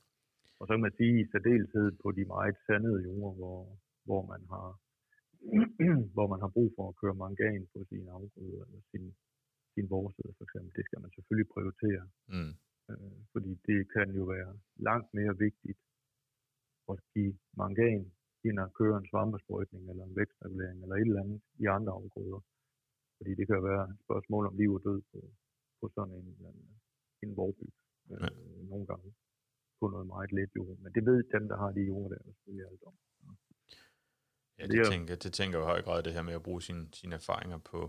Og 0.58 0.64
så 0.66 0.72
kan 0.74 0.84
man 0.86 0.96
sige 1.00 1.14
i 1.22 1.28
særdeleshed 1.32 1.88
på 2.02 2.08
de 2.18 2.24
meget 2.34 2.56
sandede 2.66 3.00
jorder, 3.06 3.32
hvor, 3.40 3.58
hvor 4.08 4.22
man 4.32 4.42
har 4.52 4.66
hvor 6.14 6.26
man 6.32 6.40
har 6.44 6.50
brug 6.56 6.68
for 6.76 6.84
at 6.88 6.96
køre 7.00 7.20
mangan 7.24 7.62
på 7.72 7.78
sine 7.90 8.10
afgrøder, 8.18 8.62
eller 8.66 8.82
sin, 8.90 9.04
sin 9.74 9.86
vorsæde 9.94 10.32
for 10.38 10.44
eksempel, 10.46 10.70
det 10.78 10.84
skal 10.88 11.00
man 11.04 11.10
selvfølgelig 11.14 11.48
prioritere. 11.54 12.02
Mm. 12.34 12.52
Øh, 12.90 13.18
fordi 13.32 13.50
det 13.68 13.78
kan 13.94 14.08
jo 14.18 14.24
være 14.24 14.52
langt 14.76 15.14
mere 15.14 15.34
vigtigt 15.46 15.78
at 16.92 16.98
give 17.14 17.34
mangan, 17.62 18.12
end 18.46 18.60
at 18.60 18.74
køre 18.80 18.96
en 18.98 19.08
svampesprøjtning 19.10 19.90
eller 19.90 20.04
en 20.04 20.16
vækstregulering 20.16 20.82
eller 20.82 20.96
et 20.96 21.00
eller 21.00 21.22
andet 21.24 21.40
i 21.62 21.64
andre 21.76 21.92
afgrøder. 21.92 22.40
Fordi 23.16 23.32
det 23.34 23.46
kan 23.46 23.62
være 23.70 23.84
et 23.90 23.98
spørgsmål 24.06 24.46
om 24.46 24.56
liv 24.56 24.70
og 24.76 24.82
død 24.84 25.00
på, 25.12 25.20
på 25.80 25.84
sådan 25.94 26.14
en, 26.20 26.28
en, 26.48 26.80
en 27.22 27.36
vorbyg 27.36 27.72
øh, 28.10 28.20
Ja. 28.22 28.28
nogle 28.72 28.86
gange 28.86 29.14
på 29.80 29.88
noget 29.88 30.06
meget 30.06 30.32
let 30.32 30.50
jord. 30.56 30.76
Men 30.78 30.92
det 30.94 31.02
ved 31.06 31.18
dem, 31.34 31.48
der 31.48 31.56
har 31.56 31.70
de 31.72 31.80
jord 31.80 32.10
der, 32.10 32.18
selvfølgelig 32.24 32.66
alt 32.70 32.82
om. 32.82 32.94
Ja, 34.58 34.62
Det 34.62 34.72
det, 34.72 34.80
er- 34.80 34.90
tænker, 34.90 35.16
det 35.16 35.32
tænker 35.32 35.58
jeg 35.58 35.64
i 35.66 35.70
høj 35.72 35.82
grad 35.82 36.02
det 36.02 36.12
her 36.12 36.22
med 36.22 36.34
at 36.34 36.42
bruge 36.42 36.62
sine, 36.62 36.84
sine 36.94 37.14
erfaringer 37.14 37.58
på, 37.58 37.80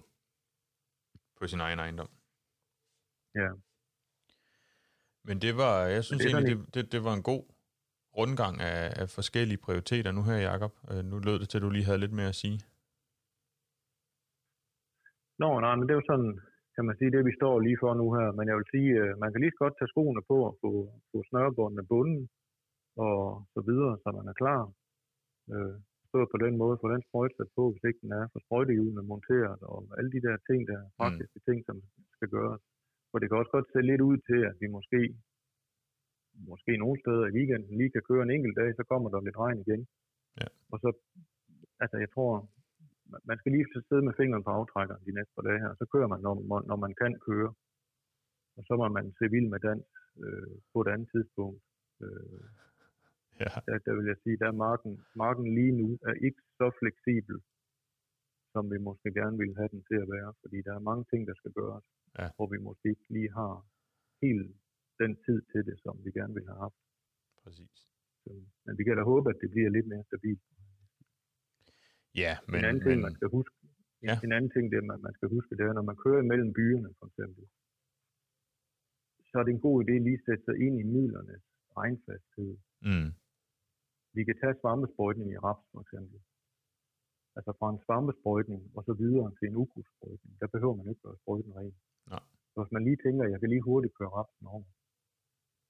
på 1.38 1.48
sin 1.48 1.60
egen 1.60 1.80
ejendom. 1.80 2.10
Ja. 3.36 3.50
Men 5.30 5.38
det 5.46 5.54
var, 5.62 5.76
jeg 5.96 6.04
synes 6.08 6.22
det 6.24 6.32
egentlig, 6.32 6.58
det, 6.58 6.76
det, 6.76 6.84
det 6.94 7.02
var 7.08 7.14
en 7.20 7.26
god 7.32 7.44
rundgang 8.20 8.56
af, 8.72 8.82
af 9.02 9.08
forskellige 9.18 9.64
prioriteter 9.66 10.12
nu 10.18 10.22
her, 10.30 10.38
Jacob. 10.50 10.74
Øh, 10.92 11.02
Nu 11.10 11.16
lød 11.28 11.38
det 11.42 11.48
til, 11.50 11.60
at 11.60 11.66
du 11.66 11.72
lige 11.74 11.88
havde 11.90 12.04
lidt 12.04 12.18
mere 12.20 12.34
at 12.34 12.42
sige. 12.44 12.60
Nå, 15.42 15.50
nej, 15.66 15.74
men 15.76 15.84
det 15.86 15.94
er 15.94 16.02
jo 16.02 16.10
sådan, 16.12 16.34
kan 16.76 16.86
man 16.88 16.96
sige, 17.00 17.12
det 17.16 17.22
vi 17.30 17.34
står 17.40 17.56
lige 17.68 17.82
for 17.84 17.92
nu 18.02 18.06
her. 18.18 18.28
Men 18.38 18.46
jeg 18.50 18.56
vil 18.60 18.72
sige, 18.74 18.92
øh, 19.02 19.12
man 19.22 19.30
kan 19.32 19.42
lige 19.42 19.54
så 19.56 19.62
godt 19.64 19.76
tage 19.78 19.92
skoene 19.94 20.22
på 20.32 20.38
og 20.50 20.54
få, 20.62 20.72
få 21.12 21.18
snørebåndene 21.30 21.86
bunden 21.92 22.22
og 23.08 23.20
så 23.54 23.62
videre, 23.70 23.94
så 24.02 24.08
man 24.18 24.28
er 24.32 24.38
klar. 24.42 24.62
Øh, 25.52 25.76
stå 26.10 26.20
på 26.34 26.38
den 26.46 26.54
måde, 26.62 26.80
få 26.82 26.88
den 26.94 27.04
sprøjt 27.08 27.34
sat 27.38 27.52
på, 27.58 27.64
hvis 27.72 27.86
ikke 27.90 28.02
den 28.06 28.12
er, 28.20 28.26
for 28.32 28.40
sprøjtehjulene 28.46 29.10
monteret 29.12 29.62
og 29.72 29.80
alle 29.98 30.12
de 30.16 30.22
der 30.28 30.36
ting, 30.50 30.60
der 30.72 30.80
praktiske 31.00 31.40
mm. 31.40 31.46
ting, 31.48 31.58
som 31.68 31.78
skal 32.16 32.30
gøres. 32.38 32.64
For 33.10 33.18
det 33.20 33.28
kan 33.28 33.38
også 33.42 33.52
godt 33.58 33.68
se 33.74 33.82
lidt 33.82 34.02
ud 34.10 34.18
til, 34.30 34.40
at 34.50 34.56
vi 34.62 34.68
måske, 34.78 35.00
måske 36.52 36.72
nogle 36.84 36.98
steder 37.04 37.24
i 37.28 37.36
weekenden 37.38 37.78
lige 37.80 37.92
kan 37.96 38.04
køre 38.10 38.24
en 38.24 38.32
enkelt 38.38 38.56
dag, 38.62 38.70
så 38.76 38.84
kommer 38.92 39.08
der 39.10 39.22
lidt 39.28 39.38
regn 39.44 39.60
igen. 39.66 39.82
Ja. 40.42 40.48
Og 40.72 40.78
så, 40.84 40.90
altså 41.84 41.98
jeg 42.04 42.10
tror, 42.16 42.32
man- 43.12 43.22
man 43.30 43.38
skal 43.40 43.52
lige 43.52 43.66
sidde 43.90 44.06
med 44.08 44.14
fingeren 44.20 44.44
på 44.44 44.52
aftrækkeren 44.60 45.06
de 45.08 45.16
næste 45.18 45.34
par 45.36 45.46
dage 45.50 45.60
her, 45.64 45.72
så 45.80 45.86
kører 45.94 46.08
man, 46.14 46.22
når, 46.26 46.34
når- 46.50 46.66
når 46.70 46.78
man 46.86 46.94
kan 47.02 47.14
køre. 47.28 47.52
Og 48.58 48.64
så 48.68 48.74
må 48.80 48.88
man 48.98 49.06
se 49.20 49.26
vild 49.36 49.50
med 49.54 49.60
dans 49.68 49.86
øh, 50.24 50.54
på 50.74 50.78
et 50.84 50.88
andet 50.94 51.10
tidspunkt. 51.16 51.62
Øh, 52.04 52.44
Ja, 53.46 53.52
der, 53.68 53.78
der 53.86 53.94
vil 53.98 54.06
jeg 54.12 54.18
sige, 54.24 54.38
der 54.42 54.48
er 54.48 54.62
marken, 54.68 54.94
marken 55.16 55.48
lige 55.58 55.72
nu 55.82 55.88
er 56.10 56.14
ikke 56.28 56.42
så 56.60 56.68
fleksibel, 56.80 57.36
som 58.54 58.64
vi 58.72 58.78
måske 58.88 59.10
gerne 59.20 59.38
ville 59.42 59.56
have 59.60 59.72
den 59.76 59.82
til 59.90 59.98
at 60.04 60.10
være, 60.16 60.32
fordi 60.42 60.58
der 60.68 60.74
er 60.76 60.88
mange 60.90 61.06
ting, 61.12 61.22
der 61.28 61.34
skal 61.38 61.52
gøres, 61.60 61.86
Ja. 62.20 62.28
hvor 62.36 62.48
vi 62.54 62.58
måske 62.70 62.86
ikke 62.94 63.08
lige 63.18 63.32
har 63.40 63.54
helt 64.24 64.48
den 65.02 65.12
tid 65.26 65.40
til 65.52 65.62
det, 65.70 65.78
som 65.84 65.94
vi 66.06 66.10
gerne 66.20 66.34
ville 66.34 66.50
have 66.52 66.62
haft. 66.66 66.80
præcis. 67.44 67.76
Så, 68.24 68.30
men 68.66 68.74
vi 68.78 68.84
kan 68.84 68.96
da 68.98 69.04
håbe, 69.14 69.30
at 69.34 69.38
det 69.42 69.50
bliver 69.54 69.70
lidt 69.70 69.88
mere 69.88 70.04
stabilt. 70.10 70.44
Ja, 72.24 72.34
Men, 72.48 72.56
en 72.60 72.66
anden 72.70 72.84
ting, 72.86 72.96
men 72.98 73.06
man 73.08 73.16
skal 73.20 73.30
huske, 73.38 73.56
Ja. 74.08 74.16
en 74.26 74.32
anden 74.38 74.52
ting, 74.56 74.66
det 74.72 74.84
man, 74.90 75.00
man 75.08 75.14
skal 75.18 75.28
huske, 75.36 75.52
det 75.58 75.64
er, 75.66 75.74
når 75.74 75.86
man 75.92 75.98
kører 76.04 76.22
imellem 76.26 76.54
byerne, 76.60 76.90
for 77.00 77.06
eksempel, 77.12 77.44
så 79.30 79.36
er 79.40 79.44
det 79.46 79.54
en 79.54 79.66
god 79.68 79.78
idé 79.84 79.94
lige 80.08 80.20
at 80.20 80.26
sætte 80.28 80.44
sig 80.48 80.56
ind 80.66 80.76
i 80.84 80.84
midlernes 80.96 81.44
regnfasthed. 81.78 82.54
Mm. 82.90 83.10
Vi 84.18 84.22
kan 84.28 84.36
tage 84.42 84.56
svampesprøjtning 84.62 85.28
i 85.32 85.38
raps 85.48 85.66
for 85.72 85.82
eksempel. 85.86 86.20
Altså 87.38 87.52
fra 87.60 87.68
en 87.74 87.82
svampesprøjtning 87.86 88.62
og 88.78 88.82
så 88.88 88.94
videre 89.02 89.28
til 89.38 89.46
en 89.50 89.56
ukrudtsprøjtning. 89.64 90.34
Der 90.42 90.48
behøver 90.54 90.76
man 90.80 90.88
ikke 90.90 91.02
gøre 91.06 91.18
sprøjten 91.22 91.52
ren. 91.60 91.76
Hvis 92.64 92.76
man 92.76 92.86
lige 92.88 93.04
tænker, 93.06 93.24
at 93.26 93.32
jeg 93.34 93.40
kan 93.40 93.50
lige 93.52 93.68
hurtigt 93.70 93.98
køre 93.98 94.16
rapsen 94.18 94.46
over, 94.54 94.66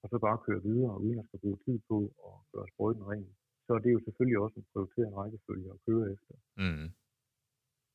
og 0.01 0.07
så 0.11 0.15
bare 0.27 0.45
køre 0.47 0.61
videre, 0.69 1.01
uden 1.05 1.19
at 1.19 1.27
skal 1.27 1.41
bruge 1.43 1.59
tid 1.65 1.77
på 1.89 1.97
at 2.27 2.35
gøre 2.53 2.67
sprøjten 2.73 3.03
ren, 3.11 3.27
så 3.65 3.71
er 3.77 3.81
det 3.83 3.91
jo 3.95 3.99
selvfølgelig 4.05 4.39
også 4.43 4.57
en 4.59 4.67
prioriteret 4.71 5.13
rækkefølge 5.19 5.69
at 5.75 5.81
køre 5.87 6.05
efter. 6.13 6.35
Mm. 6.63 6.87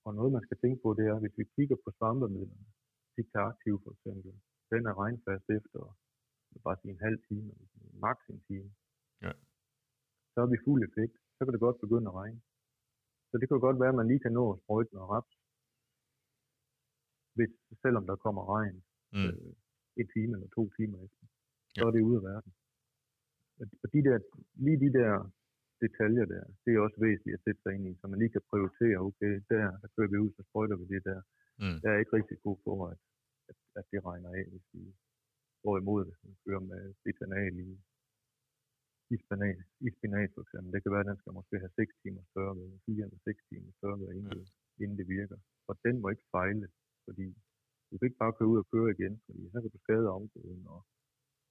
Og 0.07 0.11
noget, 0.19 0.33
man 0.37 0.45
skal 0.47 0.59
tænke 0.63 0.79
på, 0.85 0.89
det 0.99 1.05
er, 1.11 1.17
hvis 1.23 1.39
vi 1.41 1.45
kigger 1.57 1.77
på 1.85 1.89
svampemidlerne, 1.99 2.67
Aktiv 3.51 3.75
for 3.85 3.91
eksempel, 3.97 4.33
den 4.73 4.83
er 4.91 4.95
regnfast 5.03 5.47
efter 5.59 5.79
bare 6.65 6.77
sige 6.81 6.93
en 6.97 7.05
halv 7.07 7.19
time, 7.29 7.49
maks 8.05 8.25
en 8.29 8.41
time. 8.49 8.71
Ja. 9.25 9.33
Så 10.33 10.39
er 10.45 10.49
vi 10.55 10.65
fuld 10.67 10.81
effekt. 10.89 11.17
Så 11.37 11.41
kan 11.45 11.53
det 11.53 11.67
godt 11.67 11.81
begynde 11.85 12.09
at 12.11 12.15
regne. 12.21 12.41
Så 13.31 13.35
det 13.39 13.47
kan 13.49 13.67
godt 13.67 13.81
være, 13.81 13.93
at 13.95 14.01
man 14.01 14.09
lige 14.09 14.25
kan 14.25 14.33
nå 14.33 14.45
at 14.53 14.61
sprøjte 14.63 14.95
noget 14.95 15.11
raps, 15.15 15.34
hvis, 17.37 17.53
selvom 17.85 18.05
der 18.11 18.17
kommer 18.27 18.43
regn 18.57 18.79
Mm. 19.17 19.27
øh, 19.31 19.53
en 20.01 20.09
time 20.15 20.33
eller 20.37 20.49
to 20.59 20.63
timer 20.77 20.99
efter. 21.07 21.25
Så 21.75 21.81
Ja. 21.81 21.87
er 21.87 21.93
det 21.97 22.07
ude 22.09 22.17
af 22.21 22.25
verden. 22.33 22.53
Og 23.83 23.89
de 23.95 24.01
der, 24.09 24.17
lige 24.65 24.79
de 24.85 24.91
der 24.99 25.13
detaljer 25.85 26.25
der, 26.35 26.45
det 26.65 26.71
er 26.73 26.81
også 26.87 26.99
væsentligt 27.07 27.37
at 27.39 27.45
sætte 27.47 27.61
sig 27.63 27.73
ind 27.77 27.85
i, 27.91 27.93
så 28.01 28.05
man 28.13 28.19
lige 28.23 28.35
kan 28.37 28.49
prioritere, 28.51 28.99
okay, 29.09 29.33
der, 29.51 29.63
der 29.83 29.89
kører 29.97 30.11
vi 30.13 30.19
ud, 30.25 30.31
så 30.37 30.43
sprøjter 30.49 30.77
vi 30.81 30.87
det 30.95 31.03
der. 31.11 31.21
Mm. 31.63 31.79
Der 31.83 31.89
er 31.91 31.99
ikke 32.03 32.17
risiko 32.21 32.51
for, 32.65 32.77
at, 32.93 32.99
at, 33.51 33.57
at 33.79 33.85
det 33.93 34.01
regner 34.09 34.31
af, 34.41 34.45
hvis 34.53 34.67
vi 34.75 34.83
Hvorimod, 35.63 36.03
hvis 36.09 36.21
man 36.25 36.35
kører 36.45 36.61
med 36.73 36.83
bitanal 37.05 37.55
i, 37.69 37.71
i, 39.15 39.17
spinat, 39.25 39.59
i 39.87 39.89
spinat 39.97 40.31
for 40.35 40.43
eksempel, 40.45 40.69
det 40.75 40.83
kan 40.83 40.93
være, 40.95 41.05
at 41.07 41.11
den 41.13 41.19
skal 41.21 41.33
måske 41.39 41.57
have 41.63 41.73
6 41.81 41.95
timer 42.03 42.23
større 42.33 42.55
ved, 42.59 42.69
4 42.87 43.05
eller 43.07 43.19
6 43.25 43.43
timer 43.51 43.71
større 43.81 43.99
inden, 44.19 44.31
det, 44.39 44.47
inden 44.83 44.97
det 45.01 45.07
virker. 45.19 45.39
Og 45.69 45.75
den 45.85 45.95
må 46.01 46.07
ikke 46.15 46.27
fejle, 46.37 46.67
fordi 47.07 47.27
du 47.89 47.95
kan 47.97 48.07
ikke 48.09 48.23
bare 48.25 48.37
køre 48.39 48.53
ud 48.53 48.59
og 48.63 48.69
køre 48.75 48.89
igen, 48.97 49.15
fordi 49.27 49.41
så 49.53 49.59
kan 49.61 49.71
du 49.75 49.79
skade 49.79 50.09
områden, 50.19 50.63
og 50.75 50.81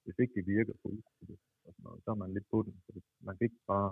hvis 0.04 0.18
ikke 0.22 0.34
det 0.38 0.46
virker 0.54 0.74
på 0.82 0.86
udkrudtet, 0.94 1.38
og 1.64 1.70
sådan 1.74 1.84
noget, 1.86 2.00
så 2.04 2.08
er 2.14 2.20
man 2.22 2.34
lidt 2.36 2.48
på 2.54 2.58
den. 2.66 2.74
Så 2.84 2.88
det, 2.94 3.02
man 3.26 3.34
kan 3.36 3.44
ikke 3.48 3.62
bare 3.74 3.90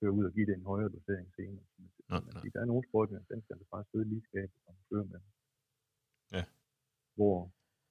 køre 0.00 0.12
ud 0.18 0.24
og 0.28 0.32
give 0.36 0.46
det 0.46 0.54
en 0.54 0.70
højere 0.72 0.90
dosering 0.96 1.28
senere. 1.36 1.66
Nej, 2.08 2.20
nej. 2.34 2.42
Der 2.54 2.60
er 2.60 2.70
nogle 2.70 2.88
sprøjtninger, 2.88 3.26
den 3.32 3.40
skal 3.42 3.58
det 3.60 3.68
bare 3.74 3.84
sidde 3.90 4.08
lige 4.12 4.24
skabet, 4.28 4.58
når 4.64 4.72
man 4.78 4.84
kører 4.90 5.06
med 5.12 5.18
den. 5.24 5.32
Ja. 6.36 6.44
Hvor 7.16 7.36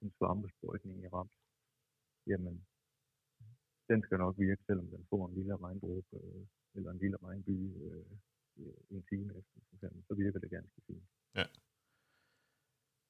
en 0.02 0.10
svampesprøjtning 0.18 0.96
i 1.04 1.08
raps, 1.16 1.36
jamen, 2.30 2.54
den 3.90 3.98
skal 4.02 4.18
nok 4.18 4.34
virke, 4.38 4.62
selvom 4.68 4.86
den 4.94 5.06
får 5.10 5.22
en 5.28 5.34
lille 5.38 5.56
regndråbe 5.56 6.16
øh, 6.20 6.46
eller 6.76 6.90
en 6.90 6.98
lille 7.04 7.16
regnby 7.26 7.56
øh, 7.84 8.06
øh, 8.60 8.78
en 8.90 9.02
time 9.10 9.30
efter, 9.38 9.58
for 9.66 9.74
eksempel, 9.76 10.00
så 10.08 10.14
virker 10.14 10.38
det 10.40 10.50
ganske 10.50 10.80
fint. 10.86 11.06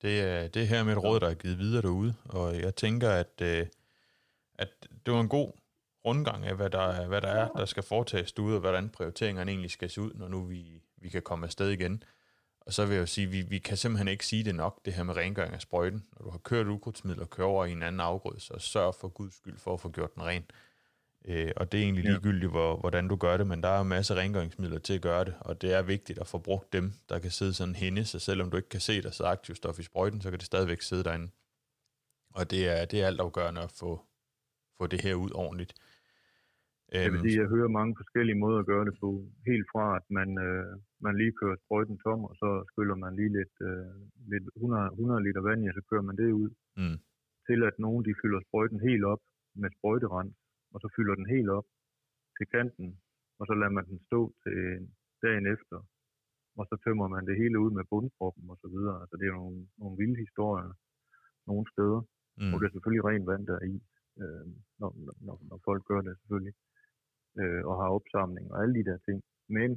Det 0.02 0.20
er, 0.20 0.48
det 0.48 0.62
er 0.62 0.66
her 0.66 0.84
med 0.84 0.92
et 0.92 1.02
råd, 1.02 1.20
der 1.20 1.28
er 1.28 1.34
givet 1.34 1.58
videre 1.58 1.82
derude, 1.82 2.14
og 2.24 2.60
jeg 2.60 2.74
tænker, 2.74 3.10
at, 3.10 3.40
øh, 3.42 3.66
at 4.54 4.68
det 5.06 5.14
var 5.14 5.20
en 5.20 5.28
god 5.28 5.52
rundgang 6.04 6.46
af, 6.46 6.56
hvad 6.56 6.70
der, 6.70 7.06
hvad 7.06 7.20
der 7.20 7.28
er, 7.28 7.48
der 7.48 7.64
skal 7.64 7.82
foretages 7.82 8.32
derude, 8.32 8.54
og 8.54 8.60
hvordan 8.60 8.88
prioriteringerne 8.88 9.50
egentlig 9.50 9.70
skal 9.70 9.90
se 9.90 10.00
ud, 10.00 10.10
når 10.14 10.28
nu 10.28 10.44
vi, 10.44 10.82
vi 10.96 11.08
kan 11.08 11.22
komme 11.22 11.46
afsted 11.46 11.70
igen. 11.70 12.02
Og 12.60 12.72
så 12.72 12.86
vil 12.86 12.94
jeg 12.94 13.00
jo 13.00 13.06
sige, 13.06 13.26
at 13.26 13.32
vi, 13.32 13.42
vi 13.42 13.58
kan 13.58 13.76
simpelthen 13.76 14.08
ikke 14.08 14.26
sige 14.26 14.44
det 14.44 14.54
nok, 14.54 14.84
det 14.84 14.92
her 14.92 15.02
med 15.02 15.16
rengøring 15.16 15.54
af 15.54 15.60
sprøjten. 15.60 16.04
Når 16.12 16.24
du 16.24 16.30
har 16.30 16.38
kørt 16.38 16.66
ukrudtsmiddel 16.66 17.22
og 17.22 17.30
kører 17.30 17.48
over 17.48 17.64
i 17.64 17.72
en 17.72 17.82
anden 17.82 18.00
afgrøde, 18.00 18.40
så 18.40 18.58
sørg 18.58 18.94
for 18.94 19.08
guds 19.08 19.34
skyld 19.34 19.58
for 19.58 19.74
at 19.74 19.80
få 19.80 19.90
gjort 19.90 20.14
den 20.14 20.22
ren. 20.22 20.44
Øh, 21.28 21.50
og 21.56 21.72
det 21.72 21.78
er 21.78 21.84
egentlig 21.84 22.04
ligegyldigt, 22.04 22.50
hvor, 22.50 22.76
hvordan 22.76 23.08
du 23.08 23.16
gør 23.16 23.36
det, 23.36 23.46
men 23.46 23.62
der 23.62 23.68
er 23.68 23.80
en 23.80 23.88
masse 23.88 24.14
rengøringsmidler 24.14 24.78
til 24.78 24.94
at 24.94 25.02
gøre 25.02 25.24
det, 25.24 25.34
og 25.40 25.62
det 25.62 25.74
er 25.78 25.82
vigtigt 25.82 26.18
at 26.18 26.26
få 26.26 26.38
brugt 26.38 26.72
dem, 26.72 26.92
der 27.08 27.18
kan 27.18 27.30
sidde 27.30 27.54
sådan 27.54 27.74
henne, 27.74 28.04
så 28.04 28.18
selvom 28.18 28.50
du 28.50 28.56
ikke 28.56 28.68
kan 28.68 28.80
se, 28.80 29.02
der 29.02 29.10
sidder 29.10 29.30
aktivstof 29.30 29.78
i 29.78 29.82
sprøjten, 29.82 30.20
så 30.20 30.30
kan 30.30 30.38
det 30.38 30.46
stadigvæk 30.46 30.82
sidde 30.82 31.04
derinde. 31.04 31.28
Og 32.38 32.50
det 32.50 32.62
er, 32.74 32.84
det 32.90 33.02
er 33.02 33.06
alt 33.06 33.20
afgørende 33.20 33.60
at 33.68 33.72
få, 33.80 33.90
få 34.78 34.86
det 34.86 35.00
her 35.04 35.14
ud 35.14 35.30
ordentligt. 35.34 35.72
Jeg 36.92 37.12
vil 37.12 37.18
Øhm, 37.18 37.24
sige, 37.24 37.40
jeg 37.42 37.48
hører 37.54 37.76
mange 37.78 37.94
forskellige 38.00 38.38
måder 38.44 38.58
at 38.60 38.66
gøre 38.72 38.84
det 38.88 38.96
på. 39.02 39.10
Helt 39.50 39.66
fra, 39.72 39.84
at 39.98 40.06
man, 40.18 40.28
øh, 40.46 40.72
man 41.06 41.14
lige 41.20 41.32
kører 41.40 41.56
sprøjten 41.64 41.98
tom, 42.04 42.20
og 42.30 42.34
så 42.42 42.48
skyller 42.70 42.96
man 43.04 43.16
lige 43.20 43.32
lidt, 43.38 43.54
øh, 43.68 43.94
lidt 44.32 44.46
100, 44.56 44.86
100 44.92 45.24
liter 45.26 45.42
vand 45.48 45.60
i, 45.64 45.68
og 45.70 45.74
så 45.74 45.82
kører 45.90 46.06
man 46.08 46.16
det 46.16 46.30
ud. 46.42 46.50
Mm. 46.80 46.98
Til 47.48 47.58
at 47.68 47.74
nogen 47.84 48.02
de 48.08 48.14
fylder 48.20 48.40
sprøjten 48.46 48.80
helt 48.88 49.04
op 49.12 49.22
med 49.60 49.70
sprøjterand, 49.76 50.30
og 50.76 50.80
så 50.82 50.88
fylder 50.96 51.14
den 51.20 51.28
helt 51.34 51.50
op 51.58 51.66
til 52.38 52.46
kanten, 52.56 52.88
og 53.38 53.44
så 53.48 53.54
lader 53.60 53.74
man 53.78 53.86
den 53.90 53.98
stå 54.08 54.20
til 54.44 54.58
dagen 55.24 55.46
efter. 55.54 55.78
Og 56.58 56.64
så 56.70 56.74
tømmer 56.84 57.08
man 57.14 57.26
det 57.28 57.36
hele 57.42 57.56
ud 57.64 57.70
med 57.78 57.84
bundproppen 57.92 58.50
og 58.52 58.58
så 58.62 58.68
videre. 58.74 58.96
Altså 59.02 59.16
det 59.20 59.26
er 59.28 59.32
nogle, 59.42 59.60
nogle 59.80 59.96
vilde 60.00 60.18
historier 60.24 60.72
nogle 61.50 61.66
steder. 61.74 62.00
mm. 62.40 62.52
Og 62.52 62.56
det 62.60 62.66
er 62.66 62.74
selvfølgelig 62.74 63.04
rent 63.10 63.26
vand 63.30 63.46
der 63.50 63.56
er 63.60 63.66
i, 63.74 63.76
øh, 64.22 64.46
når, 64.80 64.90
når, 65.26 65.36
når 65.50 65.58
folk 65.68 65.82
gør 65.90 66.00
det 66.06 66.18
selvfølgelig, 66.20 66.54
øh, 67.40 67.62
og 67.68 67.74
har 67.80 67.88
opsamling 67.98 68.46
og 68.52 68.62
alle 68.62 68.74
de 68.78 68.84
der 68.90 68.98
ting. 69.08 69.18
Men 69.58 69.70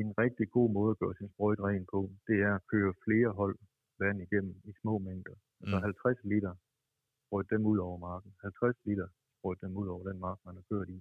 en 0.00 0.10
rigtig 0.24 0.46
god 0.56 0.68
måde 0.78 0.90
at 0.90 0.98
gøre 1.02 1.14
sin 1.18 1.28
sprøjt 1.34 1.60
ren 1.60 1.84
på, 1.92 2.00
det 2.28 2.36
er 2.48 2.54
at 2.54 2.66
køre 2.72 2.92
flere 3.04 3.30
hold 3.40 3.56
vand 4.02 4.18
igennem 4.26 4.54
i 4.64 4.72
små 4.80 4.98
mængder. 4.98 5.36
Altså 5.60 5.76
Mm. 5.76 5.82
50 5.82 6.24
liter, 6.32 6.54
sprøjt 7.26 7.50
dem 7.50 7.66
ud 7.72 7.78
over 7.86 7.98
marken. 8.08 8.32
50 8.40 8.76
liter, 8.88 9.08
sprøjt 9.42 9.60
dem 9.60 9.76
ud 9.82 9.88
over 9.94 10.04
den 10.10 10.18
mark, 10.26 10.38
man 10.44 10.54
har 10.58 10.64
kørt 10.72 10.88
i. 10.88 10.98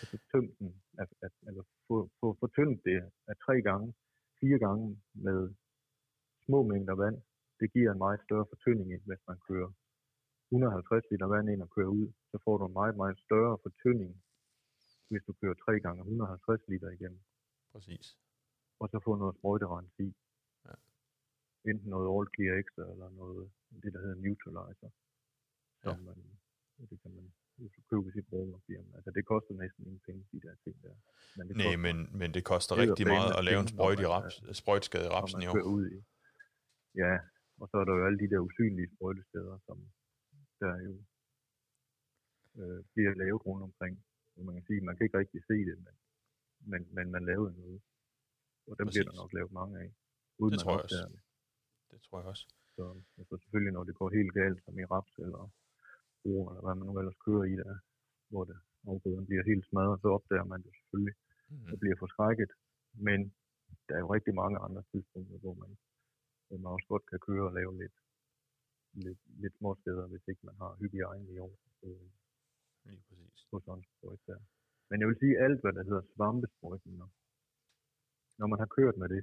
Og 0.00 0.06
så 0.10 0.16
tøm 0.32 0.46
den, 0.58 0.82
at, 1.02 1.10
at, 1.26 1.32
eller 1.48 1.62
få, 1.88 1.96
få, 2.20 2.26
få 2.40 2.46
tømt 2.56 2.80
det 2.84 2.98
af 3.30 3.36
tre 3.46 3.62
gange, 3.68 3.94
fire 4.40 4.58
gange 4.58 4.86
med 5.26 5.54
små 6.44 6.62
mængder 6.62 6.94
vand, 6.94 7.18
det 7.60 7.72
giver 7.72 7.90
en 7.92 7.98
meget 7.98 8.20
større 8.26 8.46
fortynding, 8.52 8.88
end 8.94 9.02
hvis 9.08 9.22
man 9.28 9.38
kører 9.48 9.70
150 10.52 11.04
liter 11.10 11.26
vand 11.26 11.48
ind 11.50 11.62
og 11.62 11.70
kører 11.70 11.92
ud. 12.00 12.12
Så 12.30 12.36
får 12.44 12.58
du 12.58 12.64
en 12.66 12.72
meget, 12.80 12.96
meget 12.96 13.18
større 13.26 13.58
fortynding, 13.64 14.12
hvis 15.10 15.22
du 15.26 15.32
kører 15.40 15.54
3 15.54 15.80
gange 15.80 16.00
150 16.00 16.68
liter 16.68 16.90
igennem. 16.90 17.20
Præcis. 17.72 18.06
Og 18.80 18.88
så 18.92 19.00
få 19.04 19.16
noget 19.16 19.36
sprøjterens 19.38 19.94
i. 19.98 20.08
Ja. 20.66 20.74
Enten 21.70 21.88
noget 21.90 22.08
All 22.14 22.26
Clear 22.34 22.54
Extra, 22.60 22.82
eller 22.92 23.08
noget, 23.10 23.50
det 23.82 23.92
der 23.94 24.00
hedder 24.00 24.20
Neutralizer. 24.24 24.90
Som 25.82 25.96
Ja. 25.98 26.04
man, 26.06 26.37
det 26.90 26.98
kan 27.02 27.10
man 27.18 27.24
køber 27.90 28.10
sit 28.16 28.26
brugerfirma. 28.32 28.90
Altså 28.98 29.10
det 29.16 29.22
koster 29.32 29.54
næsten 29.62 29.82
ingen 29.88 30.02
penge, 30.08 30.22
de 30.32 30.40
der 30.46 30.54
ting 30.64 30.76
der. 30.84 30.94
Men 31.36 31.44
det 31.48 31.56
Nej, 31.56 31.66
koster, 31.66 31.84
men, 31.86 31.96
men 32.20 32.28
det 32.36 32.42
koster 32.52 32.72
Det 32.74 32.82
rigtig 32.82 33.06
meget 33.14 33.30
at 33.38 33.44
lave 33.48 33.60
en 33.64 33.68
sprøjt 33.74 33.98
i 34.04 34.06
man 34.06 34.12
raps, 34.14 34.34
sprøjtskade 34.60 35.06
i 35.08 35.12
rapsen 35.16 35.38
man 35.38 35.46
jo. 35.46 35.52
kører 35.56 35.70
ud 35.76 35.84
i. 35.96 35.98
Ja, 37.02 37.14
og 37.60 37.66
så 37.70 37.74
er 37.80 37.84
der 37.88 37.94
jo 37.98 38.02
alle 38.06 38.18
de 38.22 38.28
der 38.32 38.40
usynlige 38.48 38.88
sprøjtesteder, 38.94 39.56
som 39.66 39.78
der 40.62 40.74
jo 40.86 40.94
øh, 42.60 42.80
bliver 42.92 43.12
lavet 43.22 43.40
rundt 43.46 43.62
omkring. 43.68 43.94
Og 44.36 44.42
man 44.46 44.54
kan 44.56 44.64
sige, 44.68 44.80
man 44.88 44.94
kan 44.96 45.04
ikke 45.06 45.18
rigtig 45.22 45.40
se 45.50 45.56
det, 45.68 45.76
men, 45.86 45.94
men, 46.70 46.80
men 46.96 47.06
man 47.14 47.22
laver 47.30 47.50
noget. 47.62 47.80
Og 48.68 48.74
dem 48.78 48.86
bliver 48.92 49.04
der 49.04 49.10
Præcis. 49.10 49.22
nok 49.22 49.32
lavet 49.38 49.52
mange 49.60 49.74
af. 49.84 49.88
Uden 50.42 50.52
Det 50.52 50.58
man 50.58 50.64
tror 50.64 50.74
jeg 50.76 50.84
også. 50.86 51.02
Det. 51.12 51.20
Det 51.90 52.00
tror 52.06 52.18
jeg 52.20 52.26
også. 52.32 52.44
Så, 52.76 52.84
så 53.28 53.34
selvfølgelig, 53.42 53.72
når 53.76 53.84
det 53.88 53.94
går 54.00 54.08
helt 54.18 54.32
galt, 54.40 54.60
som 54.64 54.78
i 54.82 54.84
raps 54.94 55.14
eller 55.24 55.42
ord, 56.24 56.46
eller 56.50 56.62
hvad 56.64 56.74
man 56.78 56.86
nu 56.88 56.94
ellers 57.00 57.18
kører 57.26 57.44
i 57.52 57.54
der, 57.62 57.74
hvor 58.30 58.44
det 58.44 58.58
afgrøden 58.90 59.26
bliver 59.26 59.44
helt 59.50 59.64
smadret, 59.70 60.00
så 60.02 60.08
opdager 60.16 60.44
man 60.52 60.62
det 60.62 60.72
selvfølgelig 60.78 61.16
Mm. 61.50 61.72
og 61.72 61.78
bliver 61.80 61.96
forskrækket. 61.98 62.50
Men 63.06 63.20
der 63.88 63.94
er 63.94 63.98
jo 64.04 64.14
rigtig 64.16 64.34
mange 64.34 64.58
andre 64.66 64.82
tidspunkter, 64.90 65.38
hvor 65.38 65.54
man, 65.62 65.70
hvor 66.48 66.56
man 66.62 66.72
også 66.72 66.86
godt 66.88 67.06
kan 67.10 67.18
køre 67.28 67.44
og 67.48 67.52
lave 67.58 67.72
lidt, 67.82 67.96
lidt, 68.92 69.20
lidt 69.42 69.54
små 69.58 69.70
steder, 69.82 70.06
hvis 70.06 70.28
ikke 70.28 70.46
man 70.48 70.56
har 70.62 70.72
hygiejne 70.80 71.28
i 71.34 71.38
år 71.38 71.54
øh, 71.86 72.08
Lige 72.84 73.02
præcis. 73.08 73.46
på 73.50 73.60
sådan 73.64 73.84
sprøjt 73.92 74.20
der. 74.26 74.38
Men 74.90 75.00
jeg 75.00 75.08
vil 75.08 75.18
sige, 75.22 75.38
alt 75.46 75.60
hvad 75.60 75.72
der 75.72 75.82
hedder 75.88 76.02
svampesprøjtninger, 76.14 77.08
når 78.38 78.46
man 78.46 78.58
har 78.58 78.66
kørt 78.78 78.96
med 78.96 79.08
det, 79.08 79.22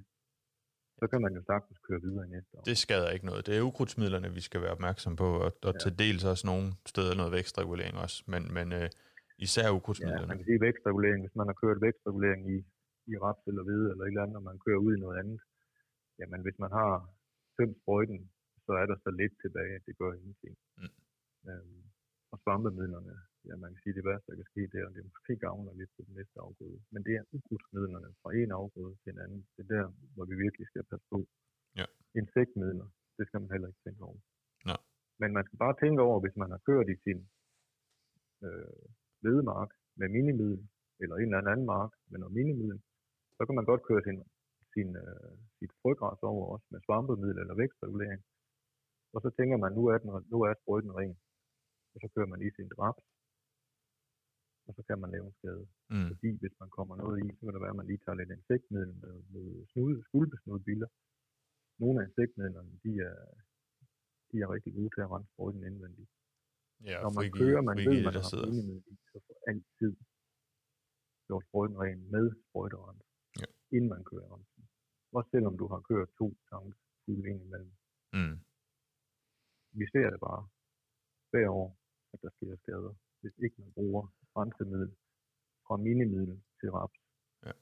så 0.99 1.05
kan 1.11 1.19
man 1.25 1.31
jo 1.37 1.41
sagtens 1.51 1.77
køre 1.87 2.01
videre 2.05 2.25
i 2.27 2.29
næste 2.35 2.51
år. 2.57 2.61
Det 2.71 2.77
skader 2.85 3.09
ikke 3.15 3.25
noget. 3.31 3.41
Det 3.47 3.53
er 3.57 3.61
ukrudtsmidlerne, 3.69 4.29
vi 4.39 4.41
skal 4.47 4.61
være 4.65 4.71
opmærksom 4.77 5.13
på, 5.23 5.27
og, 5.45 5.51
og 5.67 5.73
Ja. 5.73 5.79
til 5.83 5.91
dels 6.03 6.23
også 6.31 6.43
nogle 6.51 6.65
steder 6.91 7.13
noget 7.21 7.31
vækstregulering 7.37 7.95
også, 8.05 8.17
men, 8.33 8.41
men 8.57 8.67
øh, 8.79 8.87
især 9.45 9.67
Ja, 9.69 9.75
ukrudtsmidlerne. 9.77 10.27
man 10.31 10.37
kan 10.39 10.45
sige 10.51 10.61
vækstregulering. 10.67 11.19
Hvis 11.25 11.35
man 11.39 11.47
har 11.49 11.57
kørt 11.63 11.77
vækstregulering 11.87 12.41
i, 12.55 12.57
i 13.11 13.13
raps 13.25 13.43
eller 13.49 13.63
hvede 13.67 13.87
eller 13.91 14.03
et 14.03 14.07
eller 14.13 14.23
andet, 14.25 14.37
og 14.41 14.45
man 14.51 14.57
kører 14.65 14.79
ud 14.85 14.91
i 14.97 14.99
noget 15.05 15.17
andet, 15.21 15.39
jamen 16.19 16.41
hvis 16.45 16.57
man 16.63 16.71
har 16.79 16.91
tømt 17.57 17.77
sprøjten, 17.81 18.19
så 18.65 18.71
er 18.81 18.85
der 18.91 18.97
så 19.05 19.09
lidt 19.21 19.35
tilbage, 19.43 19.73
at 19.79 19.83
det 19.87 19.95
gør 20.01 20.11
ingenting. 20.19 20.55
Mm. 20.81 20.93
Øhm, 21.49 21.81
og 22.31 22.37
svampemidlerne, 22.43 23.13
ja 23.47 23.55
man 23.63 23.69
kan 23.71 23.81
sige, 23.83 23.97
det 23.97 24.05
værste, 24.09 24.27
der 24.29 24.37
kan 24.39 24.51
ske, 24.51 24.61
det 24.71 24.79
er, 24.81 24.87
at 24.89 24.95
det 24.95 25.11
måske 25.13 25.33
gavner 25.45 25.73
lidt 25.79 25.91
på 25.97 26.01
den 26.07 26.13
næste 26.19 26.37
afgrøde. 26.45 26.79
Men 26.93 27.01
det 27.07 27.13
er 27.19 27.23
ukrudtsmidlerne 27.35 28.09
fra 28.21 28.29
en 28.41 28.51
afgrøde 28.59 28.95
til 29.01 29.09
en 29.13 29.19
anden. 29.25 29.41
Det 29.55 29.61
er 29.65 29.71
der, 29.75 29.85
hvor 30.15 30.25
vi 30.29 30.35
virkelig 30.45 30.65
skal 30.67 30.83
passe 30.91 31.07
på. 31.13 31.19
Ja. 31.79 31.85
Insektmidler, 32.19 32.87
det 33.17 33.23
skal 33.27 33.41
man 33.41 33.51
heller 33.53 33.67
ikke 33.71 33.83
tænke 33.85 34.03
over. 34.09 34.19
Men 35.21 35.29
man 35.37 35.45
skal 35.45 35.57
bare 35.65 35.75
tænke 35.83 36.01
over, 36.07 36.17
hvis 36.23 36.35
man 36.41 36.49
har 36.53 36.61
kørt 36.69 36.87
i 36.93 36.97
sin 37.05 37.19
øh, 38.45 38.83
vedemark 39.25 39.71
med 39.99 40.07
minimiddel, 40.15 40.59
eller 41.01 41.15
en 41.15 41.33
eller 41.33 41.51
anden 41.53 41.69
mark 41.75 41.91
med 42.09 42.19
noget 42.19 42.35
minimiddel, 42.39 42.79
så 43.37 43.41
kan 43.45 43.55
man 43.55 43.69
godt 43.71 43.83
køre 43.89 44.03
sin, 44.07 44.19
sin, 44.73 44.89
øh, 45.03 45.33
sit 45.59 45.71
frøgræs 45.81 46.21
over 46.31 46.43
også 46.53 46.67
med 46.71 46.79
svampemiddel 46.85 47.37
eller 47.41 47.55
vækstregulering. 47.61 48.21
Og 49.15 49.19
så 49.21 49.29
tænker 49.37 49.57
man, 49.57 49.71
nu 49.79 49.83
er, 49.93 49.97
den, 49.97 50.11
nu 50.33 50.37
er 50.47 50.53
sprøjten 50.61 50.95
ren. 50.99 51.15
Og 51.93 51.97
så 52.01 52.07
kører 52.15 52.29
man 52.33 52.41
i 52.47 52.49
sin 52.57 52.69
draps, 52.75 53.03
og 54.67 54.71
så 54.77 54.81
kan 54.87 54.97
man 55.01 55.11
lave 55.15 55.25
en 55.29 55.35
skade. 55.39 55.63
Mm. 55.93 56.07
Fordi 56.11 56.29
hvis 56.41 56.55
man 56.61 56.69
kommer 56.77 56.95
noget 57.01 57.15
i, 57.25 57.27
så 57.35 57.41
kan 57.45 57.53
det 57.55 57.61
være, 57.65 57.75
at 57.75 57.79
man 57.81 57.87
lige 57.91 58.01
tager 58.05 58.19
lidt 58.19 58.31
insektmiddel 58.37 58.93
med, 59.03 59.15
med 59.33 59.47
snude, 59.71 59.97
skulpesnudbiller. 60.09 60.89
Nogle 61.81 61.95
af 62.01 62.05
insektmidlerne, 62.07 62.71
de 62.85 62.91
er, 63.09 63.17
de 64.31 64.35
er 64.43 64.47
rigtig 64.55 64.71
gode 64.77 64.89
til 64.95 65.01
at 65.05 65.11
rense 65.13 65.29
sprøjten 65.33 65.63
indvendigt. 65.69 66.09
Ja, 66.89 66.97
Når 67.05 67.11
man 67.17 67.23
frigive- 67.23 67.39
kører, 67.41 67.61
man 67.69 67.77
frigive 67.77 67.95
ved, 67.95 68.03
man 68.07 68.13
der 68.17 68.23
har 68.25 68.31
sidder. 68.33 68.49
i, 68.91 68.95
så 69.11 69.17
får 69.25 69.37
altid 69.51 69.91
gjort 71.27 71.43
sprøjten 71.47 71.77
ren 71.83 71.99
med 72.15 72.25
sprøjterens, 72.47 73.03
Ja. 73.41 73.47
inden 73.75 73.89
man 73.95 74.03
kører 74.11 74.27
rensen. 74.35 74.63
Også 75.17 75.29
selvom 75.35 75.55
du 75.61 75.65
har 75.73 75.79
kørt 75.89 76.09
to 76.21 76.27
tanke 76.51 76.77
fulde 77.05 77.29
ind 77.31 77.41
imellem. 77.47 77.71
Mm. 78.17 78.35
Vi 79.79 79.85
ser 79.93 80.07
det 80.13 80.19
bare 80.27 80.41
hver 81.31 81.49
år, 81.61 81.69
at 82.13 82.19
der 82.23 82.29
sker 82.37 82.55
skader, 82.63 82.93
hvis 83.21 83.35
ikke 83.45 83.55
man 83.61 83.71
bruger 83.77 84.03
rensemiddel 84.39 84.91
fra 85.65 85.75
minimiddel 85.85 86.37
til 86.59 86.69
raps. 86.77 86.99
Ja. 87.45 87.53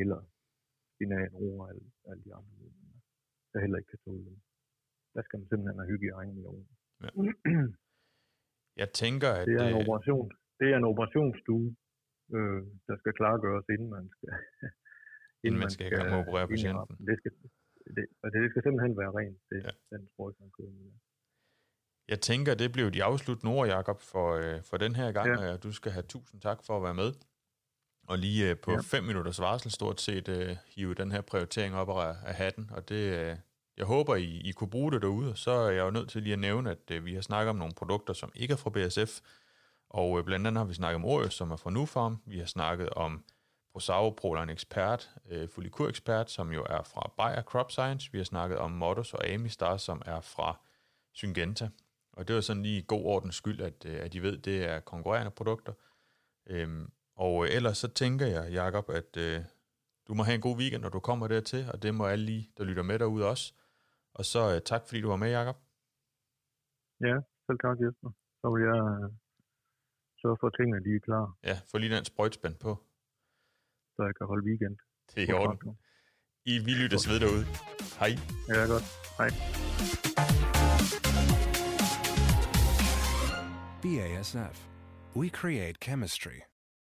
Eller 0.00 0.20
spinat, 0.92 1.32
roer 1.40 1.62
og 1.62 1.68
alle, 1.70 1.86
alle 2.10 2.22
de 2.26 2.32
andre 2.38 2.54
midler, 2.60 3.00
der 3.52 3.58
heller 3.64 3.78
ikke 3.78 3.90
kan 3.94 4.02
tåle 4.04 4.24
dem. 4.28 4.38
Der 5.14 5.22
skal 5.22 5.36
man 5.40 5.48
simpelthen 5.48 5.78
have 5.80 5.90
hygiejne 5.92 6.40
i 6.40 6.44
orden. 6.52 6.68
Ja. 7.02 7.10
Jeg 8.82 8.88
tænker, 9.02 9.30
at... 9.38 9.46
Det 9.50 9.56
er 9.62 9.68
en 9.72 9.80
operation. 9.82 10.26
Det 10.60 10.68
er 10.72 10.76
en 10.82 10.88
operationsstue, 10.92 11.68
øh, 12.36 12.62
der 12.88 12.96
skal 13.00 13.12
klargøres, 13.20 13.66
inden 13.74 13.90
man 13.96 14.06
skal, 14.14 14.30
Inden 15.44 15.60
man 15.64 15.70
skal 15.76 15.86
med 15.92 16.12
at 16.12 16.18
operere 16.20 16.46
patienten. 16.54 16.94
Det 17.08 17.16
skal, 17.20 17.32
det, 17.96 18.04
og 18.22 18.28
det 18.34 18.40
skal 18.50 18.62
simpelthen 18.66 18.94
være 19.02 19.12
rent, 19.18 19.38
det, 19.50 19.60
ja. 19.66 19.72
den 19.92 20.02
sprøjt, 20.10 20.36
man 20.42 20.50
kører 20.56 20.72
med. 20.78 20.90
Jeg 22.08 22.20
tænker, 22.20 22.54
det 22.54 22.72
blev 22.72 22.90
de 22.90 23.04
afsluttende 23.04 23.52
ord, 23.54 23.68
Jacob, 23.68 24.00
for, 24.00 24.34
øh, 24.34 24.62
for 24.62 24.76
den 24.76 24.96
her 24.96 25.12
gang, 25.12 25.40
Ja. 25.42 25.52
og 25.52 25.62
du 25.62 25.72
skal 25.72 25.92
have 25.92 26.02
tusind 26.02 26.40
tak 26.40 26.58
for 26.64 26.76
at 26.76 26.82
være 26.82 26.94
med. 26.94 27.12
Og 28.08 28.18
lige 28.18 28.50
øh, 28.50 28.56
på 28.58 28.70
Ja. 28.72 28.78
fem 28.84 29.04
minutters 29.04 29.40
varsel 29.40 29.70
stort 29.70 30.00
set 30.00 30.28
øh, 30.28 30.56
hive 30.66 30.94
den 30.94 31.12
her 31.12 31.20
prioritering 31.20 31.74
op 31.76 31.88
af, 31.88 32.14
af 32.26 32.34
hatten, 32.34 32.70
og 32.72 32.88
det, 32.88 32.94
øh, 33.18 33.36
jeg 33.76 33.86
håber, 33.86 34.16
I, 34.16 34.24
I 34.44 34.52
kunne 34.52 34.70
bruge 34.70 34.92
det 34.92 35.02
derude. 35.02 35.36
Så 35.36 35.50
er 35.50 35.70
jeg 35.70 35.82
jo 35.84 35.90
nødt 35.90 36.10
til 36.10 36.22
lige 36.22 36.32
at 36.32 36.38
nævne, 36.38 36.70
at 36.70 36.90
øh, 36.90 37.04
vi 37.04 37.14
har 37.14 37.20
snakket 37.20 37.50
om 37.50 37.56
nogle 37.56 37.74
produkter, 37.74 38.14
som 38.14 38.32
ikke 38.34 38.52
er 38.52 38.56
fra 38.56 38.70
BSF, 38.70 39.20
og 39.90 40.18
øh, 40.18 40.24
blandt 40.24 40.46
andet 40.46 40.60
har 40.60 40.64
vi 40.66 40.74
snakket 40.74 40.94
om 40.94 41.04
Orius, 41.04 41.34
som 41.34 41.50
er 41.50 41.56
fra 41.56 41.70
Nufarm. 41.70 42.22
Vi 42.26 42.38
har 42.38 42.46
snakket 42.46 42.90
om 42.90 43.24
Prosaro 43.72 44.10
Proline 44.10 44.52
Expert, 44.52 45.10
øh, 45.30 45.48
Folikur 45.48 45.88
Expert, 45.88 46.30
som 46.30 46.52
jo 46.52 46.66
er 46.70 46.82
fra 46.82 47.10
Bayer 47.16 47.42
Crop 47.42 47.70
Science. 47.72 48.12
Vi 48.12 48.18
har 48.18 48.24
snakket 48.24 48.58
om 48.58 48.70
Modus 48.70 49.14
og 49.14 49.26
Amistar, 49.28 49.76
som 49.76 50.02
er 50.06 50.20
fra 50.20 50.60
Syngenta. 51.12 51.68
Og 52.20 52.28
det 52.28 52.34
var 52.34 52.40
sådan 52.40 52.62
lige 52.62 52.78
i 52.78 52.84
god 52.88 53.04
ordens 53.04 53.34
skyld, 53.34 53.60
at, 53.60 53.86
øh, 53.86 54.04
at 54.04 54.14
I 54.14 54.18
ved, 54.18 54.38
det 54.38 54.64
er 54.64 54.80
konkurrerende 54.80 55.30
produkter. 55.30 55.72
Øhm, 56.46 56.90
og 57.16 57.44
øh, 57.44 57.50
ellers 57.56 57.78
så 57.78 57.88
tænker 57.88 58.26
jeg, 58.26 58.52
Jakob, 58.52 58.86
at 58.90 59.16
øh, 59.16 59.40
du 60.08 60.14
må 60.14 60.22
have 60.22 60.34
en 60.34 60.40
god 60.48 60.56
weekend, 60.56 60.82
når 60.82 60.88
du 60.88 61.00
kommer 61.00 61.28
dertil, 61.28 61.62
og 61.72 61.82
det 61.82 61.94
må 61.94 62.06
alle 62.06 62.24
lige, 62.24 62.50
der 62.58 62.64
lytter 62.64 62.82
med 62.82 62.98
derude 62.98 63.28
også. 63.28 63.54
Og 64.14 64.24
så 64.24 64.54
øh, 64.54 64.60
tak, 64.70 64.82
fordi 64.86 65.00
du 65.00 65.08
var 65.08 65.16
med, 65.16 65.30
Jakob. 65.30 65.56
Ja, 67.08 67.16
selv 67.46 67.58
tak 67.64 67.76
Jesper. 67.84 68.10
Så 68.40 68.46
vil 68.54 68.62
jeg 68.70 68.78
øh, 68.92 69.10
sørge 70.22 70.36
for, 70.40 70.46
at 70.46 70.54
tingene 70.58 70.84
de 70.84 70.96
er 70.96 71.00
klar, 71.08 71.36
Ja, 71.44 71.56
få 71.70 71.78
lige 71.78 71.96
den 71.96 72.04
sprøjtspand 72.04 72.54
på. 72.54 72.70
så 73.96 74.02
jeg 74.08 74.14
kan 74.18 74.26
holde 74.26 74.44
weekend. 74.48 74.76
Det 75.14 75.22
er 75.22 75.28
i 75.28 75.32
orden. 75.32 75.78
I 76.44 76.58
vi 76.66 76.70
lyttes 76.82 77.08
ved 77.08 77.20
derude. 77.20 77.44
Hej. 78.00 78.12
Ja, 78.48 78.60
godt. 78.72 78.86
Hej. 79.18 80.39
BASF. 83.82 84.52
We 85.14 85.30
create 85.30 85.80
chemistry. 85.80 86.44